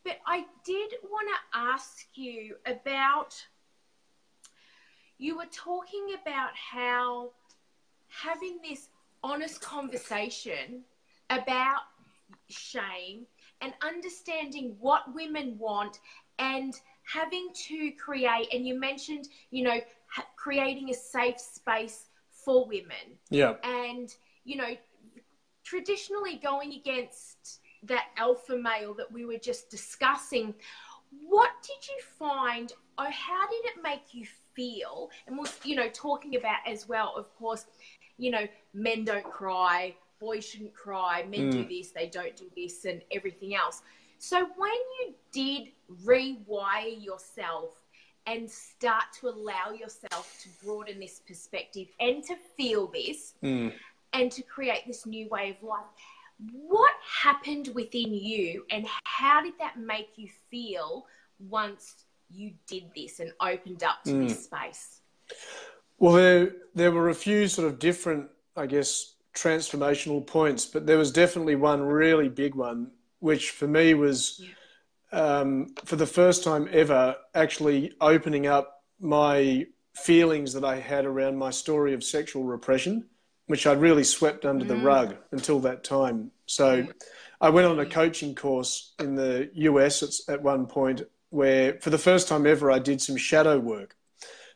but 0.05 0.19
I 0.27 0.45
did 0.65 0.93
want 1.11 1.29
to 1.29 1.59
ask 1.59 2.07
you 2.15 2.57
about. 2.65 3.35
You 5.19 5.39
were 5.39 5.49
talking 5.51 6.09
about 6.21 6.51
how 6.55 7.31
having 8.09 8.59
this 8.63 8.89
honest 9.23 9.61
conversation 9.63 10.83
about 11.31 11.81
shame 12.49 13.27
and 13.61 13.73
understanding 13.83 14.77
what 14.79 15.15
women 15.15 15.57
want 15.59 16.01
and 16.39 16.75
having 17.07 17.49
to 17.55 17.93
create, 17.93 18.49
and 18.53 18.67
you 18.67 18.79
mentioned, 18.79 19.29
you 19.51 19.65
know, 19.65 19.81
ha- 20.09 20.27
creating 20.37 20.91
a 20.91 20.95
safe 20.95 21.39
space 21.39 22.07
for 22.31 22.67
women. 22.67 23.19
Yeah. 23.31 23.55
And, 23.63 24.15
you 24.45 24.57
know, 24.57 24.77
traditionally 25.65 26.41
going 26.43 26.73
against 26.75 27.61
that 27.85 28.07
alpha 28.17 28.57
male 28.57 28.95
that 28.95 29.11
we 29.11 29.25
were 29.25 29.39
just 29.39 29.71
discussing, 29.71 30.55
what 31.29 31.51
did 31.63 31.89
you 31.89 32.03
find, 32.19 32.73
or 32.99 33.07
how 33.07 33.49
did 33.49 33.65
it 33.67 33.83
make 33.83 34.13
you 34.13 34.27
feel? 34.55 35.11
And 35.27 35.39
we're, 35.39 35.47
you 35.65 35.77
know, 35.77 35.89
talking 35.93 36.37
about 36.37 36.59
as 36.67 36.89
well, 36.89 37.15
of 37.17 37.33
course, 37.37 37.67
you 38.19 38.31
know, 38.31 38.47
men 38.75 39.05
don't 39.05 39.25
cry, 39.25 39.95
boys 40.19 40.45
shouldn't 40.45 40.75
cry, 40.75 41.25
men 41.29 41.51
mm. 41.51 41.53
do 41.53 41.69
this, 41.69 41.91
they 41.91 42.09
don't 42.09 42.35
do 42.37 42.51
this, 42.57 42.85
and 42.85 43.03
everything 43.13 43.55
else. 43.55 43.83
So 44.19 44.47
when 44.57 44.71
you 45.01 45.15
did 45.33 45.73
rewire 46.05 47.05
yourself 47.05 47.81
and 48.27 48.51
start 48.51 49.05
to 49.21 49.29
allow 49.29 49.73
yourself 49.73 50.39
to 50.43 50.49
broaden 50.65 50.99
this 50.99 51.21
perspective 51.27 51.89
and 52.01 52.25
to 52.25 52.35
feel 52.57 52.89
this 52.89 53.35
mm. 53.43 53.73
and 54.13 54.33
to 54.33 54.43
create 54.43 54.83
this 54.87 55.07
new 55.07 55.29
way 55.29 55.51
of 55.51 55.69
life, 55.69 55.85
what 56.51 56.93
happened 57.23 57.71
within 57.75 58.13
you 58.13 58.65
and 58.71 58.87
how 59.05 59.43
did 59.43 59.55
that 59.59 59.79
make 59.79 60.11
you 60.17 60.29
feel 60.51 61.07
once 61.49 62.05
you 62.31 62.53
did 62.67 62.85
this 62.97 63.21
and 63.21 63.33
opened 63.41 63.85
up 63.85 64.03
to 64.05 64.13
mm. 64.13 64.29
this 64.29 64.45
space? 64.45 65.01
Well, 65.99 66.15
there, 66.15 66.53
there 66.75 66.91
were 66.91 67.11
a 67.11 67.15
few 67.15 67.49
sort 67.49 67.69
of 67.69 67.79
different, 67.79 68.29
I 68.57 68.67
guess, 68.67 69.15
transformational 69.35 70.27
points, 70.27 70.67
but 70.67 70.87
there 70.87 70.99
was 70.99 71.13
definitely 71.13 71.57
one 71.57 71.83
really 71.83 72.29
big 72.29 72.55
one 72.55 72.91
which 73.21 73.51
for 73.51 73.67
me 73.67 73.95
was 73.95 74.43
um, 75.13 75.75
for 75.85 75.97
the 75.97 76.07
first 76.07 76.45
time 76.45 76.69
ever 76.73 77.17
actually 77.35 77.93
opening 78.01 78.47
up 78.47 78.83
my 79.01 79.67
feelings 79.95 80.53
that 80.53 80.65
I 80.65 80.77
had 80.77 81.07
around 81.07 81.37
my 81.37 81.51
story 81.51 81.95
of 81.95 82.05
sexual 82.05 82.45
repression, 82.45 83.07
which 83.47 83.67
I'd 83.67 83.81
really 83.81 84.05
swept 84.05 84.45
under 84.45 84.65
mm. 84.65 84.69
the 84.69 84.77
rug 84.77 85.17
until 85.33 85.61
that 85.61 85.85
time. 85.85 86.31
So 86.47 86.87
I 87.41 87.51
went 87.51 87.67
on 87.67 87.79
a 87.81 87.87
coaching 87.87 88.35
course 88.35 88.95
in 88.99 89.15
the 89.15 89.51
US 89.55 90.29
at 90.29 90.43
one 90.43 90.67
point 90.67 91.03
where, 91.31 91.79
for 91.81 91.91
the 91.91 91.99
first 91.99 92.29
time 92.29 92.47
ever, 92.47 92.71
I 92.71 92.79
did 92.79 93.01
some 93.01 93.17
shadow 93.17 93.59
work, 93.59 93.97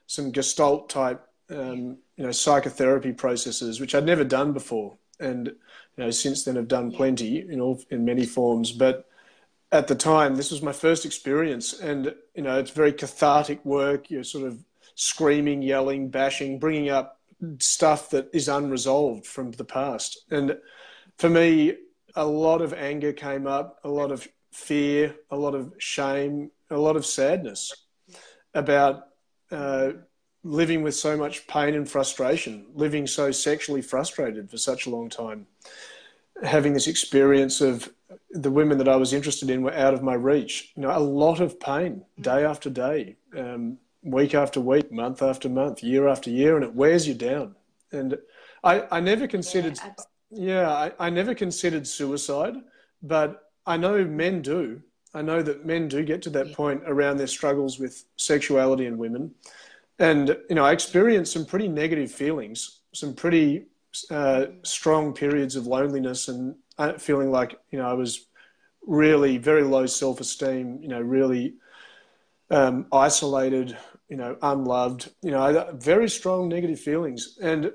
some 0.07 0.31
Gestalt 0.31 0.88
type, 0.88 1.27
um, 1.51 1.99
you 2.16 2.25
know, 2.25 2.33
psychotherapy 2.33 3.12
processes, 3.12 3.81
which 3.81 3.94
I'd 3.94 4.07
never 4.07 4.25
done 4.25 4.53
before. 4.53 4.96
And 5.18 5.53
you 6.00 6.06
know, 6.06 6.10
since 6.10 6.44
then 6.44 6.56
have 6.56 6.66
done 6.66 6.90
plenty 6.90 7.40
in 7.40 7.60
all 7.60 7.78
in 7.90 8.06
many 8.06 8.24
forms. 8.24 8.72
But 8.72 9.06
at 9.70 9.86
the 9.86 9.94
time, 9.94 10.34
this 10.34 10.50
was 10.50 10.62
my 10.62 10.72
first 10.72 11.04
experience, 11.04 11.78
and 11.78 12.14
you 12.34 12.42
know, 12.42 12.58
it's 12.58 12.70
very 12.70 12.94
cathartic 12.94 13.62
work. 13.66 14.10
You're 14.10 14.24
sort 14.24 14.46
of 14.46 14.64
screaming, 14.94 15.60
yelling, 15.60 16.08
bashing, 16.08 16.58
bringing 16.58 16.88
up 16.88 17.20
stuff 17.58 18.08
that 18.10 18.30
is 18.32 18.48
unresolved 18.48 19.26
from 19.26 19.50
the 19.50 19.64
past. 19.64 20.24
And 20.30 20.56
for 21.18 21.28
me, 21.28 21.74
a 22.14 22.24
lot 22.24 22.62
of 22.62 22.72
anger 22.72 23.12
came 23.12 23.46
up, 23.46 23.78
a 23.84 23.88
lot 23.90 24.10
of 24.10 24.26
fear, 24.52 25.14
a 25.30 25.36
lot 25.36 25.54
of 25.54 25.74
shame, 25.76 26.50
a 26.70 26.78
lot 26.78 26.96
of 26.96 27.04
sadness 27.04 27.74
about 28.54 29.08
uh, 29.50 29.90
living 30.44 30.82
with 30.82 30.94
so 30.94 31.14
much 31.18 31.46
pain 31.46 31.74
and 31.74 31.86
frustration, 31.86 32.64
living 32.74 33.06
so 33.06 33.30
sexually 33.30 33.82
frustrated 33.82 34.50
for 34.50 34.56
such 34.56 34.86
a 34.86 34.90
long 34.90 35.10
time 35.10 35.46
having 36.42 36.72
this 36.72 36.87
experience 36.87 37.61
of 37.61 37.90
the 38.31 38.50
women 38.50 38.79
that 38.79 38.88
I 38.88 38.96
was 38.96 39.12
interested 39.12 39.50
in 39.50 39.62
were 39.62 39.74
out 39.74 39.94
of 39.94 40.03
my 40.03 40.14
reach. 40.14 40.72
You 40.76 40.83
know, 40.83 40.96
a 40.96 40.98
lot 40.98 41.40
of 41.40 41.59
pain 41.59 42.05
day 42.20 42.44
after 42.44 42.70
day, 42.70 43.16
um, 43.37 43.79
week 44.03 44.35
after 44.35 44.61
week, 44.61 44.90
month 44.92 45.22
after 45.22 45.48
month, 45.48 45.83
year 45.83 46.09
after 46.09 46.31
year, 46.31 46.57
and 46.57 46.64
it 46.64 46.74
wears 46.74 47.07
you 47.07 47.14
down. 47.14 47.55
And 47.92 48.16
I, 48.62 48.85
I 48.90 49.00
never 49.00 49.26
considered, 49.26 49.79
yeah, 50.31 50.62
yeah 50.62 50.70
I, 50.70 50.92
I 51.07 51.11
never 51.11 51.35
considered 51.35 51.87
suicide, 51.87 52.55
but 53.03 53.50
I 53.66 53.76
know 53.76 54.05
men 54.05 54.42
do. 54.42 54.81
I 55.12 55.22
know 55.22 55.42
that 55.42 55.66
men 55.66 55.88
do 55.88 56.05
get 56.05 56.22
to 56.22 56.31
that 56.31 56.48
yeah. 56.48 56.55
point 56.55 56.83
around 56.87 57.16
their 57.16 57.26
struggles 57.26 57.79
with 57.79 58.05
sexuality 58.16 58.87
and 58.87 58.96
women. 58.96 59.35
And, 59.98 60.37
you 60.48 60.55
know, 60.55 60.64
I 60.64 60.72
experienced 60.72 61.33
some 61.33 61.44
pretty 61.44 61.68
negative 61.68 62.12
feelings, 62.12 62.81
some 62.94 63.12
pretty 63.12 63.66
uh, 64.11 64.46
strong 64.62 65.12
periods 65.12 65.57
of 65.57 65.66
loneliness 65.66 66.29
and 66.29 66.55
uh, 66.79 66.94
feeling 66.94 67.31
like 67.31 67.59
you 67.70 67.79
know 67.79 67.88
I 67.88 67.94
was 67.94 68.26
really 68.87 69.38
very 69.38 69.62
low 69.62 69.87
self 69.87 70.20
esteem. 70.20 70.79
You 70.83 70.88
know, 70.88 71.00
really 71.00 71.55
um, 72.50 72.87
isolated. 72.92 73.76
You 74.09 74.16
know, 74.16 74.37
unloved. 74.42 75.11
You 75.22 75.31
know, 75.31 75.70
very 75.74 76.09
strong 76.09 76.48
negative 76.48 76.81
feelings, 76.81 77.38
and 77.40 77.72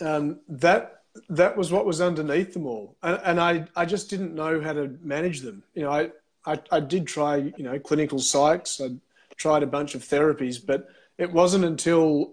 um, 0.00 0.40
that 0.48 1.02
that 1.28 1.56
was 1.56 1.72
what 1.72 1.86
was 1.86 2.00
underneath 2.00 2.52
them 2.52 2.66
all, 2.66 2.96
and, 3.02 3.20
and 3.24 3.40
I 3.40 3.66
I 3.76 3.84
just 3.84 4.10
didn't 4.10 4.34
know 4.34 4.60
how 4.60 4.72
to 4.72 4.96
manage 5.02 5.40
them. 5.40 5.62
You 5.74 5.82
know, 5.82 5.92
I 5.92 6.10
I, 6.44 6.58
I 6.72 6.80
did 6.80 7.06
try 7.06 7.36
you 7.36 7.62
know 7.62 7.78
clinical 7.78 8.18
psychs. 8.18 8.80
I 8.84 8.96
tried 9.36 9.62
a 9.62 9.68
bunch 9.68 9.94
of 9.94 10.02
therapies, 10.02 10.64
but 10.64 10.88
it 11.18 11.32
wasn't 11.32 11.64
until 11.64 12.32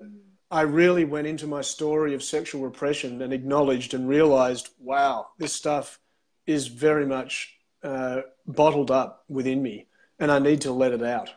I 0.49 0.61
really 0.61 1.03
went 1.03 1.27
into 1.27 1.45
my 1.47 1.61
story 1.61 2.13
of 2.13 2.23
sexual 2.23 2.61
repression 2.61 3.21
and 3.21 3.33
acknowledged 3.33 3.93
and 3.93 4.07
realized, 4.07 4.69
wow, 4.79 5.27
this 5.37 5.53
stuff 5.53 5.99
is 6.45 6.67
very 6.67 7.05
much 7.05 7.57
uh, 7.83 8.21
bottled 8.45 8.89
up 8.89 9.25
within 9.27 9.61
me, 9.61 9.87
and 10.19 10.31
I 10.31 10.39
need 10.39 10.61
to 10.61 10.71
let 10.71 10.93
it 10.93 11.03
out. 11.03 11.29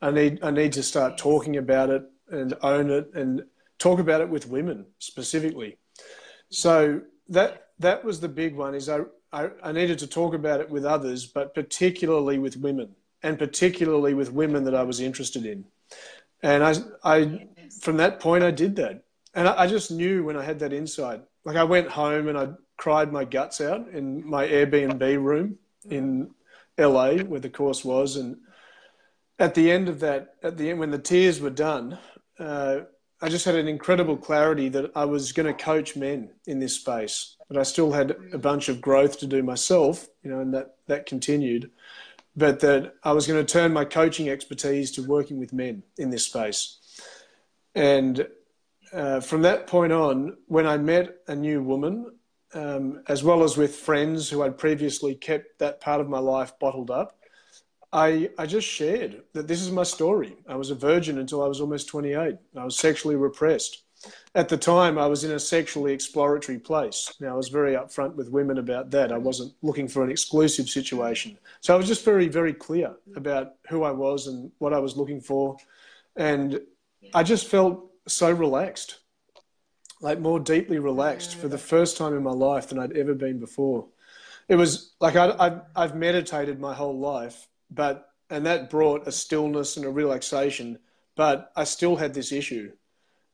I 0.00 0.10
need 0.10 0.40
I 0.42 0.50
need 0.50 0.72
to 0.74 0.82
start 0.82 1.18
talking 1.18 1.56
about 1.56 1.90
it 1.90 2.02
and 2.30 2.54
own 2.62 2.90
it 2.90 3.10
and 3.14 3.44
talk 3.78 3.98
about 3.98 4.20
it 4.20 4.28
with 4.28 4.48
women 4.48 4.86
specifically. 4.98 5.78
So 6.48 7.02
that 7.28 7.68
that 7.78 8.04
was 8.04 8.20
the 8.20 8.28
big 8.28 8.56
one. 8.56 8.74
Is 8.74 8.88
I, 8.88 9.00
I, 9.32 9.50
I 9.62 9.72
needed 9.72 9.98
to 10.00 10.06
talk 10.06 10.34
about 10.34 10.60
it 10.60 10.70
with 10.70 10.84
others, 10.84 11.26
but 11.26 11.54
particularly 11.54 12.38
with 12.38 12.56
women, 12.56 12.96
and 13.22 13.38
particularly 13.38 14.14
with 14.14 14.32
women 14.32 14.64
that 14.64 14.74
I 14.74 14.82
was 14.82 15.00
interested 15.00 15.44
in. 15.44 15.66
And 16.42 16.62
I 16.64 16.74
I 17.04 17.48
from 17.80 17.96
that 17.98 18.20
point 18.20 18.44
I 18.44 18.50
did 18.50 18.76
that, 18.76 19.04
and 19.34 19.48
I, 19.48 19.62
I 19.62 19.66
just 19.66 19.90
knew 19.90 20.24
when 20.24 20.36
I 20.36 20.44
had 20.44 20.58
that 20.60 20.72
insight. 20.72 21.22
Like 21.44 21.56
I 21.56 21.64
went 21.64 21.88
home 21.88 22.28
and 22.28 22.38
I 22.38 22.48
cried 22.76 23.12
my 23.12 23.24
guts 23.24 23.60
out 23.60 23.88
in 23.88 24.28
my 24.28 24.46
Airbnb 24.46 25.22
room 25.22 25.58
in 25.88 26.30
LA 26.78 27.18
where 27.18 27.40
the 27.40 27.50
course 27.50 27.84
was, 27.84 28.16
and 28.16 28.36
at 29.38 29.54
the 29.54 29.70
end 29.70 29.88
of 29.88 30.00
that, 30.00 30.34
at 30.42 30.56
the 30.56 30.70
end 30.70 30.78
when 30.78 30.90
the 30.90 30.98
tears 30.98 31.40
were 31.40 31.50
done. 31.50 31.98
Uh, 32.38 32.80
I 33.20 33.30
just 33.30 33.46
had 33.46 33.54
an 33.54 33.66
incredible 33.66 34.16
clarity 34.16 34.68
that 34.70 34.92
I 34.94 35.06
was 35.06 35.32
going 35.32 35.46
to 35.46 35.54
coach 35.54 35.96
men 35.96 36.30
in 36.46 36.58
this 36.58 36.74
space, 36.74 37.36
but 37.48 37.56
I 37.56 37.62
still 37.62 37.92
had 37.92 38.14
a 38.32 38.38
bunch 38.38 38.68
of 38.68 38.82
growth 38.82 39.18
to 39.20 39.26
do 39.26 39.42
myself, 39.42 40.06
you 40.22 40.30
know, 40.30 40.40
and 40.40 40.52
that, 40.52 40.76
that 40.86 41.06
continued. 41.06 41.70
But 42.36 42.60
that 42.60 42.94
I 43.02 43.12
was 43.12 43.26
going 43.26 43.44
to 43.44 43.50
turn 43.50 43.72
my 43.72 43.86
coaching 43.86 44.28
expertise 44.28 44.90
to 44.92 45.02
working 45.02 45.38
with 45.38 45.54
men 45.54 45.82
in 45.96 46.10
this 46.10 46.26
space. 46.26 46.78
And 47.76 48.26
uh, 48.92 49.20
from 49.20 49.42
that 49.42 49.66
point 49.66 49.92
on, 49.92 50.38
when 50.46 50.66
I 50.66 50.78
met 50.78 51.18
a 51.28 51.36
new 51.36 51.62
woman, 51.62 52.12
um, 52.54 53.02
as 53.06 53.22
well 53.22 53.44
as 53.44 53.56
with 53.56 53.76
friends 53.76 54.30
who 54.30 54.42
I'd 54.42 54.56
previously 54.56 55.14
kept 55.14 55.58
that 55.58 55.80
part 55.80 56.00
of 56.00 56.08
my 56.08 56.18
life 56.18 56.58
bottled 56.58 56.90
up, 56.90 57.18
I, 57.92 58.30
I 58.38 58.46
just 58.46 58.66
shared 58.66 59.22
that 59.34 59.46
this 59.46 59.60
is 59.60 59.70
my 59.70 59.82
story. 59.82 60.36
I 60.48 60.56
was 60.56 60.70
a 60.70 60.74
virgin 60.74 61.18
until 61.18 61.42
I 61.42 61.48
was 61.48 61.60
almost 61.60 61.88
28. 61.88 62.36
I 62.56 62.64
was 62.64 62.78
sexually 62.78 63.14
repressed. 63.14 63.82
At 64.34 64.48
the 64.48 64.56
time, 64.56 64.98
I 64.98 65.06
was 65.06 65.24
in 65.24 65.32
a 65.32 65.38
sexually 65.38 65.92
exploratory 65.92 66.58
place. 66.58 67.12
Now, 67.20 67.34
I 67.34 67.36
was 67.36 67.48
very 67.48 67.74
upfront 67.74 68.14
with 68.14 68.30
women 68.30 68.58
about 68.58 68.90
that. 68.90 69.12
I 69.12 69.18
wasn't 69.18 69.54
looking 69.62 69.88
for 69.88 70.02
an 70.02 70.10
exclusive 70.10 70.68
situation. 70.68 71.38
So 71.60 71.74
I 71.74 71.76
was 71.76 71.86
just 71.86 72.04
very, 72.04 72.28
very 72.28 72.52
clear 72.52 72.94
about 73.16 73.54
who 73.68 73.82
I 73.82 73.90
was 73.90 74.28
and 74.28 74.50
what 74.58 74.72
I 74.72 74.78
was 74.78 74.96
looking 74.96 75.20
for. 75.20 75.56
And 76.16 76.60
I 77.14 77.22
just 77.22 77.46
felt 77.46 77.90
so 78.06 78.30
relaxed, 78.30 78.98
like 80.00 80.20
more 80.20 80.40
deeply 80.40 80.78
relaxed 80.78 81.34
for 81.34 81.48
the 81.48 81.58
first 81.58 81.96
time 81.96 82.16
in 82.16 82.22
my 82.22 82.32
life 82.32 82.68
than 82.68 82.78
I'd 82.78 82.96
ever 82.96 83.14
been 83.14 83.38
before. 83.38 83.88
It 84.48 84.56
was 84.56 84.94
like 85.00 85.16
I, 85.16 85.30
I, 85.30 85.60
I've 85.74 85.96
meditated 85.96 86.60
my 86.60 86.74
whole 86.74 86.98
life 86.98 87.48
but 87.70 88.10
and 88.30 88.46
that 88.46 88.70
brought 88.70 89.06
a 89.06 89.12
stillness 89.12 89.76
and 89.76 89.86
a 89.86 89.90
relaxation. 89.90 90.78
But 91.14 91.50
I 91.56 91.64
still 91.64 91.96
had 91.96 92.12
this 92.12 92.30
issue, 92.32 92.72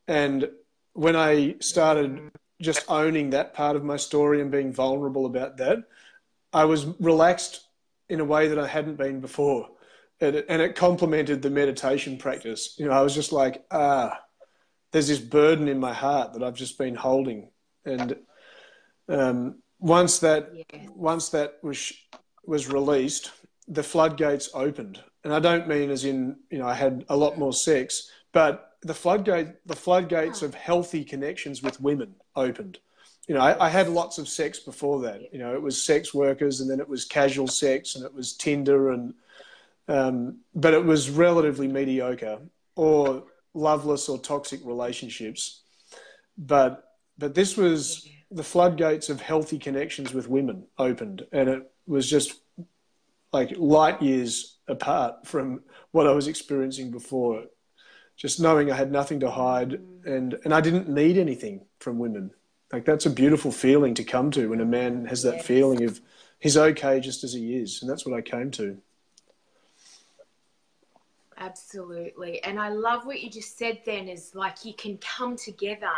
and 0.07 0.49
when 0.93 1.15
I 1.15 1.55
started 1.59 2.31
just 2.61 2.85
owning 2.87 3.31
that 3.31 3.53
part 3.53 3.75
of 3.75 3.83
my 3.83 3.97
story 3.97 4.39
and 4.39 4.49
being 4.49 4.71
vulnerable 4.71 5.25
about 5.25 5.57
that, 5.57 5.79
I 6.53 6.63
was 6.63 6.85
relaxed 6.99 7.67
in 8.07 8.21
a 8.21 8.25
way 8.25 8.47
that 8.47 8.59
I 8.59 8.67
hadn't 8.67 8.95
been 8.95 9.19
before. 9.19 9.69
And 10.23 10.37
it, 10.37 10.45
and 10.47 10.61
it 10.61 10.75
complemented 10.75 11.41
the 11.41 11.49
meditation 11.49 12.17
practice. 12.17 12.75
You 12.77 12.85
know, 12.85 12.93
I 12.93 13.01
was 13.01 13.13
just 13.13 13.33
like, 13.33 13.65
ah, 13.71 14.17
there's 14.93 15.09
this 15.09 15.19
burden 15.19 15.67
in 15.67 15.79
my 15.79 15.93
heart 15.93 16.33
that 16.33 16.43
I've 16.43 16.55
just 16.55 16.77
been 16.77 16.95
holding. 16.95 17.49
And 17.83 18.15
um, 19.09 19.55
once 19.79 20.19
that, 20.19 20.49
once 20.95 21.29
that 21.29 21.55
was, 21.61 21.91
was 22.45 22.69
released, 22.69 23.31
the 23.67 23.83
floodgates 23.83 24.49
opened. 24.53 25.01
And 25.25 25.33
I 25.33 25.39
don't 25.39 25.67
mean 25.67 25.89
as 25.89 26.05
in, 26.05 26.37
you 26.49 26.59
know, 26.59 26.67
I 26.67 26.73
had 26.73 27.03
a 27.09 27.17
lot 27.17 27.37
more 27.37 27.51
sex, 27.51 28.09
but 28.31 28.71
the 28.81 28.93
floodgate, 28.93 29.65
the 29.65 29.75
floodgates 29.75 30.41
of 30.41 30.53
healthy 30.53 31.03
connections 31.03 31.61
with 31.61 31.81
women 31.81 32.15
opened. 32.33 32.79
You 33.27 33.35
know, 33.35 33.41
I, 33.41 33.67
I, 33.67 33.69
had 33.69 33.89
lots 33.89 34.17
of 34.17 34.27
sex 34.27 34.59
before 34.59 35.01
that. 35.01 35.33
You 35.33 35.39
know, 35.39 35.53
it 35.53 35.61
was 35.61 35.81
sex 35.81 36.13
workers, 36.13 36.59
and 36.59 36.69
then 36.69 36.81
it 36.81 36.89
was 36.89 37.05
casual 37.05 37.47
sex, 37.47 37.95
and 37.95 38.03
it 38.03 38.13
was 38.13 38.33
Tinder, 38.35 38.91
and 38.91 39.13
um, 39.87 40.39
but 40.55 40.73
it 40.73 40.83
was 40.83 41.09
relatively 41.09 41.67
mediocre 41.67 42.39
or 42.75 43.23
loveless 43.53 44.09
or 44.09 44.17
toxic 44.19 44.61
relationships. 44.63 45.61
But 46.37 46.83
but 47.17 47.35
this 47.35 47.55
was 47.55 48.07
the 48.31 48.43
floodgates 48.43 49.09
of 49.09 49.21
healthy 49.21 49.59
connections 49.59 50.13
with 50.13 50.27
women 50.27 50.65
opened, 50.77 51.25
and 51.31 51.49
it 51.49 51.71
was 51.85 52.09
just 52.09 52.39
like 53.31 53.53
light 53.57 54.01
years 54.01 54.57
apart 54.67 55.27
from 55.27 55.61
what 55.91 56.07
I 56.07 56.11
was 56.11 56.27
experiencing 56.27 56.91
before. 56.91 57.45
Just 58.15 58.39
knowing 58.39 58.71
I 58.71 58.75
had 58.75 58.91
nothing 58.91 59.19
to 59.21 59.31
hide 59.31 59.81
and, 60.05 60.37
and 60.43 60.53
I 60.53 60.61
didn't 60.61 60.87
need 60.87 61.17
anything 61.17 61.65
from 61.79 61.97
women. 61.97 62.29
Like 62.71 62.85
that's 62.85 63.07
a 63.07 63.09
beautiful 63.09 63.51
feeling 63.51 63.95
to 63.95 64.03
come 64.03 64.29
to 64.31 64.49
when 64.49 64.61
a 64.61 64.65
man 64.65 65.05
has 65.05 65.23
that 65.23 65.37
yes. 65.37 65.45
feeling 65.47 65.83
of 65.83 65.99
he's 66.39 66.55
okay 66.55 66.99
just 66.99 67.23
as 67.23 67.33
he 67.33 67.55
is. 67.55 67.81
And 67.81 67.89
that's 67.89 68.05
what 68.05 68.15
I 68.15 68.21
came 68.21 68.51
to. 68.51 68.77
Absolutely. 71.37 72.43
And 72.43 72.59
I 72.59 72.69
love 72.69 73.05
what 73.05 73.21
you 73.21 73.29
just 73.29 73.57
said 73.57 73.79
then 73.85 74.07
is 74.07 74.33
like 74.35 74.65
you 74.65 74.73
can 74.73 74.97
come 74.97 75.35
together 75.35 75.91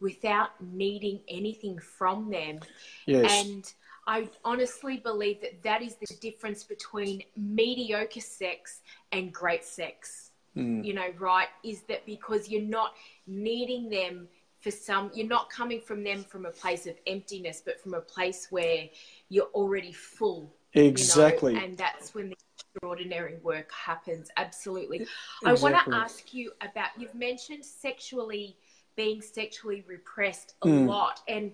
without 0.00 0.50
needing 0.72 1.20
anything 1.28 1.78
from 1.78 2.30
them. 2.30 2.60
Yes. 3.06 3.46
And 3.46 3.72
I 4.06 4.28
honestly 4.44 4.96
believe 4.96 5.40
that 5.42 5.62
that 5.62 5.82
is 5.82 5.96
the 5.96 6.14
difference 6.20 6.64
between 6.64 7.22
mediocre 7.36 8.20
sex 8.20 8.80
and 9.12 9.32
great 9.32 9.64
sex. 9.64 10.30
Mm. 10.56 10.84
You 10.84 10.94
know, 10.94 11.12
right? 11.18 11.48
Is 11.62 11.82
that 11.82 12.04
because 12.06 12.48
you're 12.48 12.62
not 12.62 12.94
needing 13.26 13.88
them 13.88 14.26
for 14.60 14.70
some, 14.70 15.10
you're 15.14 15.28
not 15.28 15.48
coming 15.48 15.80
from 15.80 16.02
them 16.02 16.24
from 16.24 16.44
a 16.44 16.50
place 16.50 16.86
of 16.86 16.96
emptiness, 17.06 17.62
but 17.64 17.80
from 17.80 17.94
a 17.94 18.00
place 18.00 18.48
where 18.50 18.88
you're 19.28 19.48
already 19.54 19.92
full. 19.92 20.52
Exactly. 20.74 21.54
You 21.54 21.58
know? 21.58 21.64
And 21.66 21.78
that's 21.78 22.14
when 22.14 22.30
the 22.30 22.36
extraordinary 22.74 23.36
work 23.42 23.70
happens. 23.72 24.30
Absolutely. 24.36 24.98
Exactly. 24.98 25.50
I 25.50 25.52
want 25.54 25.84
to 25.86 25.94
ask 25.94 26.32
you 26.34 26.52
about, 26.60 26.88
you've 26.96 27.14
mentioned 27.14 27.64
sexually, 27.64 28.56
being 28.96 29.22
sexually 29.22 29.84
repressed 29.86 30.54
a 30.62 30.66
mm. 30.66 30.86
lot. 30.86 31.20
And 31.28 31.52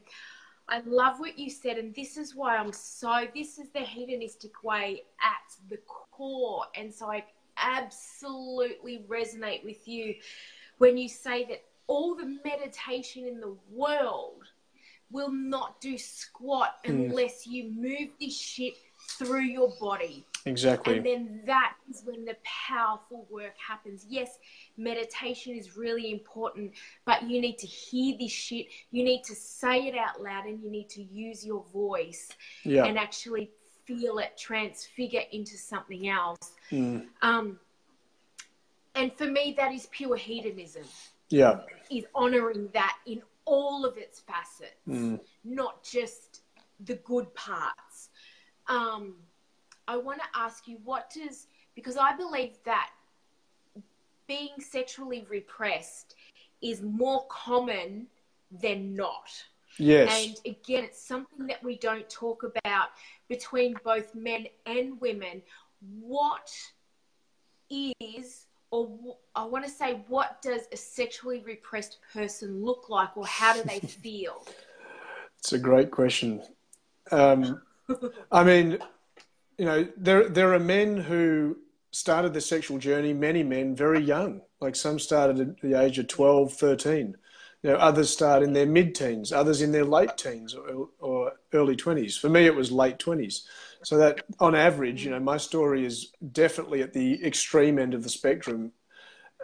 I 0.69 0.81
love 0.85 1.21
what 1.21 1.39
you 1.39 1.49
said, 1.49 1.79
and 1.79 1.95
this 1.95 2.17
is 2.17 2.35
why 2.35 2.57
I'm 2.57 2.73
so. 2.73 3.27
This 3.35 3.59
is 3.59 3.69
the 3.71 3.81
hedonistic 3.81 4.65
way 4.65 5.03
at 5.23 5.55
the 5.71 5.79
core, 5.87 6.65
and 6.75 6.93
so 6.93 7.09
I 7.09 7.25
absolutely 7.57 9.05
resonate 9.09 9.65
with 9.65 9.87
you 9.87 10.17
when 10.79 10.99
you 10.99 11.09
say 11.09 11.45
that 11.45 11.63
all 11.87 12.17
the 12.17 12.39
meditation 12.45 13.29
in 13.29 13.41
the 13.41 13.55
world 13.71 14.43
will 15.13 15.31
not 15.31 15.81
do 15.81 15.97
squat 15.97 16.79
mm. 16.85 16.91
unless 16.91 17.47
you 17.47 17.71
move 17.71 18.09
this 18.21 18.37
shit 18.37 18.75
through 19.19 19.43
your 19.43 19.73
body. 19.81 20.27
Exactly. 20.47 20.97
And 20.97 21.05
then 21.05 21.41
that 21.47 21.75
is 21.91 22.03
when 22.05 22.25
the 22.25 22.37
powerful 22.45 23.27
work 23.29 23.55
happens. 23.59 24.07
Yes, 24.09 24.39
meditation 24.77 25.57
is 25.57 25.77
really 25.77 26.13
important, 26.13 26.73
but 27.05 27.25
you 27.25 27.41
need 27.41 27.59
to 27.59 27.67
hear 27.67 28.17
this 28.17 28.31
shit. 28.31 28.67
You 28.93 29.03
need 29.03 29.25
to 29.25 29.35
say 29.35 29.89
it 29.89 29.97
out 29.97 30.23
loud 30.23 30.47
and 30.47 30.63
you 30.63 30.71
need 30.71 30.89
to 30.91 31.03
use 31.03 31.45
your 31.45 31.65
voice 31.73 32.31
yeah. 32.63 32.85
and 32.85 32.97
actually 32.97 33.51
feel 33.87 34.19
it 34.19 34.39
transfigure 34.39 35.23
into 35.33 35.57
something 35.57 36.09
else. 36.09 36.53
Mm. 36.71 37.07
Um, 37.23 37.59
and 38.95 39.13
for 39.15 39.27
me, 39.27 39.53
that 39.57 39.73
is 39.73 39.89
pure 39.91 40.17
hedonism. 40.17 40.85
Yeah. 41.29 41.61
Is 41.91 42.05
honoring 42.15 42.69
that 42.73 42.97
in 43.05 43.21
all 43.47 43.85
of 43.85 43.99
its 43.99 44.21
facets, 44.21 44.77
mm. 44.89 45.19
not 45.45 45.83
just 45.83 46.43
the 46.85 46.95
good 46.95 47.35
parts. 47.35 48.11
Um, 48.69 49.17
I 49.89 49.97
want 49.97 50.21
to 50.21 50.39
ask 50.39 50.67
you 50.67 50.79
what 50.85 51.11
does, 51.11 51.47
because 51.75 51.97
I 51.97 52.17
believe 52.17 52.59
that 52.65 52.91
being 54.27 54.51
sexually 54.59 55.27
repressed 55.29 56.15
is 56.63 56.83
more 56.83 57.25
common 57.29 58.07
than 58.51 58.95
not. 58.95 59.31
Yes. 59.79 60.27
And 60.27 60.37
again, 60.47 60.85
it's 60.85 61.01
something 61.01 61.47
that 61.47 61.63
we 61.63 61.77
don't 61.77 62.09
talk 62.09 62.43
about 62.43 62.89
between 63.29 63.77
both 63.85 64.15
men 64.15 64.47
and 64.65 65.01
women. 65.01 65.43
What 66.01 66.51
is, 67.71 68.47
or 68.71 69.17
I 69.35 69.45
want 69.45 69.65
to 69.65 69.71
say, 69.71 70.01
what 70.09 70.41
does 70.43 70.63
a 70.73 70.77
sexually 70.77 71.41
repressed 71.41 71.99
person 72.13 72.65
look 72.65 72.89
like, 72.89 73.17
or 73.17 73.27
how 73.27 73.55
do 73.55 73.63
they 73.63 73.81
feel? 73.87 74.47
It's 75.39 75.53
a 75.53 75.59
great 75.59 75.91
question. 75.91 76.43
Um, 77.11 77.61
I 78.33 78.43
mean, 78.43 78.79
you 79.59 79.65
know, 79.65 79.89
there 79.97 80.29
there 80.29 80.55
are 80.55 80.59
men 80.59 80.97
who 80.97 81.57
started 81.91 82.33
their 82.35 82.41
sexual 82.41 82.79
journey, 82.79 83.13
many 83.13 83.43
men, 83.43 83.75
very 83.75 84.01
young. 84.01 84.43
Like 84.61 84.77
some 84.77 84.99
started 84.99 85.41
at 85.41 85.61
the 85.61 85.81
age 85.81 85.99
of 85.99 86.09
12, 86.09 86.53
13. 86.53 87.17
You 87.63 87.71
know, 87.71 87.77
others 87.77 88.11
start 88.11 88.43
in 88.43 88.53
their 88.53 88.67
mid-teens, 88.67 89.33
others 89.33 89.63
in 89.63 89.73
their 89.73 89.85
late 89.85 90.17
teens 90.17 90.55
or, 90.55 90.89
or 91.01 91.33
early 91.53 91.75
20s. 91.75 92.19
For 92.19 92.29
me, 92.29 92.45
it 92.45 92.55
was 92.55 92.71
late 92.71 92.99
20s. 92.99 93.43
So 93.83 93.97
that, 93.97 94.21
on 94.41 94.55
average, 94.55 95.05
you 95.05 95.11
know, 95.11 95.21
my 95.21 95.37
story 95.37 95.85
is 95.85 96.13
definitely 96.33 96.83
at 96.83 96.93
the 96.93 97.25
extreme 97.25 97.79
end 97.79 97.95
of 97.95 98.03
the 98.03 98.09
spectrum. 98.09 98.73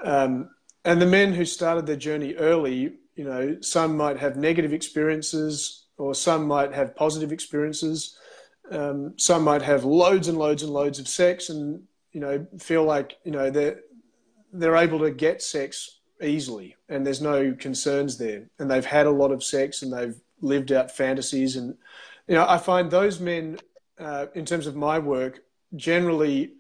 Um, 0.05 0.51
and 0.85 1.01
the 1.01 1.07
men 1.07 1.33
who 1.33 1.45
started 1.45 1.87
their 1.87 1.97
journey 1.97 2.35
early, 2.35 2.95
you 3.15 3.25
know, 3.25 3.57
some 3.61 3.97
might 3.97 4.19
have 4.19 4.37
negative 4.37 4.73
experiences, 4.73 5.85
or 5.97 6.15
some 6.15 6.47
might 6.47 6.73
have 6.73 6.97
positive 6.97 7.33
experiences. 7.33 8.19
Um, 8.71 9.15
some 9.19 9.43
might 9.43 9.63
have 9.63 9.85
loads 9.85 10.29
and 10.29 10.39
loads 10.39 10.63
and 10.63 10.73
loads 10.73 10.99
of 10.99 11.09
sex, 11.09 11.49
and 11.49 11.83
you 12.13 12.21
know, 12.21 12.47
feel 12.59 12.85
like 12.85 13.19
you 13.25 13.33
know 13.33 13.51
they're 13.51 13.81
they're 14.53 14.77
able 14.77 15.01
to 15.01 15.11
get 15.11 15.43
sex 15.43 15.99
easily, 16.23 16.77
and 16.89 17.07
there's 17.07 17.21
no 17.21 17.55
concerns 17.59 18.19
there, 18.19 18.49
and 18.59 18.71
they've 18.71 18.85
had 18.85 19.07
a 19.07 19.11
lot 19.11 19.33
of 19.33 19.43
sex, 19.43 19.83
and 19.83 19.93
they've 19.93 20.17
lived 20.41 20.73
out 20.73 20.91
fantasies, 20.91 21.57
and 21.57 21.77
you 22.27 22.35
know, 22.35 22.47
I 22.49 22.59
find 22.59 22.91
those 22.91 23.21
men, 23.21 23.59
uh, 23.99 24.27
in 24.35 24.45
terms 24.45 24.67
of 24.67 24.77
my 24.77 24.99
work, 24.99 25.41
generally. 25.77 26.53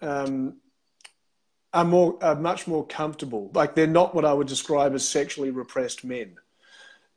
Um, 0.00 0.58
are 1.72 1.84
more 1.84 2.18
are 2.22 2.34
much 2.34 2.66
more 2.66 2.86
comfortable. 2.86 3.50
Like 3.54 3.74
they're 3.74 3.86
not 3.86 4.14
what 4.14 4.24
I 4.24 4.32
would 4.32 4.46
describe 4.46 4.94
as 4.94 5.06
sexually 5.06 5.50
repressed 5.50 6.04
men. 6.04 6.36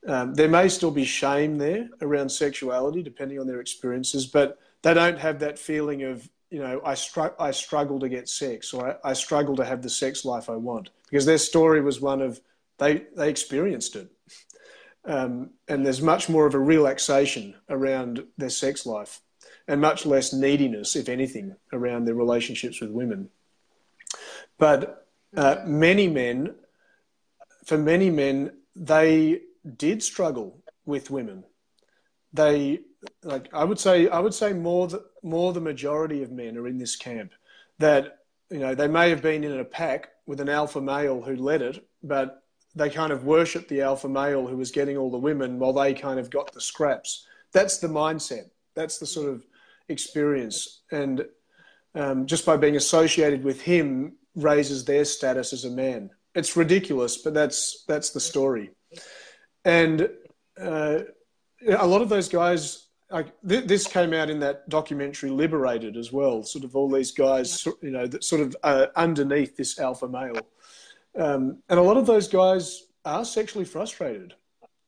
Um, 0.06 0.34
there 0.34 0.48
may 0.48 0.68
still 0.68 0.90
be 0.90 1.04
shame 1.04 1.58
there 1.58 1.88
around 2.00 2.28
sexuality, 2.28 3.02
depending 3.02 3.38
on 3.38 3.46
their 3.46 3.60
experiences, 3.60 4.26
but 4.26 4.58
they 4.82 4.94
don't 4.94 5.18
have 5.18 5.38
that 5.40 5.58
feeling 5.58 6.02
of 6.02 6.28
you 6.50 6.58
know 6.58 6.80
I, 6.84 6.94
str- 6.94 7.38
I 7.38 7.52
struggle 7.52 8.00
to 8.00 8.08
get 8.08 8.28
sex 8.28 8.74
or 8.74 8.98
I, 9.04 9.10
I 9.10 9.12
struggle 9.14 9.56
to 9.56 9.64
have 9.64 9.82
the 9.82 9.88
sex 9.88 10.24
life 10.24 10.50
I 10.50 10.56
want 10.56 10.90
because 11.08 11.24
their 11.24 11.38
story 11.38 11.80
was 11.80 12.00
one 12.00 12.20
of 12.20 12.40
they 12.78 13.04
they 13.16 13.30
experienced 13.30 13.96
it, 13.96 14.10
um, 15.04 15.50
and 15.68 15.86
there's 15.86 16.02
much 16.02 16.28
more 16.28 16.46
of 16.46 16.54
a 16.54 16.58
relaxation 16.58 17.54
around 17.68 18.24
their 18.38 18.50
sex 18.50 18.84
life, 18.84 19.20
and 19.68 19.80
much 19.80 20.04
less 20.04 20.32
neediness, 20.32 20.96
if 20.96 21.08
anything, 21.08 21.54
around 21.72 22.04
their 22.06 22.14
relationships 22.14 22.80
with 22.80 22.90
women. 22.90 23.30
But 24.58 25.06
uh, 25.36 25.62
many 25.64 26.08
men, 26.08 26.54
for 27.64 27.78
many 27.78 28.10
men, 28.10 28.52
they 28.74 29.42
did 29.76 30.02
struggle 30.02 30.62
with 30.84 31.10
women. 31.10 31.44
They 32.32 32.80
like 33.22 33.48
I 33.52 33.64
would 33.64 33.78
say 33.78 34.08
I 34.08 34.18
would 34.18 34.34
say 34.34 34.52
more 34.52 34.88
the, 34.88 35.04
more 35.22 35.52
the 35.52 35.60
majority 35.60 36.22
of 36.22 36.30
men 36.30 36.56
are 36.56 36.66
in 36.66 36.78
this 36.78 36.96
camp 36.96 37.32
that 37.78 38.18
you 38.50 38.58
know 38.58 38.74
they 38.74 38.88
may 38.88 39.10
have 39.10 39.22
been 39.22 39.44
in 39.44 39.58
a 39.58 39.64
pack 39.64 40.08
with 40.26 40.40
an 40.40 40.48
alpha 40.48 40.80
male 40.80 41.20
who 41.20 41.36
led 41.36 41.62
it, 41.62 41.86
but 42.02 42.42
they 42.74 42.88
kind 42.88 43.12
of 43.12 43.24
worship 43.24 43.68
the 43.68 43.82
alpha 43.82 44.08
male 44.08 44.46
who 44.46 44.56
was 44.56 44.70
getting 44.70 44.96
all 44.96 45.10
the 45.10 45.18
women 45.18 45.58
while 45.58 45.72
they 45.72 45.92
kind 45.92 46.18
of 46.18 46.30
got 46.30 46.52
the 46.52 46.60
scraps. 46.60 47.26
That's 47.52 47.78
the 47.78 47.88
mindset. 47.88 48.50
That's 48.74 48.98
the 48.98 49.06
sort 49.06 49.28
of 49.28 49.44
experience, 49.88 50.82
and 50.90 51.26
um, 51.94 52.26
just 52.26 52.46
by 52.46 52.56
being 52.56 52.76
associated 52.76 53.44
with 53.44 53.60
him 53.60 54.14
raises 54.34 54.86
their 54.86 55.04
status 55.04 55.52
as 55.52 55.66
a 55.66 55.70
man. 55.70 56.08
It's 56.34 56.56
ridiculous, 56.56 57.18
but 57.18 57.34
that's 57.34 57.84
that's 57.86 58.10
the 58.10 58.20
story 58.20 58.70
and 59.64 60.08
uh, 60.60 61.00
a 61.66 61.86
lot 61.86 62.02
of 62.02 62.08
those 62.08 62.28
guys 62.28 62.86
like 63.10 63.28
th- 63.46 63.66
this 63.66 63.86
came 63.86 64.12
out 64.14 64.30
in 64.30 64.40
that 64.40 64.68
documentary 64.68 65.30
liberated 65.30 65.96
as 65.96 66.12
well. 66.12 66.42
Sort 66.42 66.64
of 66.64 66.74
all 66.74 66.90
these 66.90 67.12
guys 67.12 67.66
you 67.82 67.90
know 67.90 68.06
that 68.06 68.24
sort 68.24 68.40
of 68.40 68.56
uh, 68.62 68.86
underneath 68.96 69.56
this 69.56 69.78
alpha 69.78 70.08
male. 70.08 70.46
Um, 71.16 71.58
and 71.68 71.78
a 71.78 71.82
lot 71.82 71.98
of 71.98 72.06
those 72.06 72.26
guys 72.26 72.86
are 73.04 73.24
sexually 73.24 73.64
frustrated. 73.64 74.34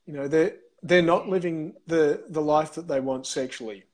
You 0.06 0.14
know 0.14 0.28
they're 0.28 0.56
they're 0.82 1.02
not 1.02 1.28
living 1.28 1.74
the 1.86 2.24
the 2.28 2.42
life 2.42 2.74
that 2.74 2.88
they 2.88 3.00
want 3.00 3.26
sexually. 3.26 3.84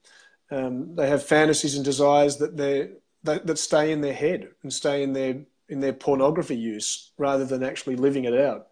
Um, 0.51 0.97
they 0.97 1.09
have 1.09 1.23
fantasies 1.23 1.77
and 1.77 1.85
desires 1.85 2.37
that 2.39 2.57
they 2.57 2.91
that, 3.23 3.47
that 3.47 3.59
stay 3.59 3.93
in 3.93 4.01
their 4.01 4.15
head 4.15 4.49
and 4.63 4.73
stay 4.73 5.03
in 5.03 5.13
their 5.13 5.43
in 5.69 5.81
their 5.81 5.93
pornography 5.93 6.57
use 6.57 7.13
rather 7.19 7.45
than 7.45 7.63
actually 7.63 7.97
living 7.97 8.25
it 8.25 8.35
out. 8.35 8.69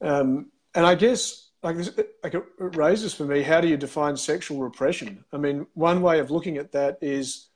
Um, 0.00 0.50
and 0.74 0.86
I 0.86 0.94
guess 0.94 1.48
like, 1.62 1.76
this, 1.76 1.90
like 2.22 2.34
it 2.34 2.44
raises 2.58 3.12
for 3.14 3.24
me, 3.24 3.42
how 3.42 3.60
do 3.60 3.68
you 3.68 3.76
define 3.76 4.16
sexual 4.16 4.60
repression? 4.60 5.24
I 5.32 5.36
mean, 5.36 5.66
one 5.74 6.00
way 6.00 6.20
of 6.20 6.30
looking 6.30 6.56
at 6.56 6.72
that 6.72 6.98
is 7.00 7.48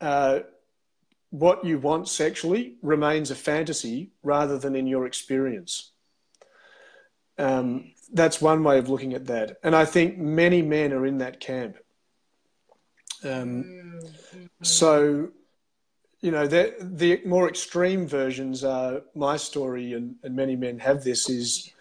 uh, 0.00 0.40
what 1.30 1.64
you 1.64 1.78
want 1.78 2.08
sexually 2.08 2.76
remains 2.82 3.30
a 3.30 3.34
fantasy 3.34 4.10
rather 4.22 4.58
than 4.58 4.74
in 4.76 4.86
your 4.86 5.06
experience. 5.06 5.92
Um, 7.38 7.92
that's 8.12 8.40
one 8.40 8.62
way 8.62 8.78
of 8.78 8.88
looking 8.88 9.14
at 9.14 9.26
that, 9.26 9.58
and 9.62 9.74
I 9.74 9.86
think 9.86 10.18
many 10.18 10.60
men 10.60 10.92
are 10.92 11.06
in 11.06 11.18
that 11.18 11.40
camp. 11.40 11.76
Um, 13.24 14.00
so, 14.62 15.30
you 16.20 16.30
know, 16.30 16.46
the, 16.46 16.74
the 16.80 17.22
more 17.24 17.48
extreme 17.48 18.06
versions 18.06 18.64
are 18.64 19.02
my 19.14 19.36
story, 19.36 19.94
and, 19.94 20.16
and 20.22 20.36
many 20.36 20.56
men 20.56 20.78
have 20.80 21.04
this 21.04 21.30
is 21.30 21.72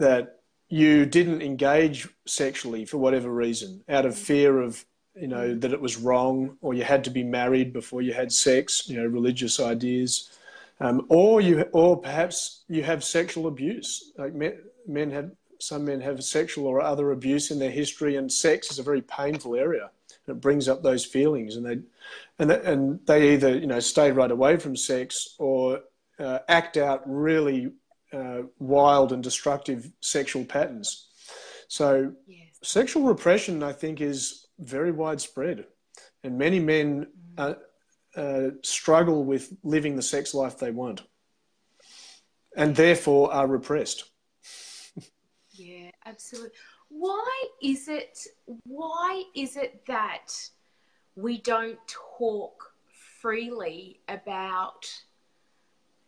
that 0.00 0.40
you 0.68 1.06
didn't 1.06 1.42
engage 1.42 2.08
sexually 2.26 2.84
for 2.84 2.98
whatever 2.98 3.32
reason, 3.32 3.84
out 3.88 4.06
of 4.06 4.16
fear 4.16 4.60
of 4.60 4.84
you 5.14 5.28
know 5.28 5.54
that 5.54 5.72
it 5.72 5.80
was 5.80 5.96
wrong, 5.96 6.56
or 6.60 6.74
you 6.74 6.84
had 6.84 7.04
to 7.04 7.10
be 7.10 7.24
married 7.24 7.72
before 7.72 8.02
you 8.02 8.12
had 8.12 8.32
sex, 8.32 8.88
you 8.88 8.96
know, 8.96 9.06
religious 9.06 9.60
ideas, 9.60 10.30
um, 10.80 11.06
or 11.08 11.40
you, 11.40 11.62
or 11.72 12.00
perhaps 12.00 12.64
you 12.68 12.82
have 12.82 13.04
sexual 13.04 13.46
abuse. 13.46 14.12
Like 14.16 14.34
men, 14.34 14.58
men 14.86 15.10
have 15.10 15.32
some 15.58 15.84
men 15.84 16.00
have 16.00 16.24
sexual 16.24 16.66
or 16.66 16.80
other 16.80 17.10
abuse 17.10 17.50
in 17.50 17.58
their 17.58 17.70
history, 17.70 18.16
and 18.16 18.32
sex 18.32 18.70
is 18.70 18.78
a 18.78 18.84
very 18.84 19.02
painful 19.02 19.54
area. 19.56 19.90
It 20.26 20.40
brings 20.40 20.68
up 20.68 20.82
those 20.82 21.04
feelings, 21.04 21.56
and 21.56 21.66
they 21.66 21.78
and 22.38 22.50
they, 22.50 22.62
and 22.62 23.00
they 23.06 23.34
either 23.34 23.58
you 23.58 23.66
know 23.66 23.80
stay 23.80 24.12
right 24.12 24.30
away 24.30 24.56
from 24.56 24.76
sex 24.76 25.34
or 25.38 25.80
uh, 26.20 26.38
act 26.48 26.76
out 26.76 27.02
really 27.06 27.72
uh, 28.12 28.42
wild 28.58 29.12
and 29.12 29.22
destructive 29.22 29.90
sexual 30.00 30.44
patterns. 30.44 31.08
So, 31.68 32.12
Yes. 32.26 32.48
sexual 32.62 33.04
repression, 33.04 33.62
I 33.62 33.72
think, 33.72 34.00
is 34.00 34.46
very 34.58 34.92
widespread, 34.92 35.66
and 36.24 36.36
many 36.38 36.58
men 36.60 37.06
uh, 37.38 37.54
uh, 38.16 38.50
struggle 38.62 39.24
with 39.24 39.52
living 39.62 39.96
the 39.96 40.02
sex 40.02 40.34
life 40.34 40.58
they 40.58 40.70
want, 40.72 41.02
and 42.56 42.74
therefore 42.74 43.32
are 43.32 43.46
repressed. 43.46 44.04
Yeah, 45.52 45.90
absolutely. 46.06 46.52
Why 46.88 47.44
is 47.62 47.88
it 47.88 48.18
why 48.64 49.24
is 49.34 49.56
it 49.56 49.84
that 49.86 50.32
we 51.16 51.38
don't 51.38 51.78
talk 52.18 52.72
freely 53.20 54.00
about 54.08 54.86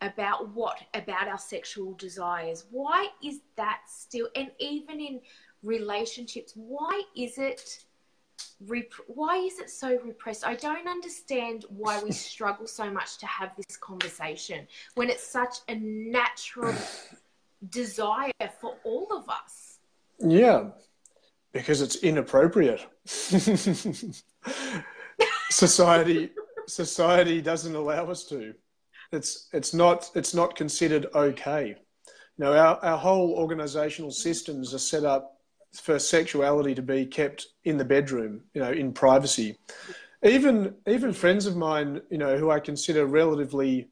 about 0.03 0.49
what 0.49 0.79
about 0.93 1.27
our 1.27 1.37
sexual 1.37 1.93
desires? 1.93 2.65
Why 2.69 3.07
is 3.23 3.39
that 3.55 3.81
still 3.87 4.27
and 4.35 4.51
even 4.59 4.99
in 4.99 5.21
relationships, 5.63 6.53
why 6.55 7.01
is 7.15 7.37
it 7.37 7.85
why 9.07 9.37
is 9.37 9.59
it 9.59 9.69
so 9.69 9.99
repressed? 10.03 10.45
I 10.45 10.55
don't 10.55 10.87
understand 10.87 11.65
why 11.69 12.01
we 12.03 12.11
struggle 12.31 12.67
so 12.67 12.89
much 12.89 13.17
to 13.19 13.25
have 13.25 13.51
this 13.55 13.77
conversation 13.77 14.67
when 14.95 15.09
it's 15.09 15.25
such 15.25 15.57
a 15.67 15.75
natural 15.75 16.75
desire 17.69 18.31
for 18.59 18.75
all 18.83 19.07
of 19.11 19.29
us. 19.29 19.79
Yeah, 20.19 20.69
because 21.51 21.81
it's 21.81 21.97
inappropriate. 21.97 22.85
society 25.49 26.31
society 26.67 27.41
doesn't 27.41 27.75
allow 27.75 28.05
us 28.09 28.23
to. 28.25 28.53
It's 29.13 29.47
it's 29.53 29.73
not 29.73 30.09
it's 30.15 30.33
not 30.33 30.55
considered 30.55 31.07
okay. 31.13 31.77
Know, 32.37 32.53
our, 32.53 32.83
our 32.83 32.97
whole 32.97 33.35
organizational 33.35 34.09
systems 34.09 34.73
are 34.73 34.79
set 34.79 35.05
up 35.05 35.37
for 35.71 35.99
sexuality 35.99 36.73
to 36.75 36.81
be 36.81 37.05
kept 37.05 37.45
in 37.63 37.77
the 37.77 37.85
bedroom, 37.85 38.41
you 38.55 38.61
know, 38.61 38.71
in 38.71 38.91
privacy. 38.91 39.57
Even 40.23 40.75
even 40.87 41.13
friends 41.13 41.45
of 41.45 41.55
mine, 41.55 42.01
you 42.09 42.17
know, 42.17 42.37
who 42.37 42.49
I 42.49 42.59
consider 42.59 43.05
relatively 43.05 43.89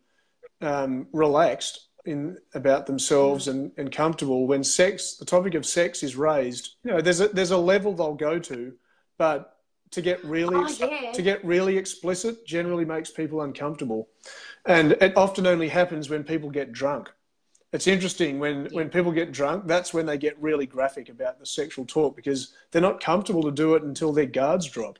um, 0.62 1.08
relaxed, 1.14 1.90
in 2.06 2.38
about 2.56 2.88
themselves 2.88 3.48
and, 3.48 3.72
and 3.78 3.92
comfortable 3.92 4.48
when 4.48 4.64
sex 4.64 5.18
the 5.18 5.26
topic 5.26 5.54
of 5.54 5.66
sex 5.66 6.02
is 6.02 6.16
raised 6.16 6.76
you 6.84 6.92
know 6.92 7.02
there's 7.02 7.22
a 7.22 7.28
there's 7.30 7.52
a 7.52 7.58
level 7.58 7.94
they'll 7.94 8.16
go 8.16 8.40
to 8.40 8.74
but 9.18 9.58
to 9.92 10.02
get 10.02 10.24
really 10.24 10.56
Oh, 10.56 10.68
yeah. 10.80 11.12
to 11.12 11.22
get 11.22 11.44
really 11.46 11.78
explicit 11.78 12.46
generally 12.46 12.86
makes 12.86 13.12
people 13.12 13.42
uncomfortable 13.42 14.08
and 14.66 14.94
it 14.94 15.16
often 15.18 15.46
only 15.48 15.68
happens 15.68 16.10
when 16.10 16.24
people 16.24 16.50
get 16.50 16.72
drunk 16.72 17.10
it's 17.74 17.88
interesting 17.88 18.40
when 18.40 18.66
when 18.72 18.90
people 18.90 19.12
get 19.12 19.32
drunk 19.32 19.68
that's 19.68 19.94
when 19.94 20.06
they 20.06 20.18
get 20.18 20.42
really 20.42 20.66
graphic 20.66 21.10
about 21.10 21.40
the 21.40 21.46
sexual 21.46 21.86
talk 21.86 22.16
because 22.16 22.54
they're 22.72 22.82
not 22.82 23.00
comfortable 23.02 23.44
to 23.44 23.52
do 23.52 23.76
it 23.76 23.84
until 23.84 24.12
their 24.14 24.26
guards 24.26 24.66
drop 24.68 24.98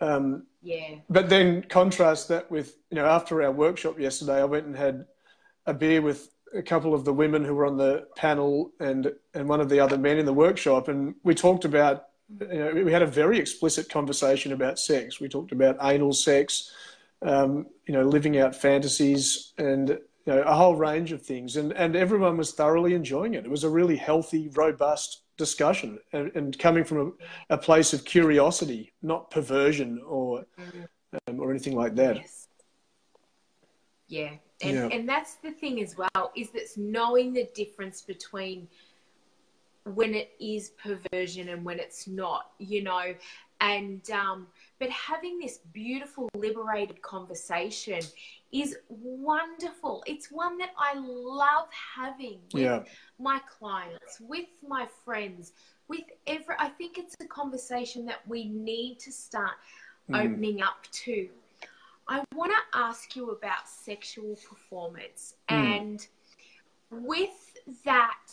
um, 0.00 0.46
Yeah. 0.62 0.96
but 1.08 1.28
then 1.28 1.62
contrast 1.62 2.28
that 2.28 2.50
with 2.50 2.76
you 2.90 2.96
know 2.96 3.06
after 3.06 3.42
our 3.42 3.52
workshop 3.52 3.98
yesterday 3.98 4.40
i 4.40 4.44
went 4.44 4.66
and 4.66 4.76
had 4.76 5.06
a 5.66 5.74
beer 5.74 6.02
with 6.02 6.30
a 6.54 6.62
couple 6.62 6.94
of 6.94 7.04
the 7.04 7.12
women 7.12 7.44
who 7.44 7.54
were 7.54 7.66
on 7.66 7.76
the 7.76 8.06
panel 8.16 8.72
and 8.80 9.12
and 9.34 9.48
one 9.48 9.60
of 9.60 9.68
the 9.68 9.80
other 9.80 9.98
men 9.98 10.18
in 10.18 10.26
the 10.26 10.32
workshop 10.32 10.88
and 10.88 11.14
we 11.22 11.34
talked 11.34 11.64
about 11.64 12.04
you 12.28 12.58
know, 12.58 12.84
we 12.84 12.92
had 12.92 13.02
a 13.02 13.06
very 13.06 13.38
explicit 13.38 13.88
conversation 13.88 14.52
about 14.52 14.78
sex 14.78 15.20
we 15.20 15.28
talked 15.28 15.52
about 15.52 15.76
anal 15.82 16.12
sex 16.12 16.72
um, 17.22 17.66
you 17.86 17.94
know 17.94 18.02
living 18.02 18.38
out 18.38 18.54
fantasies 18.54 19.52
and 19.58 19.90
you 19.90 20.32
know, 20.32 20.42
a 20.42 20.54
whole 20.54 20.74
range 20.76 21.12
of 21.12 21.22
things 21.22 21.56
and 21.56 21.72
and 21.72 21.96
everyone 21.96 22.36
was 22.36 22.52
thoroughly 22.52 22.94
enjoying 22.94 23.34
it 23.34 23.44
it 23.44 23.50
was 23.50 23.64
a 23.64 23.68
really 23.68 23.96
healthy 23.96 24.48
robust 24.54 25.22
discussion 25.36 25.98
and, 26.12 26.30
and 26.34 26.58
coming 26.58 26.84
from 26.84 27.14
a, 27.50 27.54
a 27.54 27.58
place 27.58 27.92
of 27.92 28.04
curiosity 28.04 28.92
not 29.02 29.30
perversion 29.30 30.00
or 30.06 30.44
um, 31.26 31.40
or 31.40 31.50
anything 31.50 31.76
like 31.76 31.94
that 31.94 32.16
Yes. 32.16 32.48
Yeah. 34.06 34.30
And 34.62 34.74
Yeah. 34.76 34.88
and 34.92 35.08
that's 35.08 35.34
the 35.36 35.50
thing 35.50 35.82
as 35.82 35.96
well, 35.96 36.32
is 36.36 36.50
that's 36.50 36.76
knowing 36.76 37.32
the 37.32 37.48
difference 37.54 38.02
between 38.02 38.68
when 39.84 40.14
it 40.14 40.32
is 40.40 40.70
perversion 40.70 41.50
and 41.50 41.64
when 41.64 41.78
it's 41.78 42.06
not, 42.06 42.52
you 42.58 42.82
know. 42.82 43.14
And 43.60 44.08
um 44.10 44.48
but 44.78 44.90
having 44.90 45.38
this 45.38 45.58
beautiful 45.72 46.28
liberated 46.36 47.00
conversation 47.02 48.00
is 48.52 48.76
wonderful. 48.88 50.02
It's 50.06 50.30
one 50.30 50.58
that 50.58 50.70
I 50.78 50.94
love 50.98 51.68
having 51.96 52.40
with 52.52 52.62
Yeah. 52.62 52.84
my 53.18 53.40
clients, 53.58 54.20
with 54.20 54.48
my 54.66 54.86
friends, 55.04 55.52
with 55.88 56.04
every 56.26 56.54
I 56.58 56.68
think 56.70 56.98
it's 56.98 57.14
a 57.20 57.26
conversation 57.26 58.04
that 58.06 58.26
we 58.26 58.48
need 58.48 58.98
to 59.00 59.12
start 59.12 59.52
opening 60.12 60.60
up 60.62 60.86
to. 60.92 61.28
I 62.06 62.22
want 62.34 62.52
to 62.52 62.78
ask 62.78 63.16
you 63.16 63.30
about 63.30 63.66
sexual 63.66 64.36
performance 64.48 65.36
and 65.48 66.06
with 66.90 67.56
that, 67.84 68.26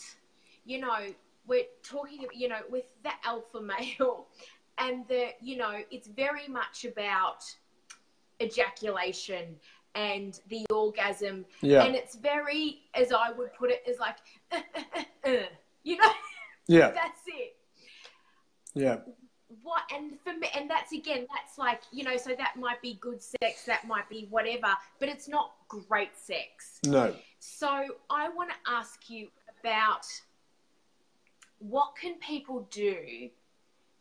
you 0.65 0.79
know, 0.81 1.13
we're 1.47 1.65
talking, 1.83 2.25
you 2.33 2.47
know, 2.47 2.61
with 2.69 2.85
the 3.03 3.11
alpha 3.25 3.61
male 3.61 4.27
and 4.77 5.07
the, 5.07 5.29
you 5.41 5.57
know, 5.57 5.79
it's 5.89 6.07
very 6.07 6.47
much 6.47 6.85
about 6.85 7.43
ejaculation 8.41 9.55
and 9.95 10.39
the 10.49 10.65
orgasm. 10.69 11.45
Yeah. 11.61 11.83
And 11.83 11.95
it's 11.95 12.15
very, 12.15 12.81
as 12.95 13.11
I 13.11 13.31
would 13.31 13.53
put 13.53 13.69
it, 13.69 13.83
is 13.87 13.99
like, 13.99 14.17
uh, 14.51 15.45
you 15.83 15.97
know, 15.97 16.11
yeah. 16.67 16.91
that's 16.91 17.21
it. 17.27 17.55
Yeah. 18.73 18.97
What 19.63 19.81
and 19.93 20.17
for 20.23 20.33
me 20.33 20.47
and 20.55 20.69
that's 20.69 20.93
again 20.93 21.27
that's 21.29 21.57
like 21.57 21.81
you 21.91 22.05
know 22.05 22.15
so 22.15 22.33
that 22.37 22.55
might 22.57 22.81
be 22.81 22.97
good 23.01 23.21
sex 23.21 23.65
that 23.65 23.85
might 23.85 24.09
be 24.09 24.25
whatever 24.29 24.73
but 24.97 25.09
it's 25.09 25.27
not 25.27 25.51
great 25.67 26.15
sex. 26.15 26.79
No. 26.85 27.13
So 27.39 27.67
i 28.09 28.29
want 28.29 28.49
to 28.49 28.71
ask 28.71 29.09
you 29.09 29.27
about 29.59 30.05
what 31.61 31.95
can 31.99 32.15
people 32.15 32.67
do 32.71 33.29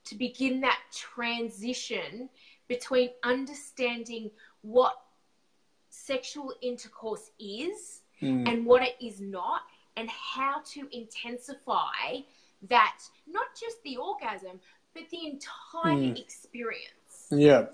to 0.05 0.15
begin 0.15 0.61
that 0.63 0.79
transition 0.93 2.29
between 2.69 3.11
understanding 3.23 4.31
what 4.63 4.95
sexual 5.91 6.55
intercourse 6.63 7.31
is 7.39 8.03
hmm. 8.19 8.47
and 8.47 8.65
what 8.65 8.83
it 8.83 8.95
is 9.05 9.21
not 9.21 9.63
and 9.97 10.09
how 10.09 10.63
to 10.65 10.89
intensify 10.93 12.21
that 12.69 12.99
not 13.29 13.47
just 13.59 13.83
the 13.85 13.97
orgasm 13.97 14.61
but 14.95 15.03
the 15.11 15.27
entire 15.27 16.11
hmm. 16.11 16.17
experience? 16.17 17.27
Yeah. 17.31 17.67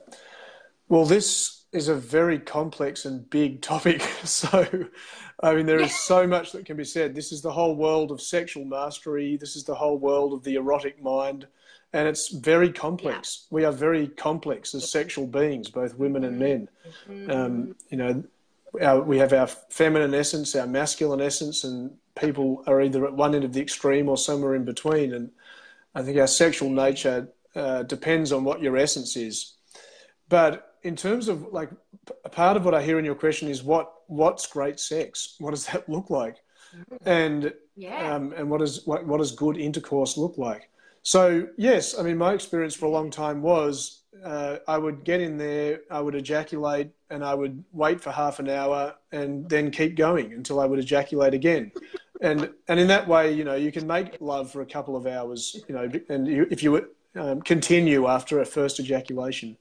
Well, 0.89 1.05
this 1.05 1.56
is 1.73 1.89
a 1.89 1.95
very 1.95 2.39
complex 2.39 3.05
and 3.05 3.29
big 3.31 3.63
topic. 3.63 4.03
So, 4.25 4.67
I 5.41 5.55
mean, 5.55 5.67
there 5.67 5.81
is 5.81 5.95
so 5.95 6.27
much 6.27 6.53
that 6.53 6.67
can 6.67 6.77
be 6.77 6.85
said. 6.85 7.15
This 7.15 7.31
is 7.31 7.43
the 7.43 7.53
whole 7.53 7.77
world 7.77 8.11
of 8.11 8.21
sexual 8.21 8.65
mastery. 8.65 9.37
This 9.37 9.55
is 9.55 9.65
the 9.65 9.75
whole 9.75 9.99
world 9.99 10.33
of 10.33 10.43
the 10.43 10.57
erotic 10.57 11.03
mind. 11.03 11.47
And 11.93 12.09
it's 12.09 12.29
very 12.29 12.73
complex. 12.73 13.47
We 13.51 13.65
are 13.65 13.73
very 13.73 14.09
complex 14.09 14.75
as 14.75 14.91
sexual 14.91 15.27
beings, 15.27 15.71
both 15.71 15.97
women 15.97 16.25
and 16.25 16.39
men. 16.39 16.69
Um, 17.31 17.77
you 17.89 17.97
know, 17.97 18.25
our, 18.81 19.01
we 19.01 19.19
have 19.19 19.33
our 19.33 19.47
feminine 19.47 20.15
essence, 20.15 20.57
our 20.57 20.67
masculine 20.67 21.21
essence, 21.21 21.65
and 21.65 21.93
people 22.19 22.65
are 22.67 22.83
either 22.83 23.07
at 23.07 23.15
one 23.15 23.35
end 23.35 23.45
of 23.45 23.53
the 23.53 23.63
extreme 23.63 24.09
or 24.09 24.17
somewhere 24.17 24.55
in 24.55 24.65
between. 24.65 25.15
And 25.15 25.31
I 25.95 26.03
think 26.03 26.19
our 26.19 26.27
sexual 26.27 26.71
nature 26.71 27.29
uh, 27.55 27.85
depends 27.85 28.33
on 28.33 28.45
what 28.45 28.61
your 28.61 28.77
essence 28.77 29.17
is. 29.17 29.55
But 30.29 30.76
in 30.87 30.95
terms 30.97 31.29
of 31.29 31.53
like, 31.53 31.71
p- 32.07 32.15
part 32.31 32.57
of 32.57 32.65
what 32.65 32.75
I 32.75 32.83
hear 32.83 32.99
in 32.99 33.05
your 33.05 33.15
question 33.15 33.49
is 33.49 33.63
what 33.63 33.93
what's 34.07 34.47
great 34.47 34.79
sex? 34.79 35.35
What 35.41 35.51
does 35.51 35.67
that 35.67 35.89
look 35.89 36.11
like? 36.11 36.37
And 37.05 37.53
Yeah. 37.77 38.15
um, 38.15 38.33
and 38.37 38.49
what 38.51 38.61
does 38.61 38.87
what, 38.87 39.07
what 39.07 39.19
does 39.19 39.33
good 39.33 39.57
intercourse 39.57 40.17
look 40.17 40.39
like? 40.39 40.71
So 41.03 41.49
yes, 41.57 41.99
I 41.99 42.03
mean 42.03 42.17
my 42.17 42.33
experience 42.35 42.75
for 42.75 42.87
a 42.87 42.91
long 42.99 43.11
time 43.11 43.43
was 43.43 44.03
uh, 44.25 44.59
I 44.67 44.79
would 44.79 45.05
get 45.05 45.21
in 45.21 45.37
there, 45.37 45.81
I 45.91 46.01
would 46.01 46.15
ejaculate, 46.15 46.91
and 47.11 47.25
I 47.25 47.35
would 47.35 47.65
wait 47.73 48.01
for 48.01 48.11
half 48.11 48.39
an 48.39 48.49
hour, 48.49 48.95
and 49.13 49.49
then 49.49 49.71
keep 49.71 49.95
going 49.97 50.33
until 50.33 50.59
I 50.61 50.67
would 50.67 50.79
ejaculate 50.79 51.35
again. 51.35 51.73
And 52.23 52.49
and 52.69 52.81
in 52.81 52.89
that 52.89 53.07
way, 53.07 53.35
you 53.39 53.45
know, 53.45 53.57
you 53.57 53.71
can 53.71 53.87
make 53.87 54.23
love 54.23 54.51
for 54.51 54.63
a 54.63 54.67
couple 54.67 54.97
of 54.97 55.07
hours, 55.07 55.55
you 55.69 55.75
know, 55.75 55.87
and 56.09 56.27
you, 56.27 56.47
if 56.51 56.63
you 56.63 56.89
um, 57.15 57.43
continue 57.43 58.07
after 58.07 58.41
a 58.41 58.47
first 58.47 58.81
ejaculation. 58.81 59.59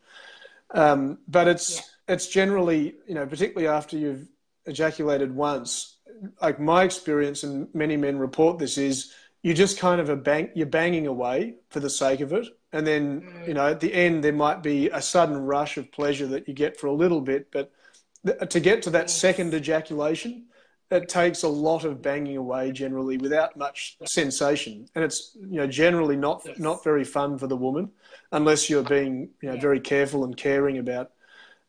Um, 0.75 1.19
but 1.27 1.47
it's 1.47 1.81
it's 2.07 2.27
generally, 2.27 2.95
you 3.07 3.15
know, 3.15 3.25
particularly 3.25 3.67
after 3.67 3.97
you've 3.97 4.27
ejaculated 4.65 5.33
once, 5.33 5.97
like 6.41 6.59
my 6.59 6.83
experience 6.83 7.43
and 7.43 7.67
many 7.73 7.97
men 7.97 8.19
report 8.19 8.59
this 8.59 8.77
is 8.77 9.11
you 9.41 9.53
just 9.53 9.77
kind 9.77 10.01
of 10.01 10.09
a 10.09 10.15
bang, 10.15 10.49
you're 10.55 10.65
banging 10.65 11.07
away 11.07 11.55
for 11.69 11.79
the 11.79 11.89
sake 11.89 12.19
of 12.19 12.33
it. 12.33 12.47
And 12.73 12.85
then, 12.85 13.43
you 13.47 13.53
know, 13.53 13.67
at 13.67 13.79
the 13.79 13.93
end, 13.93 14.23
there 14.23 14.33
might 14.33 14.63
be 14.63 14.89
a 14.89 15.01
sudden 15.01 15.37
rush 15.37 15.77
of 15.77 15.91
pleasure 15.91 16.27
that 16.27 16.47
you 16.47 16.53
get 16.53 16.77
for 16.77 16.87
a 16.87 16.93
little 16.93 17.21
bit. 17.21 17.51
But 17.51 17.71
th- 18.25 18.49
to 18.49 18.59
get 18.59 18.81
to 18.83 18.89
that 18.89 19.09
second 19.09 19.53
ejaculation, 19.53 20.47
it 20.89 21.07
takes 21.07 21.43
a 21.43 21.47
lot 21.47 21.85
of 21.85 22.01
banging 22.01 22.37
away 22.37 22.71
generally 22.71 23.17
without 23.17 23.55
much 23.55 23.97
sensation. 24.05 24.87
And 24.95 25.03
it's, 25.03 25.37
you 25.39 25.57
know, 25.57 25.67
generally 25.67 26.17
not, 26.17 26.59
not 26.59 26.83
very 26.83 27.03
fun 27.03 27.37
for 27.37 27.45
the 27.47 27.55
woman 27.55 27.91
unless 28.31 28.69
you're 28.69 28.83
being, 28.83 29.29
you 29.41 29.49
know, 29.51 29.57
very 29.57 29.79
careful 29.79 30.23
and 30.23 30.35
caring 30.35 30.77
about 30.77 31.11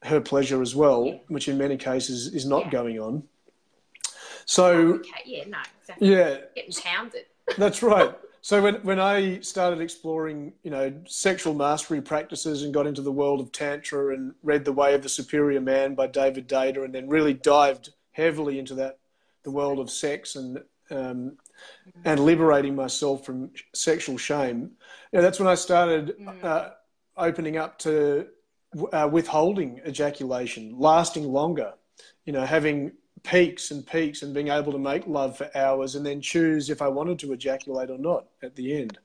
her 0.02 0.20
pleasure 0.20 0.62
as 0.62 0.74
well, 0.74 1.20
which 1.28 1.48
in 1.48 1.58
many 1.58 1.76
cases 1.76 2.28
is 2.34 2.46
not 2.46 2.70
going 2.70 2.98
on. 2.98 3.22
So, 4.44 4.94
okay, 4.94 5.10
yeah, 5.24 5.44
no, 5.48 5.58
exactly. 5.80 6.10
yeah, 6.12 6.38
Getting 6.54 6.72
pounded. 6.82 7.24
that's 7.58 7.82
right. 7.82 8.14
So 8.46 8.62
when 8.62 8.76
when 8.82 9.00
I 9.00 9.40
started 9.40 9.80
exploring, 9.80 10.52
you 10.62 10.70
know, 10.70 10.94
sexual 11.08 11.52
mastery 11.52 12.00
practices 12.00 12.62
and 12.62 12.72
got 12.72 12.86
into 12.86 13.02
the 13.02 13.10
world 13.10 13.40
of 13.40 13.50
tantra 13.50 14.14
and 14.14 14.36
read 14.44 14.64
The 14.64 14.72
Way 14.72 14.94
of 14.94 15.02
the 15.02 15.08
Superior 15.08 15.60
Man 15.60 15.96
by 15.96 16.06
David 16.06 16.48
Deida, 16.48 16.84
and 16.84 16.94
then 16.94 17.08
really 17.08 17.34
dived 17.34 17.90
heavily 18.12 18.60
into 18.60 18.76
that, 18.76 19.00
the 19.42 19.50
world 19.50 19.80
of 19.80 19.90
sex 19.90 20.36
and 20.36 20.62
um, 20.92 21.36
and 22.04 22.20
liberating 22.20 22.74
myself 22.74 23.24
from 23.24 23.50
sexual 23.74 24.18
shame. 24.18 24.72
You 25.12 25.18
know, 25.18 25.22
that's 25.22 25.38
when 25.38 25.48
I 25.48 25.54
started 25.54 26.16
uh, 26.42 26.70
opening 27.16 27.56
up 27.56 27.78
to 27.80 28.26
uh, 28.92 29.08
withholding 29.10 29.80
ejaculation, 29.86 30.74
lasting 30.78 31.24
longer. 31.24 31.74
You 32.24 32.32
know, 32.32 32.44
having 32.44 32.92
peaks 33.22 33.70
and 33.70 33.86
peaks 33.86 34.22
and 34.22 34.34
being 34.34 34.48
able 34.48 34.72
to 34.72 34.78
make 34.78 35.06
love 35.06 35.36
for 35.36 35.50
hours 35.56 35.94
and 35.94 36.04
then 36.04 36.20
choose 36.20 36.70
if 36.70 36.80
I 36.82 36.88
wanted 36.88 37.18
to 37.20 37.32
ejaculate 37.32 37.90
or 37.90 37.98
not 37.98 38.26
at 38.42 38.54
the 38.54 38.80
end. 38.80 38.98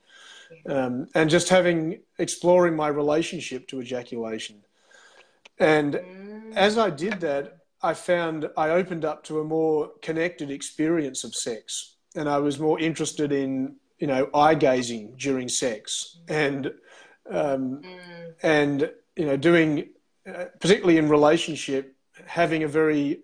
Um, 0.66 1.08
and 1.14 1.30
just 1.30 1.48
having 1.48 2.00
exploring 2.18 2.76
my 2.76 2.88
relationship 2.88 3.66
to 3.68 3.80
ejaculation. 3.80 4.62
And 5.58 6.00
as 6.54 6.78
I 6.78 6.90
did 6.90 7.20
that, 7.20 7.58
I 7.82 7.94
found 7.94 8.48
I 8.56 8.70
opened 8.70 9.04
up 9.04 9.24
to 9.24 9.40
a 9.40 9.44
more 9.44 9.90
connected 10.02 10.50
experience 10.50 11.24
of 11.24 11.34
sex. 11.34 11.91
And 12.14 12.28
I 12.28 12.38
was 12.38 12.58
more 12.58 12.78
interested 12.78 13.32
in, 13.32 13.76
you 13.98 14.06
know, 14.06 14.28
eye 14.34 14.54
gazing 14.54 15.14
during 15.16 15.48
sex 15.48 16.18
and, 16.28 16.72
um, 17.30 17.82
and, 18.42 18.90
you 19.16 19.26
know, 19.26 19.36
doing, 19.36 19.88
uh, 20.26 20.46
particularly 20.60 20.98
in 20.98 21.08
relationship, 21.08 21.94
having 22.26 22.64
a 22.64 22.68
very 22.68 23.20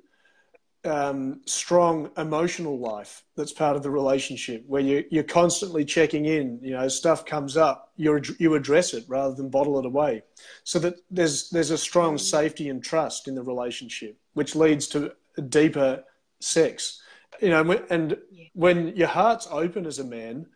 um, 0.84 1.41
strong 1.45 2.11
emotional 2.16 2.78
life 2.78 3.24
that's 3.36 3.53
part 3.53 3.76
of 3.76 3.82
the 3.82 3.91
relationship 3.91 4.64
where 4.66 4.80
you, 4.80 5.05
you're 5.11 5.24
constantly 5.24 5.84
checking 5.84 6.24
in. 6.24 6.61
You 6.62 6.72
know, 6.72 6.89
stuff 6.89 7.24
comes 7.24 7.57
up, 7.57 7.93
you 7.97 8.20
you 8.39 8.55
address 8.55 8.95
it 8.95 9.05
rather 9.09 9.34
than 9.34 9.51
bottle 9.51 9.78
it 9.78 9.86
away. 9.86 10.22
So 10.64 10.78
that 10.80 10.95
there's 11.11 11.51
there's 11.51 11.70
a 11.70 11.78
strong 11.78 12.16
safety 12.18 12.68
and 12.68 12.82
trust 12.82 13.28
in 13.28 13.34
the 13.34 13.43
relationship, 13.43 14.18
which 14.34 14.55
leads 14.55 14.86
to 14.89 15.12
deeper 15.49 16.05
sex. 16.41 17.03
You 17.41 17.51
know, 17.51 17.80
and 17.91 18.16
when 18.55 18.97
your 18.97 19.09
heart's 19.09 19.47
open 19.51 19.86
as 19.86 19.99
a 19.99 20.05
man, 20.05 20.47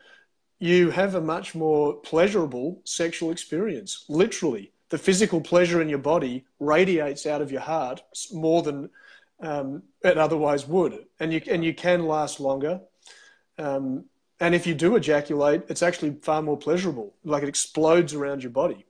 you 0.58 0.90
have 0.90 1.14
a 1.14 1.20
much 1.20 1.54
more 1.54 1.94
pleasurable 1.94 2.80
sexual 2.84 3.30
experience. 3.30 4.04
Literally, 4.08 4.72
the 4.90 4.98
physical 4.98 5.40
pleasure 5.40 5.80
in 5.80 5.88
your 5.88 5.98
body 5.98 6.44
radiates 6.60 7.26
out 7.26 7.42
of 7.42 7.50
your 7.50 7.62
heart 7.62 8.02
more 8.32 8.62
than 8.62 8.90
um, 9.40 9.82
it 10.02 10.18
otherwise 10.18 10.66
would, 10.68 11.06
and 11.18 11.32
you 11.32 11.40
and 11.50 11.64
you 11.64 11.74
can 11.74 12.06
last 12.06 12.40
longer. 12.40 12.80
Um, 13.58 14.04
and 14.38 14.54
if 14.54 14.66
you 14.66 14.74
do 14.74 14.96
ejaculate, 14.96 15.62
it's 15.68 15.82
actually 15.82 16.16
far 16.22 16.42
more 16.42 16.56
pleasurable. 16.56 17.14
Like 17.24 17.42
it 17.42 17.48
explodes 17.48 18.14
around 18.14 18.42
your 18.42 18.50
body, 18.52 18.84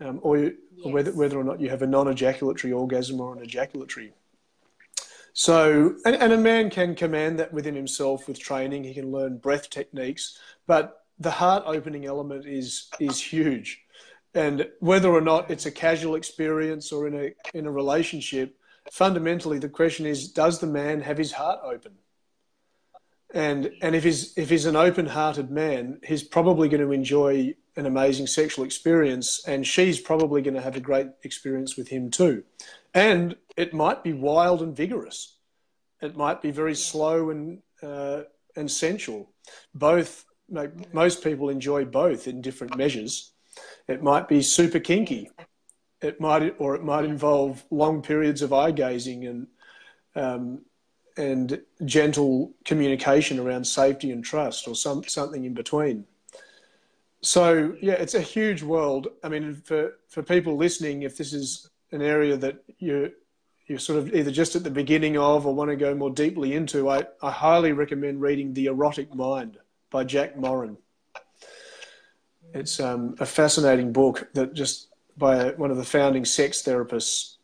um, 0.00 0.20
or, 0.22 0.38
you, 0.38 0.56
yes. 0.76 0.86
or 0.86 0.92
whether 0.92 1.12
whether 1.12 1.38
or 1.38 1.44
not 1.44 1.60
you 1.60 1.68
have 1.70 1.82
a 1.82 1.86
non-ejaculatory 1.86 2.72
orgasm 2.72 3.20
or 3.20 3.36
an 3.36 3.42
ejaculatory. 3.42 4.12
So, 5.32 5.96
and, 6.04 6.16
and 6.16 6.32
a 6.32 6.38
man 6.38 6.70
can 6.70 6.94
command 6.94 7.38
that 7.38 7.52
within 7.52 7.74
himself 7.74 8.26
with 8.26 8.38
training. 8.38 8.84
He 8.84 8.94
can 8.94 9.12
learn 9.12 9.38
breath 9.38 9.70
techniques, 9.70 10.38
but 10.66 11.04
the 11.18 11.30
heart 11.30 11.64
opening 11.66 12.06
element 12.06 12.46
is 12.46 12.88
is 12.98 13.20
huge. 13.20 13.82
And 14.34 14.68
whether 14.80 15.10
or 15.10 15.20
not 15.20 15.50
it's 15.50 15.66
a 15.66 15.70
casual 15.70 16.14
experience 16.14 16.92
or 16.92 17.06
in 17.06 17.14
a 17.14 17.56
in 17.56 17.66
a 17.66 17.70
relationship, 17.70 18.56
fundamentally 18.92 19.58
the 19.58 19.68
question 19.68 20.06
is 20.06 20.28
does 20.28 20.58
the 20.58 20.66
man 20.66 21.00
have 21.00 21.18
his 21.18 21.32
heart 21.32 21.60
open 21.64 21.92
and 23.34 23.70
and 23.82 23.94
if 23.94 24.04
he's 24.04 24.36
if 24.38 24.48
he's 24.50 24.66
an 24.66 24.76
open-hearted 24.76 25.50
man 25.50 26.00
he's 26.02 26.22
probably 26.22 26.68
going 26.68 26.80
to 26.80 26.92
enjoy 26.92 27.54
an 27.78 27.86
amazing 27.86 28.26
sexual 28.26 28.64
experience 28.64 29.40
and 29.46 29.64
she's 29.64 30.00
probably 30.00 30.42
going 30.42 30.54
to 30.54 30.60
have 30.60 30.74
a 30.74 30.80
great 30.80 31.06
experience 31.22 31.76
with 31.76 31.88
him 31.88 32.10
too. 32.10 32.42
And 32.92 33.36
it 33.56 33.72
might 33.72 34.02
be 34.02 34.12
wild 34.12 34.62
and 34.62 34.76
vigorous. 34.76 35.36
It 36.02 36.16
might 36.16 36.42
be 36.42 36.50
very 36.50 36.74
slow 36.74 37.30
and 37.30 37.62
uh, 37.80 38.22
and 38.56 38.68
sensual. 38.68 39.30
Both 39.72 40.24
most 40.92 41.22
people 41.22 41.50
enjoy 41.50 41.84
both 41.84 42.26
in 42.26 42.40
different 42.40 42.76
measures. 42.76 43.32
It 43.86 44.02
might 44.02 44.26
be 44.26 44.42
super 44.42 44.80
kinky. 44.80 45.30
It 46.02 46.20
might 46.20 46.56
or 46.58 46.74
it 46.74 46.82
might 46.82 47.04
involve 47.04 47.64
long 47.70 48.02
periods 48.02 48.42
of 48.42 48.52
eye 48.52 48.72
gazing 48.72 49.24
and 49.24 49.46
um, 50.16 50.64
and 51.18 51.60
gentle 51.84 52.52
communication 52.64 53.38
around 53.38 53.64
safety 53.66 54.10
and 54.10 54.24
trust 54.24 54.68
or 54.68 54.74
some 54.74 55.04
something 55.04 55.44
in 55.44 55.52
between. 55.52 56.04
So 57.20 57.74
yeah, 57.82 57.94
it's 57.94 58.14
a 58.14 58.20
huge 58.20 58.62
world. 58.62 59.08
I 59.24 59.28
mean, 59.28 59.54
for 59.56 59.98
for 60.08 60.22
people 60.22 60.56
listening, 60.56 61.02
if 61.02 61.16
this 61.16 61.32
is 61.32 61.68
an 61.90 62.00
area 62.00 62.36
that 62.36 62.62
you 62.78 63.12
you're 63.66 63.78
sort 63.78 63.98
of 63.98 64.14
either 64.14 64.30
just 64.30 64.56
at 64.56 64.64
the 64.64 64.70
beginning 64.70 65.18
of 65.18 65.44
or 65.44 65.54
want 65.54 65.70
to 65.70 65.76
go 65.76 65.94
more 65.94 66.10
deeply 66.10 66.54
into, 66.54 66.88
I, 66.88 67.04
I 67.20 67.30
highly 67.30 67.72
recommend 67.72 68.22
reading 68.22 68.54
The 68.54 68.66
Erotic 68.66 69.14
Mind 69.14 69.58
by 69.90 70.04
Jack 70.04 70.38
Morin. 70.38 70.78
It's 72.54 72.80
um, 72.80 73.14
a 73.20 73.26
fascinating 73.26 73.92
book 73.92 74.30
that 74.32 74.54
just 74.54 74.88
by 75.18 75.50
one 75.50 75.70
of 75.70 75.76
the 75.76 75.84
founding 75.84 76.24
sex 76.24 76.62
therapists 76.62 77.36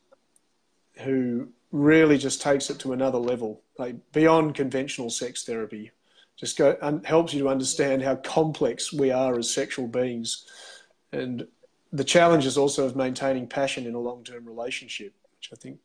who 1.00 1.48
really 1.72 2.16
just 2.16 2.40
takes 2.40 2.70
it 2.70 2.78
to 2.78 2.94
another 2.94 3.18
level, 3.18 3.60
like 3.78 3.96
beyond 4.12 4.54
conventional 4.54 5.10
sex 5.10 5.44
therapy. 5.44 5.90
Just 6.36 6.58
go 6.58 6.76
and 6.82 7.04
helps 7.06 7.32
you 7.32 7.40
to 7.42 7.48
understand 7.48 8.02
how 8.02 8.16
complex 8.16 8.92
we 8.92 9.10
are 9.10 9.38
as 9.38 9.52
sexual 9.52 9.86
beings, 9.86 10.46
and 11.12 11.46
the 11.92 12.04
challenges 12.04 12.58
also 12.58 12.84
of 12.84 12.96
maintaining 12.96 13.46
passion 13.46 13.86
in 13.86 13.94
a 13.94 14.00
long-term 14.00 14.44
relationship, 14.44 15.14
which 15.36 15.50
I 15.52 15.56
think 15.56 15.78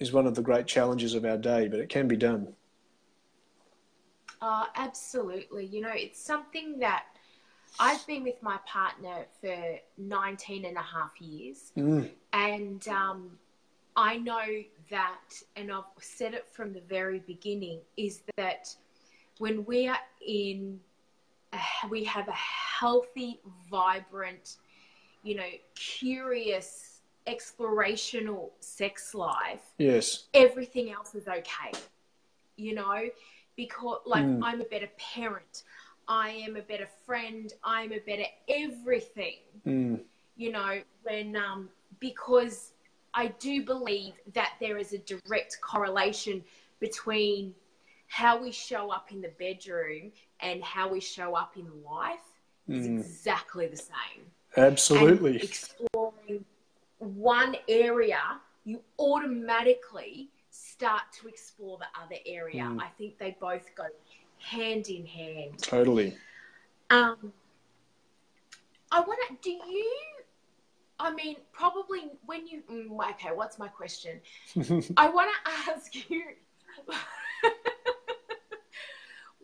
is 0.00 0.12
one 0.12 0.26
of 0.26 0.34
the 0.34 0.42
great 0.42 0.66
challenges 0.66 1.14
of 1.14 1.24
our 1.24 1.38
day. 1.38 1.68
But 1.68 1.78
it 1.78 1.88
can 1.88 2.08
be 2.08 2.16
done. 2.16 2.52
Uh, 4.40 4.66
absolutely. 4.74 5.66
You 5.66 5.82
know, 5.82 5.92
it's 5.94 6.20
something 6.20 6.78
that 6.80 7.04
I've 7.78 8.06
been 8.06 8.22
with 8.22 8.42
my 8.42 8.58
partner 8.66 9.26
for 9.40 9.78
19 9.98 10.64
and 10.64 10.76
a 10.76 10.82
half 10.82 11.20
years. 11.20 11.72
Mm. 11.76 12.10
And 12.32 12.86
um, 12.88 13.38
I 13.96 14.18
know 14.18 14.44
that, 14.90 15.42
and 15.56 15.72
I've 15.72 15.84
said 16.00 16.34
it 16.34 16.46
from 16.52 16.72
the 16.72 16.80
very 16.80 17.20
beginning, 17.20 17.80
is 17.96 18.22
that 18.36 18.74
when 19.38 19.64
we 19.64 19.88
are 19.88 19.98
in, 20.26 20.80
a, 21.52 21.88
we 21.88 22.04
have 22.04 22.28
a 22.28 22.32
healthy, 22.32 23.40
vibrant, 23.70 24.56
you 25.22 25.34
know, 25.34 25.48
curious, 25.74 27.00
explorational 27.26 28.50
sex 28.60 29.14
life. 29.14 29.62
Yes. 29.78 30.24
Everything 30.34 30.90
else 30.90 31.14
is 31.14 31.26
okay. 31.28 31.72
You 32.56 32.74
know, 32.74 33.08
because 33.56 33.98
like 34.06 34.24
mm. 34.24 34.40
I'm 34.42 34.60
a 34.60 34.64
better 34.64 34.88
parent. 34.98 35.64
I 36.08 36.30
am 36.30 36.56
a 36.56 36.62
better 36.62 36.88
friend, 37.04 37.52
I'm 37.64 37.92
a 37.92 37.98
better 37.98 38.26
everything. 38.48 39.38
Mm. 39.66 40.00
You 40.36 40.52
know, 40.52 40.80
when 41.02 41.36
um 41.36 41.68
because 41.98 42.72
I 43.16 43.28
do 43.38 43.64
believe 43.64 44.12
that 44.34 44.52
there 44.60 44.76
is 44.76 44.92
a 44.92 44.98
direct 44.98 45.58
correlation 45.62 46.44
between 46.80 47.54
how 48.08 48.40
we 48.40 48.52
show 48.52 48.92
up 48.92 49.10
in 49.10 49.22
the 49.22 49.32
bedroom 49.38 50.12
and 50.40 50.62
how 50.62 50.88
we 50.88 51.00
show 51.00 51.34
up 51.34 51.56
in 51.56 51.66
life 51.82 52.20
mm. 52.68 53.00
exactly 53.00 53.66
the 53.66 53.76
same. 53.78 54.26
Absolutely. 54.58 55.32
And 55.32 55.42
exploring 55.42 56.44
one 56.98 57.56
area, 57.68 58.20
you 58.64 58.82
automatically 58.98 60.28
start 60.50 61.02
to 61.20 61.28
explore 61.28 61.78
the 61.78 61.86
other 62.00 62.20
area. 62.26 62.64
Mm. 62.64 62.82
I 62.82 62.88
think 62.98 63.18
they 63.18 63.34
both 63.40 63.74
go 63.74 63.86
hand 64.38 64.88
in 64.88 65.06
hand. 65.06 65.58
Totally. 65.62 66.14
Um, 66.90 67.32
I 68.92 69.00
want 69.00 69.20
to. 69.28 69.36
Do 69.42 69.50
you? 69.50 69.92
I 70.98 71.12
mean, 71.12 71.36
probably 71.52 72.10
when 72.24 72.46
you. 72.46 72.62
Mm, 72.70 73.10
okay, 73.10 73.30
what's 73.34 73.58
my 73.58 73.68
question? 73.68 74.20
I 74.96 75.08
want 75.08 75.30
to 75.30 75.50
ask 75.70 75.94
you. 75.94 76.22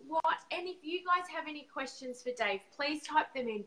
what? 0.06 0.38
And 0.50 0.66
if 0.66 0.76
you 0.82 1.00
guys 1.00 1.24
have 1.34 1.46
any 1.48 1.68
questions 1.72 2.22
for 2.22 2.30
Dave, 2.36 2.60
please 2.74 3.02
type 3.02 3.34
them 3.34 3.48
in. 3.48 3.64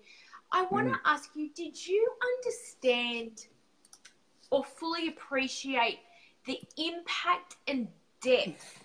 I 0.51 0.63
want 0.65 0.87
to 0.87 0.93
mm. 0.93 0.99
ask 1.05 1.29
you: 1.35 1.49
Did 1.55 1.87
you 1.87 2.09
understand 2.37 3.45
or 4.49 4.63
fully 4.63 5.09
appreciate 5.09 5.99
the 6.45 6.59
impact 6.77 7.57
and 7.67 7.87
depth 8.21 8.83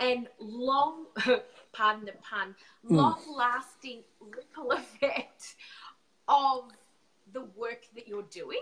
and 0.00 0.28
long 0.38 1.06
pardon 1.72 2.04
the 2.06 2.12
pun, 2.22 2.54
hmm. 2.86 2.96
long 2.96 3.20
lasting 3.36 4.02
ripple 4.20 4.72
effect 4.72 5.56
of 6.28 6.70
the 7.32 7.44
work 7.56 7.84
that 7.94 8.08
you're 8.08 8.22
doing? 8.30 8.60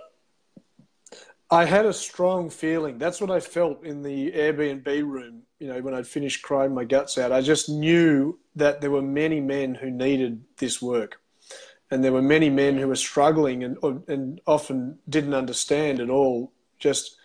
I 1.51 1.65
had 1.65 1.87
a 1.87 1.93
strong 1.93 2.51
feeling. 2.51 2.99
That's 2.99 3.21
what 3.21 3.31
I 3.31 3.39
felt 3.39 3.85
in 3.85 4.03
the 4.03 4.33
Airbnb 4.33 4.87
room, 4.87 5.43
you 5.61 5.69
know, 5.69 5.81
when 5.81 5.95
I'd 5.95 6.07
finished 6.07 6.43
crying 6.43 6.75
my 6.75 6.85
guts 6.85 7.19
out. 7.19 7.31
I 7.31 7.41
just 7.41 7.69
knew 7.69 8.39
that 8.57 8.81
there 8.81 8.91
were 8.91 9.03
many 9.03 9.41
men 9.41 9.75
who 9.77 9.91
needed 9.91 10.43
this 10.59 10.83
work. 10.83 11.21
And 11.89 12.03
there 12.03 12.13
were 12.13 12.23
many 12.23 12.51
men 12.51 12.77
who 12.77 12.89
were 12.89 12.97
struggling 12.97 13.63
and, 13.63 13.79
and 14.09 14.41
often 14.45 14.99
didn't 15.09 15.35
understand 15.35 16.01
at 16.01 16.11
all 16.11 16.53
just 16.81 17.17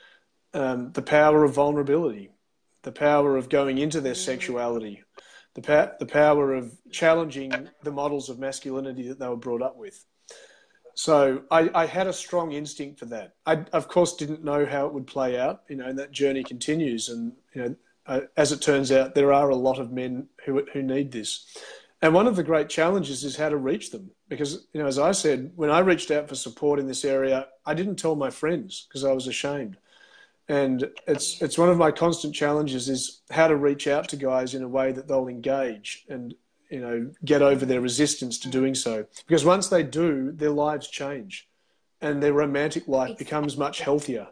um, 0.54 0.92
the 0.92 1.02
power 1.02 1.44
of 1.44 1.56
vulnerability, 1.56 2.30
the 2.84 2.92
power 2.92 3.38
of 3.38 3.50
going 3.50 3.80
into 3.80 4.02
their 4.02 4.14
mm. 4.14 4.24
sexuality, 4.24 5.02
the, 5.56 5.64
pa- 5.64 5.94
the 6.00 6.06
power 6.06 6.54
of 6.54 6.78
challenging 6.92 7.70
the 7.82 7.92
models 7.92 8.30
of 8.30 8.38
masculinity 8.38 9.08
that 9.08 9.18
they 9.18 9.28
were 9.28 9.36
brought 9.36 9.64
up 9.64 9.78
with. 9.78 10.06
So 10.94 11.44
I, 11.52 11.70
I, 11.74 11.86
had 11.86 12.08
a 12.08 12.14
strong 12.14 12.52
instinct 12.52 13.00
for 13.00 13.06
that. 13.06 13.36
I, 13.46 13.66
of 13.74 13.88
course, 13.88 14.16
didn't 14.16 14.44
know 14.44 14.66
how 14.66 14.88
it 14.88 14.94
would 14.94 15.08
play 15.08 15.40
out, 15.40 15.64
you 15.68 15.76
know, 15.76 15.86
and 15.86 15.98
that 16.00 16.12
journey 16.12 16.44
continues. 16.44 17.10
And, 17.10 17.34
you 17.54 17.62
know, 17.62 17.76
uh, 18.06 18.22
as 18.38 18.52
it 18.52 18.62
turns 18.62 18.92
out, 18.92 19.16
there 19.16 19.34
are 19.34 19.50
a 19.50 19.56
lot 19.56 19.80
of 19.80 19.92
men 19.92 20.28
who, 20.46 20.66
who 20.74 20.82
need 20.82 21.12
this. 21.12 21.58
And 22.02 22.14
one 22.14 22.28
of 22.28 22.36
the 22.36 22.44
great 22.44 22.68
challenges 22.68 23.24
is 23.24 23.36
how 23.36 23.50
to 23.50 23.58
reach 23.58 23.92
them. 23.92 24.12
Because, 24.28 24.66
you 24.74 24.82
know, 24.82 24.88
as 24.88 25.00
I 25.00 25.12
said, 25.12 25.52
when 25.56 25.70
I 25.70 25.80
reached 25.80 26.12
out 26.12 26.28
for 26.28 26.36
support 26.36 26.80
in 26.80 26.88
this 26.88 27.06
area, 27.06 27.48
I 27.66 27.74
didn't 27.74 27.98
tell 27.98 28.16
my 28.16 28.30
friends 28.30 28.86
because 28.88 29.04
I 29.04 29.14
was 29.14 29.28
ashamed 29.28 29.78
and 30.52 30.90
it's 31.08 31.42
it's 31.42 31.58
one 31.58 31.70
of 31.70 31.78
my 31.78 31.92
constant 31.92 32.36
challenges 32.36 32.90
is 32.90 33.22
how 33.30 33.48
to 33.48 33.56
reach 33.56 33.88
out 33.88 34.10
to 34.10 34.18
guys 34.18 34.54
in 34.54 34.64
a 34.64 34.68
way 34.68 34.92
that 34.92 35.08
they'll 35.08 35.30
engage 35.30 36.06
and 36.10 36.34
you 36.72 36.80
know 36.80 37.12
get 37.24 37.42
over 37.42 37.66
their 37.66 37.82
resistance 37.82 38.40
to 38.40 38.50
doing 38.50 38.74
so 38.74 39.06
because 39.28 39.46
once 39.46 39.68
they 39.68 39.84
do 39.84 40.32
their 40.32 40.50
lives 40.50 40.88
change 40.88 41.48
and 42.02 42.24
their 42.24 42.34
romantic 42.34 42.88
life 42.88 43.16
becomes 43.18 43.58
much 43.58 43.82
healthier 43.82 44.28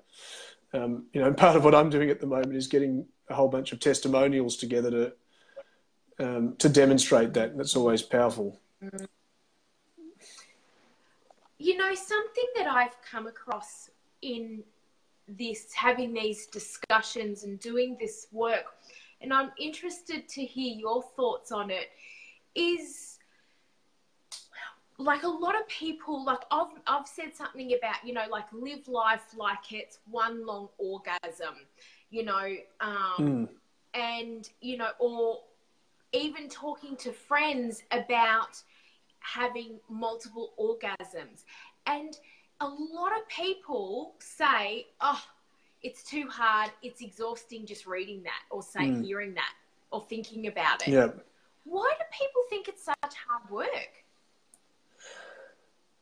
um, 0.74 1.06
you 1.14 1.22
know 1.22 1.32
part 1.34 1.56
of 1.56 1.64
what 1.64 1.76
i'm 1.76 1.90
doing 1.90 2.10
at 2.10 2.20
the 2.20 2.26
moment 2.26 2.56
is 2.56 2.68
getting 2.68 3.06
a 3.30 3.36
whole 3.36 3.50
bunch 3.50 3.72
of 3.72 3.80
testimonials 3.80 4.58
together 4.58 4.90
to 4.90 5.14
um, 6.20 6.56
to 6.58 6.70
demonstrate 6.70 7.34
that. 7.34 7.58
That's 7.58 7.76
always 7.76 8.02
powerful. 8.02 8.60
You 11.58 11.78
know, 11.78 11.94
something 11.96 12.46
that 12.56 12.68
I've 12.68 12.96
come 13.02 13.28
across 13.28 13.90
in 14.22 14.64
this, 15.28 15.74
having 15.74 16.14
these 16.14 16.48
discussions 16.48 17.44
and 17.44 17.60
doing 17.60 17.98
this 18.00 18.28
work, 18.32 18.66
and 19.22 19.34
I'm 19.34 19.52
interested 19.60 20.30
to 20.30 20.46
hear 20.46 20.76
your 20.76 21.04
thoughts 21.16 21.52
on 21.52 21.70
it, 21.70 21.90
is 22.56 23.18
like 24.98 25.24
a 25.24 25.28
lot 25.28 25.56
of 25.56 25.68
people, 25.68 26.26
like 26.26 26.42
I've, 26.52 26.68
I've 26.86 27.08
said 27.08 27.34
something 27.36 27.74
about, 27.74 28.06
you 28.06 28.14
know, 28.14 28.26
like 28.30 28.46
live 28.52 28.88
life 28.88 29.24
like 29.36 29.72
it's 29.72 30.00
one 30.12 30.46
long 30.46 30.68
orgasm, 30.78 31.56
you 32.10 32.24
know, 32.26 32.56
um, 32.82 33.16
Mm. 33.20 33.50
and, 33.94 34.50
you 34.62 34.78
know, 34.78 34.90
or 35.00 35.42
even 36.12 36.50
talking 36.50 36.98
to 36.98 37.12
friends 37.14 37.84
about 37.92 38.62
having 39.20 39.80
multiple 39.90 40.54
orgasms. 40.60 41.44
And 41.86 42.18
a 42.60 42.68
lot 42.68 43.18
of 43.18 43.28
people 43.30 44.16
say, 44.20 44.88
oh, 45.00 45.24
it's 45.82 46.04
too 46.04 46.28
hard, 46.28 46.72
it's 46.82 47.02
exhausting 47.02 47.66
just 47.66 47.86
reading 47.86 48.22
that, 48.24 48.42
or 48.50 48.62
say, 48.62 48.82
Mm. 48.82 49.06
hearing 49.06 49.34
that, 49.36 49.54
or 49.92 50.02
thinking 50.02 50.48
about 50.48 50.82
it. 50.82 50.90
Yeah. 50.90 51.12
Why 51.70 51.92
do 51.98 52.06
people 52.12 52.42
think 52.50 52.68
it's 52.68 52.84
such 52.84 52.96
hard 53.02 53.50
work? 53.50 54.04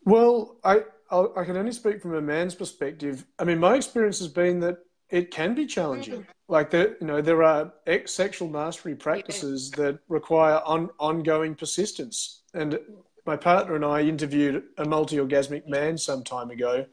Well, 0.05 0.55
I 0.63 0.84
I'll, 1.09 1.30
can 1.30 1.57
only 1.57 1.72
speak 1.72 2.01
from 2.01 2.15
a 2.15 2.22
man's 2.22 2.55
perspective. 2.55 3.26
I 3.39 3.43
mean, 3.43 3.59
my 3.59 3.76
experience 3.76 4.20
has 4.20 4.30
been 4.30 4.59
that 4.61 4.80
it 5.09 5.32
can 5.32 5.55
be 5.55 5.65
challenging. 5.65 6.26
Like 6.47 6.70
there, 6.70 6.95
you 6.99 7.07
know, 7.07 7.22
there 7.22 7.43
are 7.43 7.74
ex- 7.86 8.13
sexual 8.13 8.49
mastery 8.49 8.95
practices 8.95 9.72
that 9.72 9.99
require 10.07 10.61
on, 10.65 10.89
ongoing 10.99 11.55
persistence. 11.55 12.41
And 12.53 12.80
my 13.26 13.36
partner 13.36 13.76
and 13.76 13.86
I 13.86 14.01
interviewed 14.01 14.63
a 14.78 14.86
multi-orgasmic 14.86 15.68
man 15.68 15.97
some 15.97 16.24
time 16.24 16.49
ago, 16.49 16.86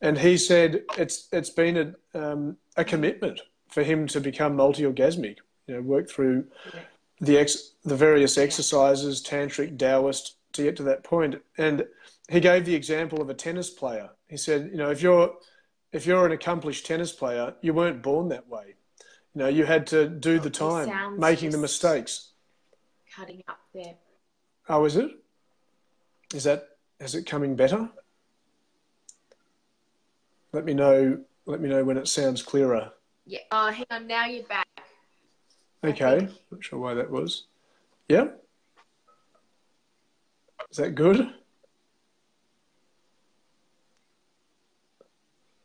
and 0.00 0.18
he 0.18 0.36
said 0.36 0.82
it's 0.98 1.28
it's 1.32 1.50
been 1.50 1.94
a 2.14 2.20
um, 2.20 2.56
a 2.76 2.84
commitment 2.84 3.40
for 3.68 3.82
him 3.82 4.06
to 4.08 4.20
become 4.20 4.56
multi-orgasmic. 4.56 5.38
You 5.66 5.76
know, 5.76 5.82
work 5.82 6.08
through 6.08 6.46
the 7.20 7.38
ex 7.38 7.72
the 7.84 7.96
various 7.96 8.36
exercises, 8.36 9.22
tantric, 9.22 9.78
Taoist, 9.78 10.36
to 10.52 10.62
get 10.62 10.76
to 10.76 10.82
that 10.84 11.04
point. 11.04 11.40
And 11.56 11.86
he 12.28 12.40
gave 12.40 12.64
the 12.64 12.74
example 12.74 13.20
of 13.20 13.30
a 13.30 13.34
tennis 13.34 13.70
player. 13.70 14.10
He 14.28 14.36
said, 14.36 14.70
you 14.70 14.76
know, 14.76 14.90
if 14.90 15.02
you're 15.02 15.34
if 15.92 16.06
you're 16.06 16.26
an 16.26 16.32
accomplished 16.32 16.84
tennis 16.86 17.12
player, 17.12 17.54
you 17.60 17.72
weren't 17.72 18.02
born 18.02 18.28
that 18.28 18.48
way. 18.48 18.74
You 19.34 19.42
know, 19.42 19.48
you 19.48 19.64
had 19.64 19.86
to 19.88 20.08
do 20.08 20.38
the 20.38 20.50
time, 20.50 21.18
making 21.18 21.50
the 21.50 21.58
mistakes. 21.58 22.30
Cutting 23.14 23.42
up 23.48 23.60
there. 23.74 23.94
Oh, 24.68 24.84
is 24.84 24.96
it? 24.96 25.10
Is 26.34 26.44
that 26.44 26.68
is 27.00 27.14
it 27.14 27.26
coming 27.26 27.54
better? 27.54 27.88
Let 30.52 30.64
me 30.64 30.74
know. 30.74 31.20
Let 31.44 31.60
me 31.60 31.68
know 31.68 31.84
when 31.84 31.96
it 31.96 32.08
sounds 32.08 32.42
clearer. 32.42 32.92
Yeah. 33.26 33.40
Oh, 33.50 33.70
hang 33.70 33.86
on. 33.90 34.06
Now 34.06 34.26
you're 34.26 34.44
back. 34.44 34.65
Okay, 35.86 36.28
not 36.50 36.64
sure 36.64 36.80
why 36.80 36.94
that 36.94 37.10
was. 37.10 37.44
Yeah. 38.08 38.28
Is 40.68 40.78
that 40.78 40.96
good? 40.96 41.32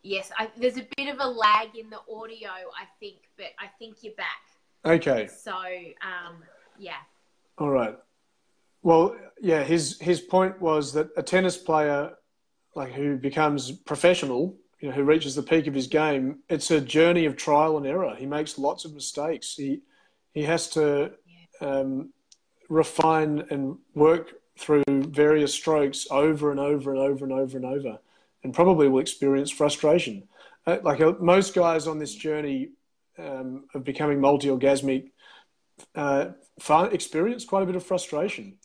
Yes, 0.04 0.32
I, 0.38 0.50
there's 0.58 0.78
a 0.78 0.88
bit 0.96 1.08
of 1.08 1.18
a 1.20 1.28
lag 1.28 1.76
in 1.76 1.90
the 1.90 2.00
audio, 2.12 2.50
I 2.50 2.86
think, 3.00 3.18
but 3.36 3.48
I 3.60 3.68
think 3.80 3.98
you're 4.02 4.14
back. 4.14 4.42
Okay. 4.86 5.28
So, 5.28 5.54
um, 5.56 6.44
yeah. 6.78 6.94
All 7.58 7.70
right. 7.70 7.98
Well, 8.84 9.16
yeah, 9.40 9.64
his 9.64 10.00
his 10.00 10.22
point 10.22 10.60
was 10.62 10.94
that 10.94 11.10
a 11.18 11.24
tennis 11.24 11.58
player, 11.58 12.14
like 12.76 12.92
who 12.94 13.18
becomes 13.18 13.72
professional, 13.72 14.56
you 14.80 14.90
know, 14.90 14.96
who 14.96 15.04
reaches 15.04 15.36
the 15.36 15.44
peak 15.44 15.68
of 15.68 15.74
his 15.74 15.88
game, 15.88 16.40
it's 16.50 16.70
a 16.72 16.82
journey 16.82 17.26
of 17.26 17.36
trial 17.36 17.78
and 17.78 17.86
error. 17.86 18.16
He 18.16 18.26
makes 18.26 18.58
lots 18.58 18.86
of 18.86 18.94
mistakes. 18.94 19.56
He 19.56 19.82
he 20.34 20.44
has 20.44 20.70
to 20.72 21.12
um, 21.60 22.12
refine 22.70 23.46
and 23.50 23.78
work 23.94 24.34
through 24.58 24.84
various 24.88 25.54
strokes 25.54 26.08
over 26.12 26.52
and 26.52 26.60
over 26.60 26.92
and 26.92 27.00
over 27.00 27.26
and 27.26 27.34
over 27.34 27.58
and 27.58 27.66
over, 27.66 28.00
and 28.44 28.54
probably 28.54 28.88
will 28.88 29.00
experience 29.00 29.52
frustration. 29.52 30.28
Uh, 30.68 30.78
like 30.84 31.02
uh, 31.02 31.14
most 31.20 31.54
guys 31.56 31.88
on 31.88 32.00
this 32.00 32.14
journey 32.14 32.70
um, 33.18 33.66
of 33.74 33.84
becoming 33.84 34.22
multi-orgasmic 34.22 35.10
uh, 35.96 36.30
experience 36.92 37.46
quite 37.46 37.64
a 37.64 37.66
bit 37.66 37.76
of 37.76 37.84
frustration. 37.84 38.56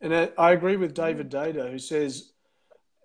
And 0.00 0.14
I, 0.14 0.30
I 0.36 0.52
agree 0.52 0.76
with 0.76 0.94
David 0.94 1.30
Deida, 1.30 1.70
who 1.70 1.78
says 1.78 2.32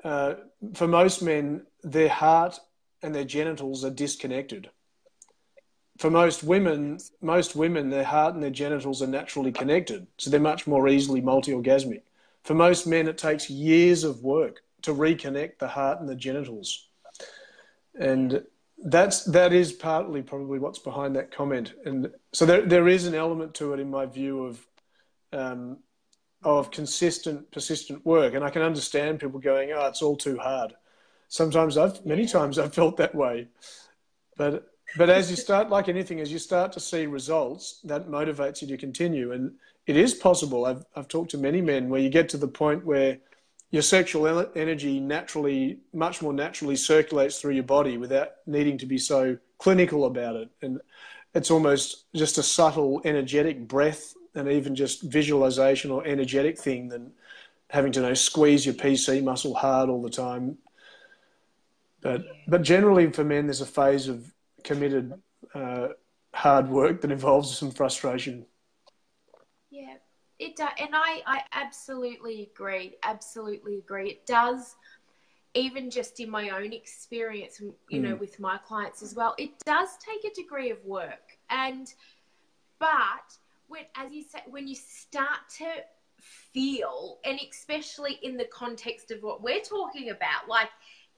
uh, 0.04 0.36
for 0.74 0.88
most 0.88 1.22
men, 1.22 1.66
their 1.84 2.10
heart 2.10 2.60
and 3.02 3.16
their 3.16 3.24
genitals 3.24 3.86
are 3.86 3.90
disconnected. 3.90 4.70
For 6.02 6.10
most 6.10 6.44
women, 6.44 6.98
most 7.22 7.56
women, 7.56 7.92
their 7.92 8.04
heart 8.04 8.34
and 8.34 8.42
their 8.42 8.50
genitals 8.50 9.04
are 9.04 9.08
naturally 9.08 9.52
connected, 9.52 10.08
so 10.18 10.32
they're 10.32 10.40
much 10.40 10.66
more 10.66 10.88
easily 10.88 11.22
multi-orgasmic. 11.22 12.02
For 12.44 12.56
most 12.56 12.88
men, 12.88 13.08
it 13.08 13.20
takes 13.20 13.52
years 13.52 14.04
of 14.04 14.24
work 14.24 14.64
to 14.82 14.96
reconnect 14.96 15.60
the 15.60 15.68
heart 15.68 16.00
and 16.00 16.10
the 16.10 16.16
genitals, 16.16 16.88
and 17.94 18.44
that's 18.84 19.26
that 19.26 19.54
is 19.54 19.74
partly 19.74 20.24
probably 20.24 20.58
what's 20.58 20.80
behind 20.80 21.16
that 21.18 21.32
comment. 21.32 21.76
And 21.86 22.10
so 22.34 22.48
there 22.48 22.64
there 22.64 22.88
is 22.88 23.06
an 23.06 23.14
element 23.14 23.54
to 23.56 23.74
it, 23.74 23.80
in 23.80 23.92
my 23.92 24.08
view, 24.08 24.46
of 24.46 24.68
um, 25.34 25.78
of 26.42 26.72
consistent, 26.72 27.52
persistent 27.52 28.04
work. 28.04 28.34
And 28.34 28.44
I 28.44 28.50
can 28.50 28.64
understand 28.64 29.20
people 29.20 29.40
going, 29.40 29.72
"Oh, 29.72 29.86
it's 29.86 30.02
all 30.02 30.18
too 30.18 30.40
hard." 30.40 30.74
Sometimes 31.28 31.78
I've 31.78 32.04
many 32.08 32.26
times 32.26 32.58
I've 32.58 32.74
felt 32.74 32.98
that 32.98 33.14
way, 33.14 33.50
but 34.36 34.71
but 34.98 35.10
as 35.10 35.30
you 35.30 35.36
start, 35.36 35.70
like 35.70 35.88
anything, 35.90 36.20
as 36.20 36.32
you 36.32 36.40
start 36.40 36.72
to 36.74 36.80
see 36.80 37.06
results, 37.06 37.80
that 37.84 38.08
motivates 38.08 38.62
you 38.62 38.68
to 38.68 38.78
continue. 38.78 39.32
And 39.32 39.54
it 39.88 39.98
is 39.98 40.14
possible. 40.14 40.66
I've 40.66 40.86
I've 40.96 41.08
talked 41.08 41.32
to 41.32 41.38
many 41.38 41.62
men 41.62 41.90
where 41.90 42.02
you 42.02 42.10
get 42.10 42.30
to 42.30 42.38
the 42.38 42.48
point 42.48 42.86
where 42.86 43.18
your 43.72 43.82
sexual 43.82 44.28
energy 44.56 45.00
naturally, 45.00 45.80
much 45.94 46.22
more 46.22 46.34
naturally, 46.34 46.76
circulates 46.76 47.40
through 47.40 47.54
your 47.54 47.64
body 47.64 47.98
without 47.98 48.32
needing 48.46 48.78
to 48.80 48.86
be 48.86 48.98
so 48.98 49.38
clinical 49.60 50.06
about 50.06 50.36
it. 50.36 50.50
And 50.62 50.82
it's 51.34 51.50
almost 51.50 52.06
just 52.14 52.38
a 52.38 52.44
subtle 52.44 53.02
energetic 53.06 53.68
breath 53.68 54.14
and 54.36 54.50
even 54.50 54.76
just 54.76 55.02
visualization 55.04 55.90
or 55.90 56.06
energetic 56.06 56.60
thing 56.60 56.90
than 56.90 57.12
having 57.70 57.94
to 57.94 58.02
you 58.02 58.06
know 58.06 58.14
squeeze 58.14 58.66
your 58.66 58.76
PC 58.76 59.24
muscle 59.24 59.54
hard 59.54 59.90
all 59.90 60.02
the 60.02 60.10
time. 60.10 60.58
But 62.02 62.24
but 62.48 62.64
generally 62.64 63.10
for 63.12 63.24
men, 63.24 63.48
there's 63.48 63.62
a 63.62 63.66
phase 63.66 64.10
of 64.10 64.34
committed 64.64 65.14
uh, 65.54 65.90
hard 66.34 66.70
work 66.70 67.02
that 67.02 67.12
involves 67.12 67.58
some 67.58 67.72
frustration. 67.72 68.46
Yeah, 69.70 69.96
it 70.40 70.56
does, 70.56 70.72
and 70.80 70.90
I, 70.94 71.22
I 71.26 71.42
absolutely 71.54 72.50
agree. 72.54 72.96
Absolutely 73.04 73.78
agree. 73.78 74.10
It 74.10 74.26
does, 74.26 74.76
even 75.54 75.90
just 75.90 76.20
in 76.20 76.30
my 76.30 76.50
own 76.50 76.74
experience, 76.74 77.62
you 77.90 78.02
know, 78.02 78.16
with 78.16 78.40
my 78.40 78.58
clients 78.58 79.02
as 79.02 79.16
well. 79.16 79.36
It 79.38 79.52
does 79.66 79.90
take 79.98 80.30
a 80.30 80.34
degree 80.34 80.72
of 80.72 80.84
work, 80.86 81.38
and 81.50 81.94
but 82.80 83.38
when, 83.68 83.84
as 83.96 84.12
you 84.12 84.24
say, 84.24 84.40
when 84.50 84.68
you 84.68 84.76
start 84.76 85.40
to 85.58 85.66
feel, 86.18 87.20
and 87.24 87.40
especially 87.50 88.20
in 88.24 88.38
the 88.38 88.46
context 88.46 89.12
of 89.12 89.24
what 89.24 89.42
we're 89.42 89.62
talking 89.62 90.10
about, 90.10 90.48
like 90.48 90.70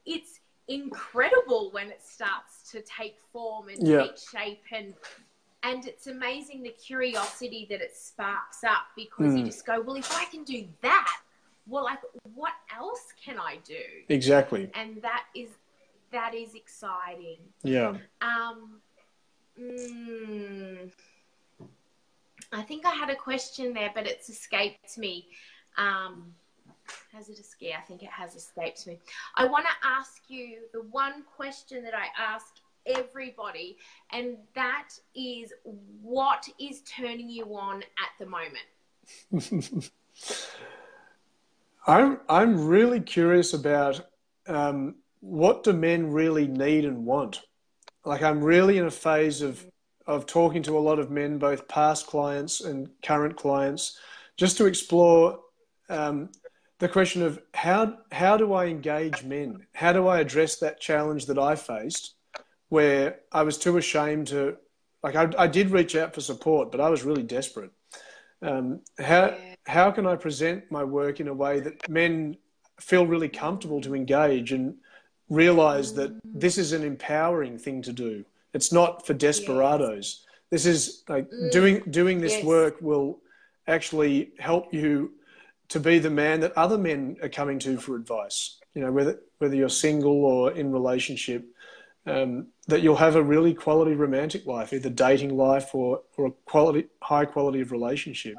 it's 0.05 0.39
incredible 0.67 1.71
when 1.71 1.89
it 1.89 2.01
starts 2.03 2.71
to 2.71 2.81
take 2.81 3.17
form 3.31 3.67
and 3.69 3.85
Yeah. 3.87 4.03
take 4.03 4.17
shape 4.17 4.63
and 4.71 4.93
and 5.65 5.85
it's 5.87 6.07
amazing 6.07 6.61
the 6.61 6.71
curiosity 6.71 7.65
that 7.69 7.79
it 7.81 7.95
sparks 7.95 8.63
up 8.65 8.87
because 8.97 9.33
you 9.35 9.43
Mm. 9.43 9.45
just 9.45 9.65
go 9.65 9.79
well 9.81 9.95
if 9.95 10.11
i 10.15 10.25
can 10.25 10.43
do 10.43 10.67
that 10.81 11.21
well 11.67 11.83
like 11.85 11.99
what 12.33 12.53
else 12.75 13.13
can 13.23 13.37
i 13.39 13.57
do 13.63 13.81
Exactly. 14.09 14.69
and 14.73 15.01
that 15.01 15.25
is 15.35 15.49
that 16.11 16.33
is 16.33 16.53
exciting 16.55 17.39
Yeah. 17.63 17.97
um 18.21 18.81
mm, 19.59 20.91
i 22.51 22.61
think 22.61 22.85
i 22.85 22.91
had 22.91 23.09
a 23.09 23.15
question 23.15 23.73
there 23.73 23.91
but 23.93 24.05
it's 24.07 24.29
escaped 24.29 24.97
me 24.97 25.27
um 25.77 26.35
has 27.13 27.29
it 27.29 27.39
escaped? 27.39 27.75
I 27.77 27.81
think 27.81 28.03
it 28.03 28.09
has 28.09 28.35
escaped 28.35 28.87
me. 28.87 28.99
I 29.35 29.45
want 29.45 29.65
to 29.65 29.87
ask 29.87 30.23
you 30.27 30.59
the 30.73 30.81
one 30.81 31.23
question 31.35 31.83
that 31.83 31.93
I 31.93 32.07
ask 32.21 32.55
everybody, 32.85 33.77
and 34.11 34.37
that 34.55 34.89
is 35.15 35.53
what 36.01 36.47
is 36.59 36.81
turning 36.81 37.29
you 37.29 37.55
on 37.55 37.83
at 37.83 38.11
the 38.19 38.25
moment? 38.25 39.91
I'm 41.87 42.19
I'm 42.29 42.65
really 42.65 43.01
curious 43.01 43.53
about 43.53 44.01
um, 44.47 44.95
what 45.19 45.63
do 45.63 45.73
men 45.73 46.11
really 46.11 46.47
need 46.47 46.85
and 46.85 47.05
want. 47.05 47.41
Like 48.05 48.21
I'm 48.23 48.43
really 48.43 48.77
in 48.77 48.85
a 48.85 48.91
phase 48.91 49.41
of 49.41 49.65
of 50.05 50.25
talking 50.25 50.63
to 50.63 50.77
a 50.77 50.79
lot 50.79 50.99
of 50.99 51.09
men, 51.09 51.37
both 51.37 51.67
past 51.67 52.07
clients 52.07 52.61
and 52.61 52.89
current 53.01 53.37
clients, 53.37 53.97
just 54.35 54.57
to 54.57 54.65
explore 54.65 55.39
um, 55.89 56.29
the 56.83 56.89
question 56.89 57.23
of 57.23 57.39
how 57.53 57.97
how 58.11 58.35
do 58.35 58.51
I 58.51 58.65
engage 58.65 59.23
men? 59.23 59.65
How 59.73 59.93
do 59.93 60.07
I 60.07 60.19
address 60.19 60.57
that 60.57 60.81
challenge 60.81 61.27
that 61.27 61.39
I 61.39 61.55
faced, 61.55 62.15
where 62.67 63.19
I 63.31 63.43
was 63.43 63.57
too 63.57 63.77
ashamed 63.77 64.27
to, 64.27 64.57
like 65.01 65.15
I, 65.15 65.29
I 65.37 65.47
did 65.47 65.71
reach 65.71 65.95
out 65.95 66.13
for 66.13 66.19
support, 66.19 66.71
but 66.71 66.81
I 66.81 66.89
was 66.89 67.03
really 67.03 67.23
desperate. 67.23 67.71
Um, 68.41 68.81
how 68.99 69.37
how 69.65 69.91
can 69.91 70.05
I 70.05 70.17
present 70.17 70.69
my 70.71 70.83
work 70.83 71.21
in 71.21 71.29
a 71.29 71.33
way 71.33 71.61
that 71.61 71.87
men 71.87 72.35
feel 72.81 73.07
really 73.07 73.29
comfortable 73.29 73.79
to 73.79 73.95
engage 73.95 74.51
and 74.51 74.75
realize 75.29 75.93
that 75.93 76.11
this 76.25 76.57
is 76.57 76.73
an 76.73 76.83
empowering 76.83 77.57
thing 77.57 77.81
to 77.83 77.93
do. 77.93 78.25
It's 78.53 78.73
not 78.73 79.07
for 79.07 79.13
desperados. 79.13 80.25
Yes. 80.25 80.25
This 80.51 80.65
is 80.65 81.03
like 81.07 81.31
mm. 81.31 81.49
doing 81.49 81.79
doing 81.89 82.19
this 82.19 82.33
yes. 82.33 82.43
work 82.43 82.75
will 82.81 83.19
actually 83.67 84.33
help 84.37 84.73
you 84.73 85.13
to 85.73 85.79
be 85.79 85.97
the 85.97 86.09
man 86.09 86.39
that 86.41 86.55
other 86.55 86.77
men 86.77 87.17
are 87.23 87.29
coming 87.29 87.57
to 87.57 87.77
for 87.77 87.95
advice. 87.95 88.59
You 88.75 88.83
know, 88.83 88.91
whether 88.91 89.19
whether 89.39 89.55
you're 89.55 89.69
single 89.69 90.23
or 90.23 90.51
in 90.51 90.71
relationship, 90.71 91.43
um, 92.05 92.47
that 92.67 92.83
you'll 92.83 92.95
have 92.95 93.15
a 93.15 93.23
really 93.23 93.55
quality 93.55 93.95
romantic 93.95 94.45
life, 94.45 94.71
either 94.71 94.91
dating 94.91 95.35
life 95.35 95.73
or 95.73 96.01
or 96.15 96.27
a 96.27 96.31
quality 96.45 96.85
high 97.01 97.25
quality 97.25 97.59
of 97.61 97.71
relationship. 97.71 98.35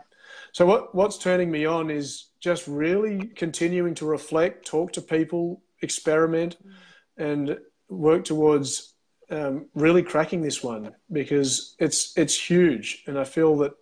So 0.52 0.64
what 0.64 0.94
what's 0.94 1.18
turning 1.18 1.50
me 1.50 1.66
on 1.66 1.90
is 1.90 2.26
just 2.38 2.68
really 2.68 3.26
continuing 3.34 3.96
to 3.96 4.06
reflect, 4.06 4.64
talk 4.64 4.92
to 4.92 5.00
people, 5.00 5.60
experiment, 5.82 6.56
and 7.16 7.58
work 7.88 8.24
towards 8.24 8.94
um, 9.28 9.66
really 9.74 10.04
cracking 10.04 10.40
this 10.40 10.62
one 10.62 10.94
because 11.10 11.74
it's 11.80 12.16
it's 12.16 12.38
huge, 12.38 13.02
and 13.08 13.18
I 13.18 13.24
feel 13.24 13.56
that 13.56 13.72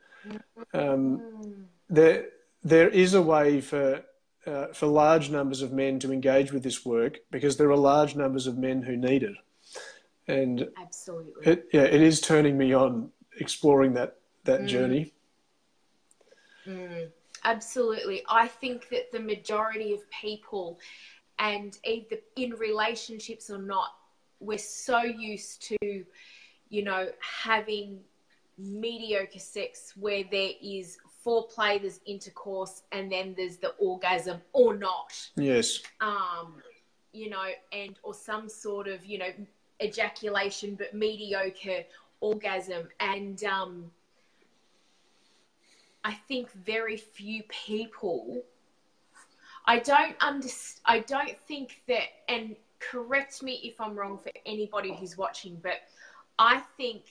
um, 0.72 1.66
there 1.90 2.28
there 2.64 2.88
is 2.88 3.14
a 3.14 3.22
way 3.22 3.60
for 3.60 4.02
uh, 4.46 4.66
for 4.72 4.86
large 4.86 5.30
numbers 5.30 5.62
of 5.62 5.72
men 5.72 5.98
to 6.00 6.12
engage 6.12 6.52
with 6.52 6.62
this 6.62 6.84
work 6.84 7.18
because 7.30 7.56
there 7.56 7.70
are 7.70 7.76
large 7.76 8.16
numbers 8.16 8.46
of 8.46 8.58
men 8.58 8.82
who 8.82 8.96
need 8.96 9.22
it, 9.22 9.36
and 10.26 10.68
absolutely, 10.80 11.52
it, 11.52 11.68
yeah, 11.72 11.82
it 11.82 12.02
is 12.02 12.20
turning 12.20 12.58
me 12.58 12.72
on 12.72 13.10
exploring 13.38 13.94
that 13.94 14.16
that 14.44 14.62
mm. 14.62 14.66
journey. 14.66 15.12
Mm, 16.66 17.08
absolutely, 17.44 18.22
I 18.28 18.48
think 18.48 18.88
that 18.90 19.12
the 19.12 19.20
majority 19.20 19.92
of 19.92 20.00
people, 20.10 20.78
and 21.38 21.76
either 21.84 22.16
in 22.36 22.50
relationships 22.52 23.50
or 23.50 23.58
not, 23.58 23.90
we're 24.40 24.58
so 24.58 25.02
used 25.02 25.62
to, 25.62 26.04
you 26.68 26.84
know, 26.84 27.08
having 27.20 28.00
mediocre 28.58 29.38
sex 29.38 29.94
where 29.96 30.24
there 30.30 30.50
is 30.62 30.98
foreplay, 31.24 31.80
there's 31.80 32.00
intercourse, 32.06 32.82
and 32.92 33.10
then 33.10 33.34
there's 33.36 33.56
the 33.56 33.70
orgasm 33.78 34.40
or 34.52 34.76
not. 34.76 35.28
Yes. 35.36 35.80
Um, 36.00 36.54
you 37.12 37.30
know, 37.30 37.46
and 37.72 37.98
or 38.02 38.14
some 38.14 38.48
sort 38.48 38.88
of 38.88 39.04
you 39.04 39.18
know 39.18 39.30
ejaculation 39.82 40.74
but 40.74 40.94
mediocre 40.94 41.84
orgasm, 42.20 42.88
and 43.00 43.42
um, 43.44 43.90
I 46.04 46.14
think 46.14 46.50
very 46.52 46.96
few 46.96 47.42
people. 47.44 48.42
I 49.64 49.78
don't 49.78 50.16
understand. 50.20 50.80
I 50.86 51.00
don't 51.00 51.38
think 51.46 51.82
that, 51.86 52.06
and 52.28 52.56
correct 52.80 53.42
me 53.42 53.60
if 53.62 53.80
I'm 53.80 53.94
wrong 53.94 54.18
for 54.18 54.32
anybody 54.44 54.94
who's 54.94 55.16
watching, 55.16 55.58
but 55.62 55.82
I 56.38 56.62
think 56.76 57.02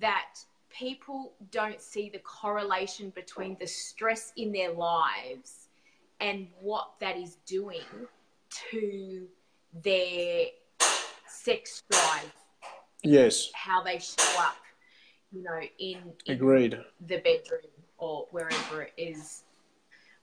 that 0.00 0.36
people 0.78 1.32
don't 1.50 1.80
see 1.80 2.08
the 2.08 2.18
correlation 2.20 3.10
between 3.10 3.56
the 3.60 3.66
stress 3.66 4.32
in 4.36 4.52
their 4.52 4.72
lives 4.72 5.68
and 6.20 6.46
what 6.60 6.90
that 7.00 7.16
is 7.16 7.36
doing 7.46 7.80
to 8.70 9.26
their 9.82 10.46
sex 11.26 11.82
drive. 11.90 12.32
Yes. 13.02 13.50
How 13.54 13.82
they 13.82 13.98
show 13.98 14.38
up, 14.38 14.56
you 15.32 15.42
know, 15.42 15.60
in, 15.78 15.98
in 16.26 16.34
Agreed. 16.34 16.78
the 17.06 17.18
bedroom 17.18 17.70
or 17.98 18.26
wherever 18.30 18.82
it 18.82 18.92
is. 18.96 19.42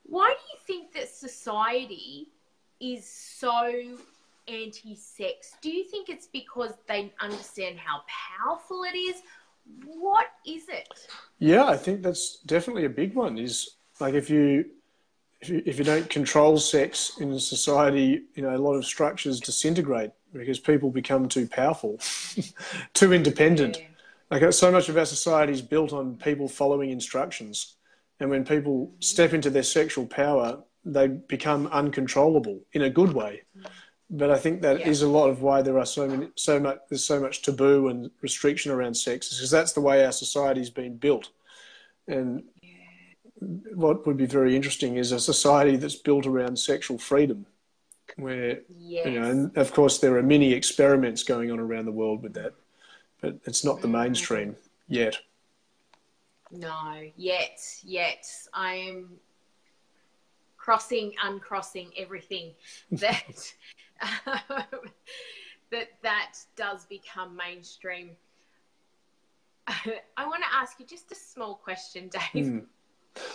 Why 0.03 0.29
do 0.29 0.43
you 0.53 0.59
think 0.65 0.93
that 0.93 1.09
society 1.09 2.29
is 2.79 3.05
so 3.05 3.97
anti 4.47 4.95
sex? 4.95 5.53
Do 5.61 5.69
you 5.69 5.83
think 5.83 6.09
it's 6.09 6.27
because 6.27 6.73
they 6.87 7.13
understand 7.19 7.77
how 7.77 8.01
powerful 8.07 8.83
it 8.83 8.97
is? 8.97 9.21
What 9.85 10.27
is 10.45 10.67
it? 10.69 10.87
Yeah, 11.39 11.65
I 11.65 11.77
think 11.77 12.01
that's 12.01 12.37
definitely 12.45 12.85
a 12.85 12.89
big 12.89 13.15
one. 13.15 13.37
Is 13.37 13.77
like 13.99 14.13
if 14.13 14.29
you 14.29 14.65
if 15.41 15.49
you, 15.49 15.63
if 15.65 15.77
you 15.77 15.85
don't 15.85 16.09
control 16.09 16.57
sex 16.57 17.13
in 17.19 17.31
a 17.31 17.39
society, 17.39 18.23
you 18.35 18.43
know, 18.43 18.55
a 18.55 18.57
lot 18.57 18.73
of 18.73 18.85
structures 18.85 19.39
disintegrate 19.39 20.11
because 20.33 20.59
people 20.59 20.91
become 20.91 21.27
too 21.27 21.47
powerful, 21.47 21.99
too 22.93 23.13
independent. 23.13 23.77
Yeah. 23.77 23.85
Like 24.39 24.53
so 24.53 24.71
much 24.71 24.89
of 24.89 24.97
our 24.97 25.05
society 25.05 25.53
is 25.53 25.61
built 25.61 25.91
on 25.91 26.17
people 26.17 26.47
following 26.47 26.91
instructions, 26.91 27.77
and 28.19 28.29
when 28.29 28.45
people 28.45 28.93
step 28.99 29.33
into 29.33 29.49
their 29.49 29.63
sexual 29.63 30.05
power, 30.05 30.61
they 30.85 31.07
become 31.07 31.67
uncontrollable 31.67 32.61
in 32.73 32.83
a 32.83 32.89
good 32.89 33.13
way. 33.13 33.43
Mm 33.57 33.65
but 34.09 34.31
I 34.31 34.37
think 34.37 34.61
that 34.61 34.79
yeah. 34.79 34.87
is 34.87 35.01
a 35.01 35.07
lot 35.07 35.29
of 35.29 35.41
why 35.41 35.61
there 35.61 35.77
are 35.77 35.85
so 35.85 36.07
many, 36.07 36.29
so 36.35 36.59
much, 36.59 36.79
there's 36.89 37.03
so 37.03 37.19
much 37.19 37.41
taboo 37.41 37.89
and 37.89 38.09
restriction 38.21 38.71
around 38.71 38.95
sex, 38.95 39.29
because 39.29 39.51
that's 39.51 39.73
the 39.73 39.81
way 39.81 40.03
our 40.03 40.11
society's 40.11 40.69
been 40.69 40.97
built. 40.97 41.29
And 42.07 42.43
what 43.73 44.07
would 44.07 44.17
be 44.17 44.25
very 44.25 44.55
interesting 44.55 44.97
is 44.97 45.11
a 45.11 45.19
society 45.19 45.75
that's 45.75 45.95
built 45.95 46.25
around 46.25 46.57
sexual 46.57 46.97
freedom, 46.97 47.45
where 48.15 48.61
yes. 48.67 49.05
you 49.05 49.19
know, 49.19 49.29
and 49.29 49.57
of 49.57 49.73
course 49.73 49.99
there 49.99 50.17
are 50.17 50.23
many 50.23 50.53
experiments 50.53 51.23
going 51.23 51.51
on 51.51 51.59
around 51.59 51.85
the 51.85 51.91
world 51.91 52.23
with 52.23 52.33
that, 52.33 52.53
but 53.21 53.37
it's 53.45 53.63
not 53.63 53.81
the 53.81 53.87
mm. 53.87 53.91
mainstream 53.91 54.55
yet. 54.87 55.17
No, 56.51 57.03
yet, 57.15 57.59
yet 57.83 58.25
I 58.53 58.73
am 58.73 59.19
crossing, 60.57 61.13
uncrossing 61.23 61.91
everything 61.95 62.53
that 62.91 63.53
that 65.71 65.89
that 66.01 66.35
does 66.55 66.85
become 66.85 67.35
mainstream. 67.35 68.11
I 69.67 70.25
want 70.25 70.43
to 70.43 70.55
ask 70.55 70.79
you 70.79 70.85
just 70.85 71.11
a 71.11 71.15
small 71.15 71.55
question, 71.55 72.09
Dave. 72.09 72.45
Mm. 72.45 72.65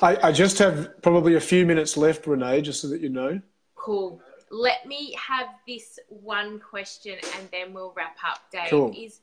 I, 0.03 0.29
I, 0.29 0.33
just 0.33 0.59
have 0.59 1.03
probably 1.03 1.35
a 1.35 1.41
few 1.41 1.67
minutes 1.67 1.97
left, 1.97 2.27
Renee, 2.27 2.63
just 2.63 2.81
so 2.81 2.89
that 2.89 3.01
you 3.01 3.09
know. 3.09 3.41
Cool. 3.75 4.21
Let 4.51 4.87
me 4.87 5.15
have 5.15 5.49
this 5.67 5.99
one 6.09 6.61
question 6.61 7.17
and 7.37 7.49
then 7.51 7.73
we'll 7.73 7.93
wrap 7.97 8.17
up, 8.25 8.41
Dave. 8.51 8.71
Cool. 8.71 8.95
Is 8.97 9.21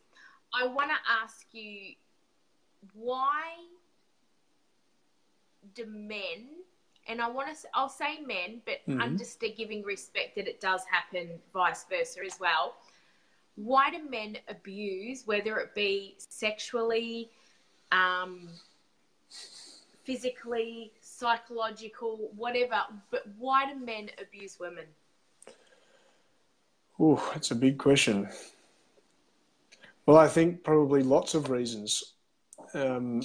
I 0.54 0.68
want 0.68 0.90
to 0.90 0.98
ask 1.24 1.48
you 1.52 1.94
why 2.94 3.54
do 5.74 5.86
men 5.86 6.48
and 7.08 7.22
I 7.22 7.30
want 7.30 7.48
to, 7.50 7.68
I'll 7.74 7.90
say 7.90 8.20
men, 8.22 8.62
but 8.66 8.80
mm-hmm. 8.88 9.18
just 9.18 9.44
giving 9.58 9.84
respect 9.84 10.36
that 10.36 10.48
it 10.48 10.62
does 10.62 10.84
happen 10.90 11.30
vice 11.54 11.86
versa 11.90 12.20
as 12.26 12.40
well. 12.40 12.76
Why 13.56 13.92
do 13.92 14.10
men 14.10 14.38
abuse, 14.48 15.24
whether 15.26 15.58
it 15.58 15.76
be 15.76 16.16
sexually, 16.18 17.30
um, 17.92 18.50
physically, 20.04 20.92
psychological, 21.02 22.30
whatever, 22.36 22.82
but 23.10 23.24
why 23.38 23.72
do 23.72 23.80
men 23.80 24.10
abuse 24.20 24.58
women? 24.60 24.86
Oh, 27.00 27.30
that's 27.34 27.52
a 27.52 27.56
big 27.56 27.78
question. 27.78 28.30
Well, 30.06 30.18
I 30.18 30.28
think 30.28 30.64
probably 30.64 31.04
lots 31.04 31.36
of 31.36 31.50
reasons. 31.50 32.14
Um, 32.74 33.22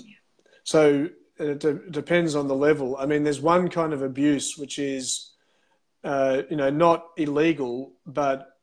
so 0.65 1.09
it 1.39 1.61
de- 1.61 1.91
depends 1.91 2.35
on 2.35 2.49
the 2.49 2.55
level. 2.55 2.97
I 2.97 3.07
mean, 3.07 3.25
there's 3.25 3.41
one 3.41 3.69
kind 3.69 3.93
of 3.93 4.03
abuse 4.03 4.57
which 4.57 4.79
is, 4.79 5.33
uh, 6.05 6.43
you 6.51 6.57
know, 6.57 6.71
not 6.71 7.09
illegal, 7.17 7.93
but 8.07 8.57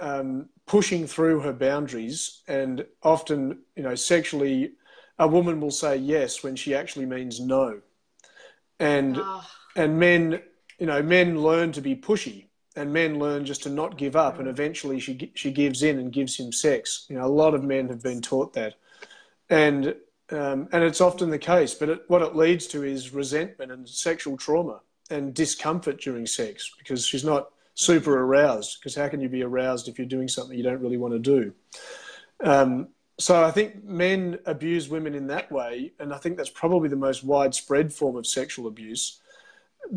um, 0.00 0.48
pushing 0.66 1.06
through 1.06 1.40
her 1.40 1.52
boundaries, 1.52 2.42
and 2.48 2.84
often, 3.02 3.60
you 3.76 3.82
know, 3.82 3.94
sexually, 3.94 4.72
a 5.18 5.26
woman 5.26 5.60
will 5.60 5.70
say 5.70 5.96
yes 5.96 6.42
when 6.42 6.56
she 6.56 6.74
actually 6.74 7.06
means 7.06 7.40
no, 7.40 7.80
and 8.78 9.16
oh. 9.18 9.46
and 9.76 9.98
men, 9.98 10.42
you 10.78 10.86
know, 10.86 11.02
men 11.02 11.40
learn 11.40 11.72
to 11.72 11.80
be 11.80 11.96
pushy, 11.96 12.46
and 12.74 12.92
men 12.92 13.18
learn 13.18 13.44
just 13.44 13.62
to 13.62 13.70
not 13.70 13.96
give 13.96 14.16
up, 14.16 14.38
and 14.38 14.48
eventually 14.48 15.00
she 15.00 15.32
she 15.34 15.50
gives 15.50 15.82
in 15.82 15.98
and 15.98 16.12
gives 16.12 16.36
him 16.36 16.52
sex. 16.52 17.06
You 17.08 17.16
know, 17.16 17.24
a 17.24 17.28
lot 17.28 17.54
of 17.54 17.64
men 17.64 17.88
have 17.88 18.02
been 18.02 18.20
taught 18.20 18.52
that, 18.54 18.74
and 19.48 19.94
um, 20.30 20.68
and 20.72 20.82
it's 20.82 21.00
often 21.00 21.30
the 21.30 21.38
case, 21.38 21.74
but 21.74 21.88
it, 21.88 22.02
what 22.08 22.22
it 22.22 22.34
leads 22.34 22.66
to 22.68 22.82
is 22.82 23.12
resentment 23.12 23.70
and 23.70 23.88
sexual 23.88 24.36
trauma 24.36 24.80
and 25.10 25.34
discomfort 25.34 26.00
during 26.00 26.26
sex 26.26 26.70
because 26.78 27.06
she's 27.06 27.24
not 27.24 27.50
super 27.74 28.18
aroused. 28.18 28.78
Because 28.80 28.94
how 28.94 29.08
can 29.08 29.20
you 29.20 29.28
be 29.28 29.42
aroused 29.42 29.88
if 29.88 29.98
you're 29.98 30.06
doing 30.06 30.28
something 30.28 30.56
you 30.56 30.64
don't 30.64 30.80
really 30.80 30.96
want 30.96 31.14
to 31.14 31.18
do? 31.20 31.52
Um, 32.40 32.88
so 33.18 33.42
I 33.42 33.50
think 33.50 33.84
men 33.84 34.38
abuse 34.44 34.88
women 34.88 35.14
in 35.14 35.28
that 35.28 35.50
way, 35.50 35.92
and 35.98 36.12
I 36.12 36.18
think 36.18 36.36
that's 36.36 36.50
probably 36.50 36.88
the 36.88 36.96
most 36.96 37.24
widespread 37.24 37.92
form 37.92 38.16
of 38.16 38.26
sexual 38.26 38.66
abuse 38.66 39.20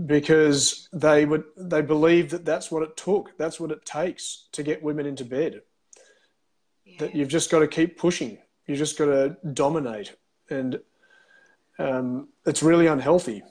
because 0.06 0.88
they 0.94 1.26
would 1.26 1.44
they 1.58 1.82
believe 1.82 2.30
that 2.30 2.46
that's 2.46 2.72
what 2.72 2.84
it 2.84 2.96
took, 2.96 3.38
that's 3.38 3.60
what 3.60 3.72
it 3.72 3.86
takes 3.86 4.48
to 4.52 4.64
get 4.64 4.84
women 4.84 5.06
into 5.06 5.26
bed. 5.26 5.62
Yeah. 6.86 6.96
That 7.00 7.16
you've 7.16 7.30
just 7.30 7.50
got 7.50 7.60
to 7.60 7.68
keep 7.68 7.98
pushing, 7.98 8.38
you've 8.70 8.78
just 8.78 8.98
got 8.98 9.06
to 9.06 9.38
dominate, 9.54 10.16
and 10.50 10.80
um, 11.80 12.30
it's 12.46 12.62
really 12.62 12.88
unhealthy. 12.88 13.44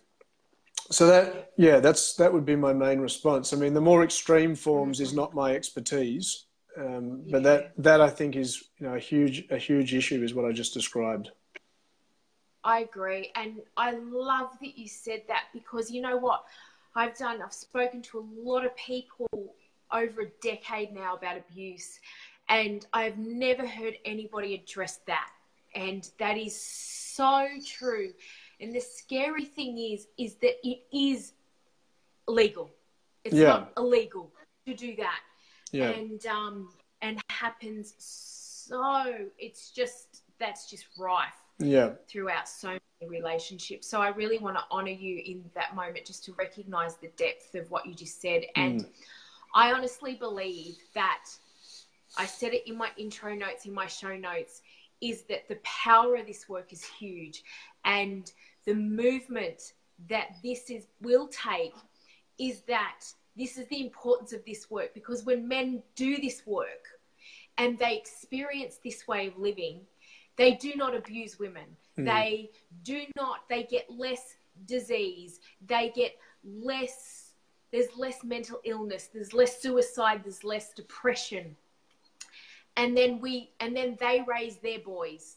So 0.91 1.07
that 1.09 1.53
yeah, 1.57 1.81
that's 1.81 2.15
that 2.15 2.33
would 2.33 2.47
be 2.47 2.57
my 2.57 2.73
main 2.73 3.01
response. 3.01 3.53
I 3.53 3.57
mean, 3.57 3.75
the 3.75 3.81
more 3.81 4.05
extreme 4.05 4.55
forms 4.55 5.01
is 5.01 5.13
not 5.13 5.35
my 5.35 5.55
expertise, 5.55 6.47
um, 6.79 7.25
but 7.31 7.43
that 7.43 7.73
that 7.79 8.01
I 8.01 8.09
think 8.09 8.37
is 8.37 8.65
you 8.79 8.87
know 8.87 8.95
a 8.95 8.99
huge 8.99 9.47
a 9.51 9.59
huge 9.59 9.95
issue 9.95 10.23
is 10.23 10.35
what 10.35 10.47
I 10.47 10.53
just 10.53 10.73
described. 10.73 11.31
I 12.65 12.81
agree, 12.81 13.31
and 13.35 13.57
I 13.77 13.93
love 13.93 14.51
that 14.61 14.79
you 14.79 14.89
said 14.89 15.23
that 15.29 15.45
because 15.53 15.91
you 15.91 16.01
know 16.01 16.17
what 16.17 16.45
I've 16.95 17.17
done. 17.19 17.43
I've 17.43 17.53
spoken 17.53 18.03
to 18.03 18.19
a 18.21 18.25
lot 18.43 18.65
of 18.65 18.75
people 18.77 19.29
over 19.93 20.23
a 20.23 20.31
decade 20.43 20.93
now 20.93 21.17
about 21.17 21.39
abuse, 21.39 21.99
and 22.49 22.87
I've 22.93 23.19
never 23.19 23.67
heard 23.67 23.95
anybody 24.05 24.55
address 24.55 25.01
that, 25.07 25.31
and 25.75 26.09
that 26.19 26.37
is 26.37 26.61
so 26.61 27.47
true 27.65 28.13
and 28.61 28.75
the 28.75 28.81
scary 28.81 29.45
thing 29.45 29.79
is, 29.79 30.09
is 30.19 30.35
that 30.37 30.55
it 30.67 30.81
is 30.93 31.33
legal. 32.27 32.71
It's 33.25 33.35
yeah. 33.35 33.47
not 33.47 33.73
illegal 33.77 34.33
to 34.67 34.75
do 34.75 34.97
that. 34.97 35.21
Yeah. 35.71 35.91
And 35.91 36.25
um 36.27 36.69
and 37.03 37.21
happens 37.31 37.95
so 37.99 39.29
it's 39.39 39.71
just 39.71 40.23
that's 40.39 40.69
just 40.69 40.87
rife. 40.99 41.33
Yeah. 41.59 41.91
Throughout 42.09 42.49
so 42.49 42.79
many 43.01 43.11
relationships. 43.11 43.89
So 43.89 44.01
I 44.01 44.09
really 44.09 44.39
want 44.39 44.57
to 44.57 44.65
honor 44.71 44.91
you 44.91 45.23
in 45.25 45.45
that 45.55 45.75
moment 45.75 46.05
just 46.05 46.25
to 46.25 46.33
recognize 46.33 46.97
the 46.97 47.09
depth 47.17 47.55
of 47.55 47.71
what 47.71 47.87
you 47.87 47.95
just 47.95 48.21
said. 48.21 48.43
And 48.57 48.85
mm. 48.85 48.89
I 49.55 49.73
honestly 49.73 50.15
believe 50.15 50.79
that 50.95 51.25
I 52.17 52.27
said 52.27 52.55
it 52.55 52.69
in 52.69 52.77
my 52.77 52.91
intro 52.97 53.35
notes, 53.35 53.67
in 53.67 53.75
my 53.75 53.87
show 53.87 54.17
notes, 54.17 54.63
is 55.01 55.23
that 55.25 55.49
the 55.49 55.59
power 55.63 56.17
of 56.17 56.27
this 56.27 56.49
work 56.49 56.73
is 56.73 56.85
huge. 56.85 57.43
And 57.85 58.31
the 58.65 58.75
movement 58.75 59.75
that 60.09 60.37
this 60.43 60.71
is 60.71 60.87
will 61.01 61.29
take 61.29 61.75
is 62.39 62.63
that 62.63 63.01
this 63.37 63.57
is 63.57 63.67
the 63.69 63.81
importance 63.81 64.33
of 64.33 64.45
this 64.45 64.71
work 64.71 64.95
because 64.95 65.25
when 65.25 65.47
men 65.47 65.83
do 65.97 66.17
this 66.19 66.43
work 66.47 66.87
and 67.57 67.79
they 67.79 67.97
experience 67.97 68.79
this 68.83 69.09
way 69.09 69.27
of 69.27 69.37
living 69.37 69.81
they 70.39 70.53
do 70.53 70.75
not 70.77 70.95
abuse 70.95 71.39
women. 71.39 71.65
Mm. 71.99 72.05
they 72.07 72.51
do 72.85 73.05
not 73.17 73.41
they 73.51 73.65
get 73.65 73.91
less 73.91 74.37
disease. 74.67 75.41
They 75.67 75.91
get 75.95 76.17
less 76.45 77.33
there's 77.71 77.95
less 77.97 78.25
mental 78.25 78.61
illness. 78.65 79.09
There's 79.13 79.35
less 79.35 79.61
suicide. 79.61 80.23
There's 80.25 80.45
less 80.45 80.73
depression 80.73 81.57
and 82.79 82.97
then 82.97 83.21
we 83.21 83.51
and 83.61 83.77
then 83.77 83.99
they 84.01 84.25
raise 84.27 84.57
their 84.59 84.79
boys 84.79 85.37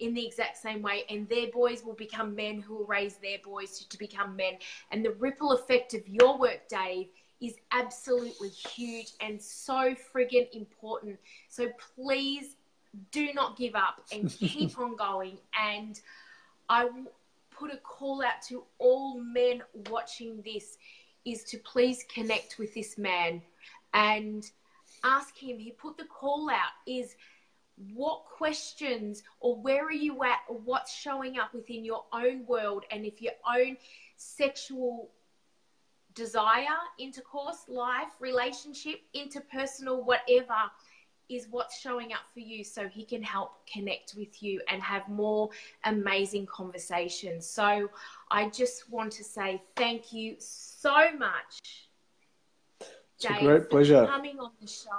in 0.00 0.12
the 0.12 0.24
exact 0.24 0.58
same 0.58 0.82
way, 0.82 1.04
and 1.08 1.28
their 1.28 1.48
boys 1.48 1.82
will 1.84 1.94
become 1.94 2.34
men 2.34 2.60
who 2.60 2.74
will 2.74 2.86
raise 2.86 3.16
their 3.16 3.38
boys 3.44 3.78
to, 3.78 3.88
to 3.88 3.98
become 3.98 4.36
men. 4.36 4.54
And 4.90 5.04
the 5.04 5.12
ripple 5.12 5.52
effect 5.52 5.94
of 5.94 6.06
your 6.08 6.38
work, 6.38 6.68
Dave, 6.68 7.08
is 7.40 7.54
absolutely 7.72 8.48
huge 8.48 9.12
and 9.20 9.40
so 9.40 9.94
friggin' 10.12 10.48
important. 10.52 11.18
So 11.48 11.68
please 11.94 12.56
do 13.12 13.32
not 13.32 13.56
give 13.56 13.74
up 13.74 14.02
and 14.12 14.28
keep 14.38 14.78
on 14.78 14.96
going. 14.96 15.38
And 15.58 15.98
I 16.68 16.84
will 16.84 17.12
put 17.50 17.72
a 17.72 17.76
call 17.78 18.22
out 18.22 18.42
to 18.48 18.64
all 18.78 19.18
men 19.20 19.62
watching 19.88 20.42
this 20.44 20.76
is 21.24 21.44
to 21.44 21.58
please 21.58 22.04
connect 22.12 22.58
with 22.58 22.74
this 22.74 22.98
man 22.98 23.40
and 23.94 24.50
ask 25.04 25.36
him. 25.36 25.58
He 25.58 25.70
put 25.70 25.96
the 25.96 26.04
call 26.04 26.50
out 26.50 26.72
is 26.86 27.14
what 27.94 28.24
questions 28.24 29.22
or 29.40 29.56
where 29.56 29.84
are 29.84 29.92
you 29.92 30.22
at 30.22 30.40
or 30.48 30.58
what's 30.58 30.94
showing 30.94 31.38
up 31.38 31.52
within 31.52 31.84
your 31.84 32.04
own 32.12 32.46
world 32.46 32.84
and 32.90 33.04
if 33.04 33.20
your 33.20 33.32
own 33.52 33.76
sexual 34.16 35.10
desire 36.14 36.66
intercourse 37.00 37.64
life 37.66 38.12
relationship 38.20 39.00
interpersonal 39.16 40.04
whatever 40.04 40.54
is 41.28 41.48
what's 41.50 41.80
showing 41.80 42.12
up 42.12 42.20
for 42.32 42.40
you 42.40 42.62
so 42.62 42.86
he 42.86 43.04
can 43.04 43.22
help 43.22 43.66
connect 43.66 44.14
with 44.16 44.40
you 44.40 44.60
and 44.68 44.80
have 44.80 45.08
more 45.08 45.48
amazing 45.84 46.46
conversations 46.46 47.44
so 47.44 47.90
i 48.30 48.48
just 48.50 48.88
want 48.88 49.10
to 49.10 49.24
say 49.24 49.60
thank 49.74 50.12
you 50.12 50.36
so 50.38 51.10
much 51.18 51.83
great 53.40 53.70
pleasure 53.70 54.06
coming 54.06 54.38
on 54.38 54.50
the 54.60 54.66
show 54.66 54.90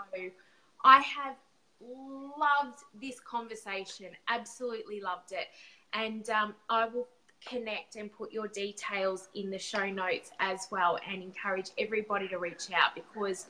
i 0.84 0.99
have 0.99 1.36
loved 1.82 2.80
this 3.01 3.20
conversation. 3.20 4.07
Absolutely 4.28 5.01
loved 5.01 5.32
it. 5.32 5.47
And 5.93 6.30
um, 6.30 6.55
I 6.70 6.88
will 6.88 7.07
connect 7.45 7.95
and 7.95 8.11
put 8.11 8.32
your 8.32 8.47
details 8.47 9.30
in 9.36 9.49
the 9.49 9.59
show 9.59 9.89
notes 9.89 10.32
as 10.39 10.68
well 10.72 10.97
and 11.07 11.22
encourage 11.22 11.70
everybody 11.78 12.28
to 12.30 12.38
reach 12.38 12.72
out 12.74 12.95
because 12.95 13.47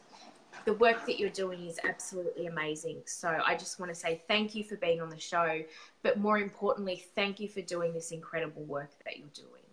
the 0.65 0.73
work 0.73 1.05
that 1.05 1.19
you're 1.19 1.29
doing 1.29 1.65
is 1.65 1.79
absolutely 1.83 2.47
amazing. 2.47 3.01
So 3.05 3.41
I 3.45 3.55
just 3.55 3.79
want 3.79 3.93
to 3.93 3.95
say 3.95 4.21
thank 4.27 4.55
you 4.55 4.63
for 4.63 4.77
being 4.77 5.01
on 5.01 5.09
the 5.09 5.19
show, 5.19 5.61
but 6.01 6.17
more 6.17 6.39
importantly, 6.39 7.03
thank 7.15 7.39
you 7.39 7.47
for 7.47 7.61
doing 7.61 7.93
this 7.93 8.11
incredible 8.11 8.63
work 8.63 8.91
that 9.05 9.17
you're 9.17 9.27
doing. 9.33 9.64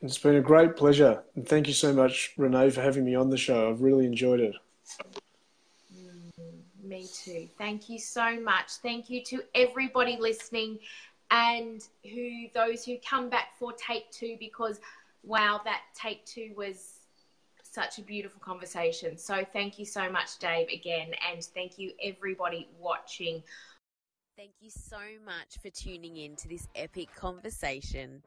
It's 0.00 0.18
been 0.18 0.36
a 0.36 0.40
great 0.40 0.76
pleasure. 0.76 1.22
And 1.34 1.46
thank 1.46 1.66
you 1.66 1.74
so 1.74 1.92
much, 1.92 2.32
Renee, 2.36 2.70
for 2.70 2.80
having 2.80 3.04
me 3.04 3.14
on 3.14 3.30
the 3.30 3.36
show. 3.36 3.68
I've 3.68 3.80
really 3.80 4.06
enjoyed 4.06 4.40
it. 4.40 4.54
Mm, 5.92 6.30
me 6.82 7.08
too. 7.12 7.48
Thank 7.58 7.88
you 7.88 7.98
so 7.98 8.40
much. 8.40 8.72
Thank 8.82 9.10
you 9.10 9.24
to 9.24 9.42
everybody 9.54 10.16
listening 10.20 10.78
and 11.30 11.82
who 12.04 12.46
those 12.54 12.84
who 12.84 12.96
come 13.06 13.28
back 13.28 13.58
for 13.58 13.72
take 13.72 14.10
two 14.10 14.36
because 14.38 14.80
wow, 15.24 15.60
that 15.64 15.82
take 15.94 16.24
two 16.24 16.52
was 16.56 17.00
such 17.62 17.98
a 17.98 18.02
beautiful 18.02 18.40
conversation. 18.40 19.18
So 19.18 19.44
thank 19.52 19.78
you 19.78 19.84
so 19.84 20.10
much, 20.10 20.38
Dave, 20.38 20.68
again, 20.68 21.10
and 21.30 21.44
thank 21.44 21.78
you 21.78 21.92
everybody 22.02 22.68
watching. 22.78 23.42
Thank 24.36 24.52
you 24.60 24.70
so 24.70 25.00
much 25.24 25.58
for 25.60 25.70
tuning 25.70 26.16
in 26.16 26.36
to 26.36 26.48
this 26.48 26.68
epic 26.76 27.08
conversation. 27.14 28.22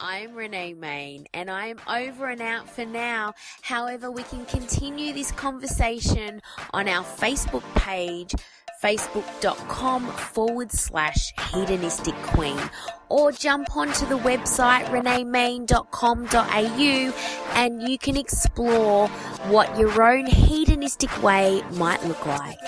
I'm 0.00 0.34
Renee 0.34 0.74
Main 0.74 1.26
and 1.34 1.50
I 1.50 1.66
am 1.66 1.80
over 1.88 2.28
and 2.28 2.40
out 2.40 2.70
for 2.70 2.84
now. 2.84 3.32
However, 3.62 4.12
we 4.12 4.22
can 4.22 4.46
continue 4.46 5.12
this 5.12 5.32
conversation 5.32 6.40
on 6.72 6.88
our 6.88 7.02
Facebook 7.02 7.64
page, 7.74 8.32
facebook.com 8.80 10.06
forward 10.06 10.70
slash 10.70 11.32
hedonistic 11.50 12.14
queen, 12.22 12.60
or 13.08 13.32
jump 13.32 13.76
onto 13.76 14.06
the 14.06 14.18
website 14.18 14.84
reneemain.com.au 14.84 17.12
and 17.54 17.88
you 17.88 17.98
can 17.98 18.16
explore 18.16 19.08
what 19.48 19.76
your 19.76 20.00
own 20.00 20.26
hedonistic 20.26 21.24
way 21.24 21.64
might 21.72 22.04
look 22.04 22.24
like. 22.24 22.60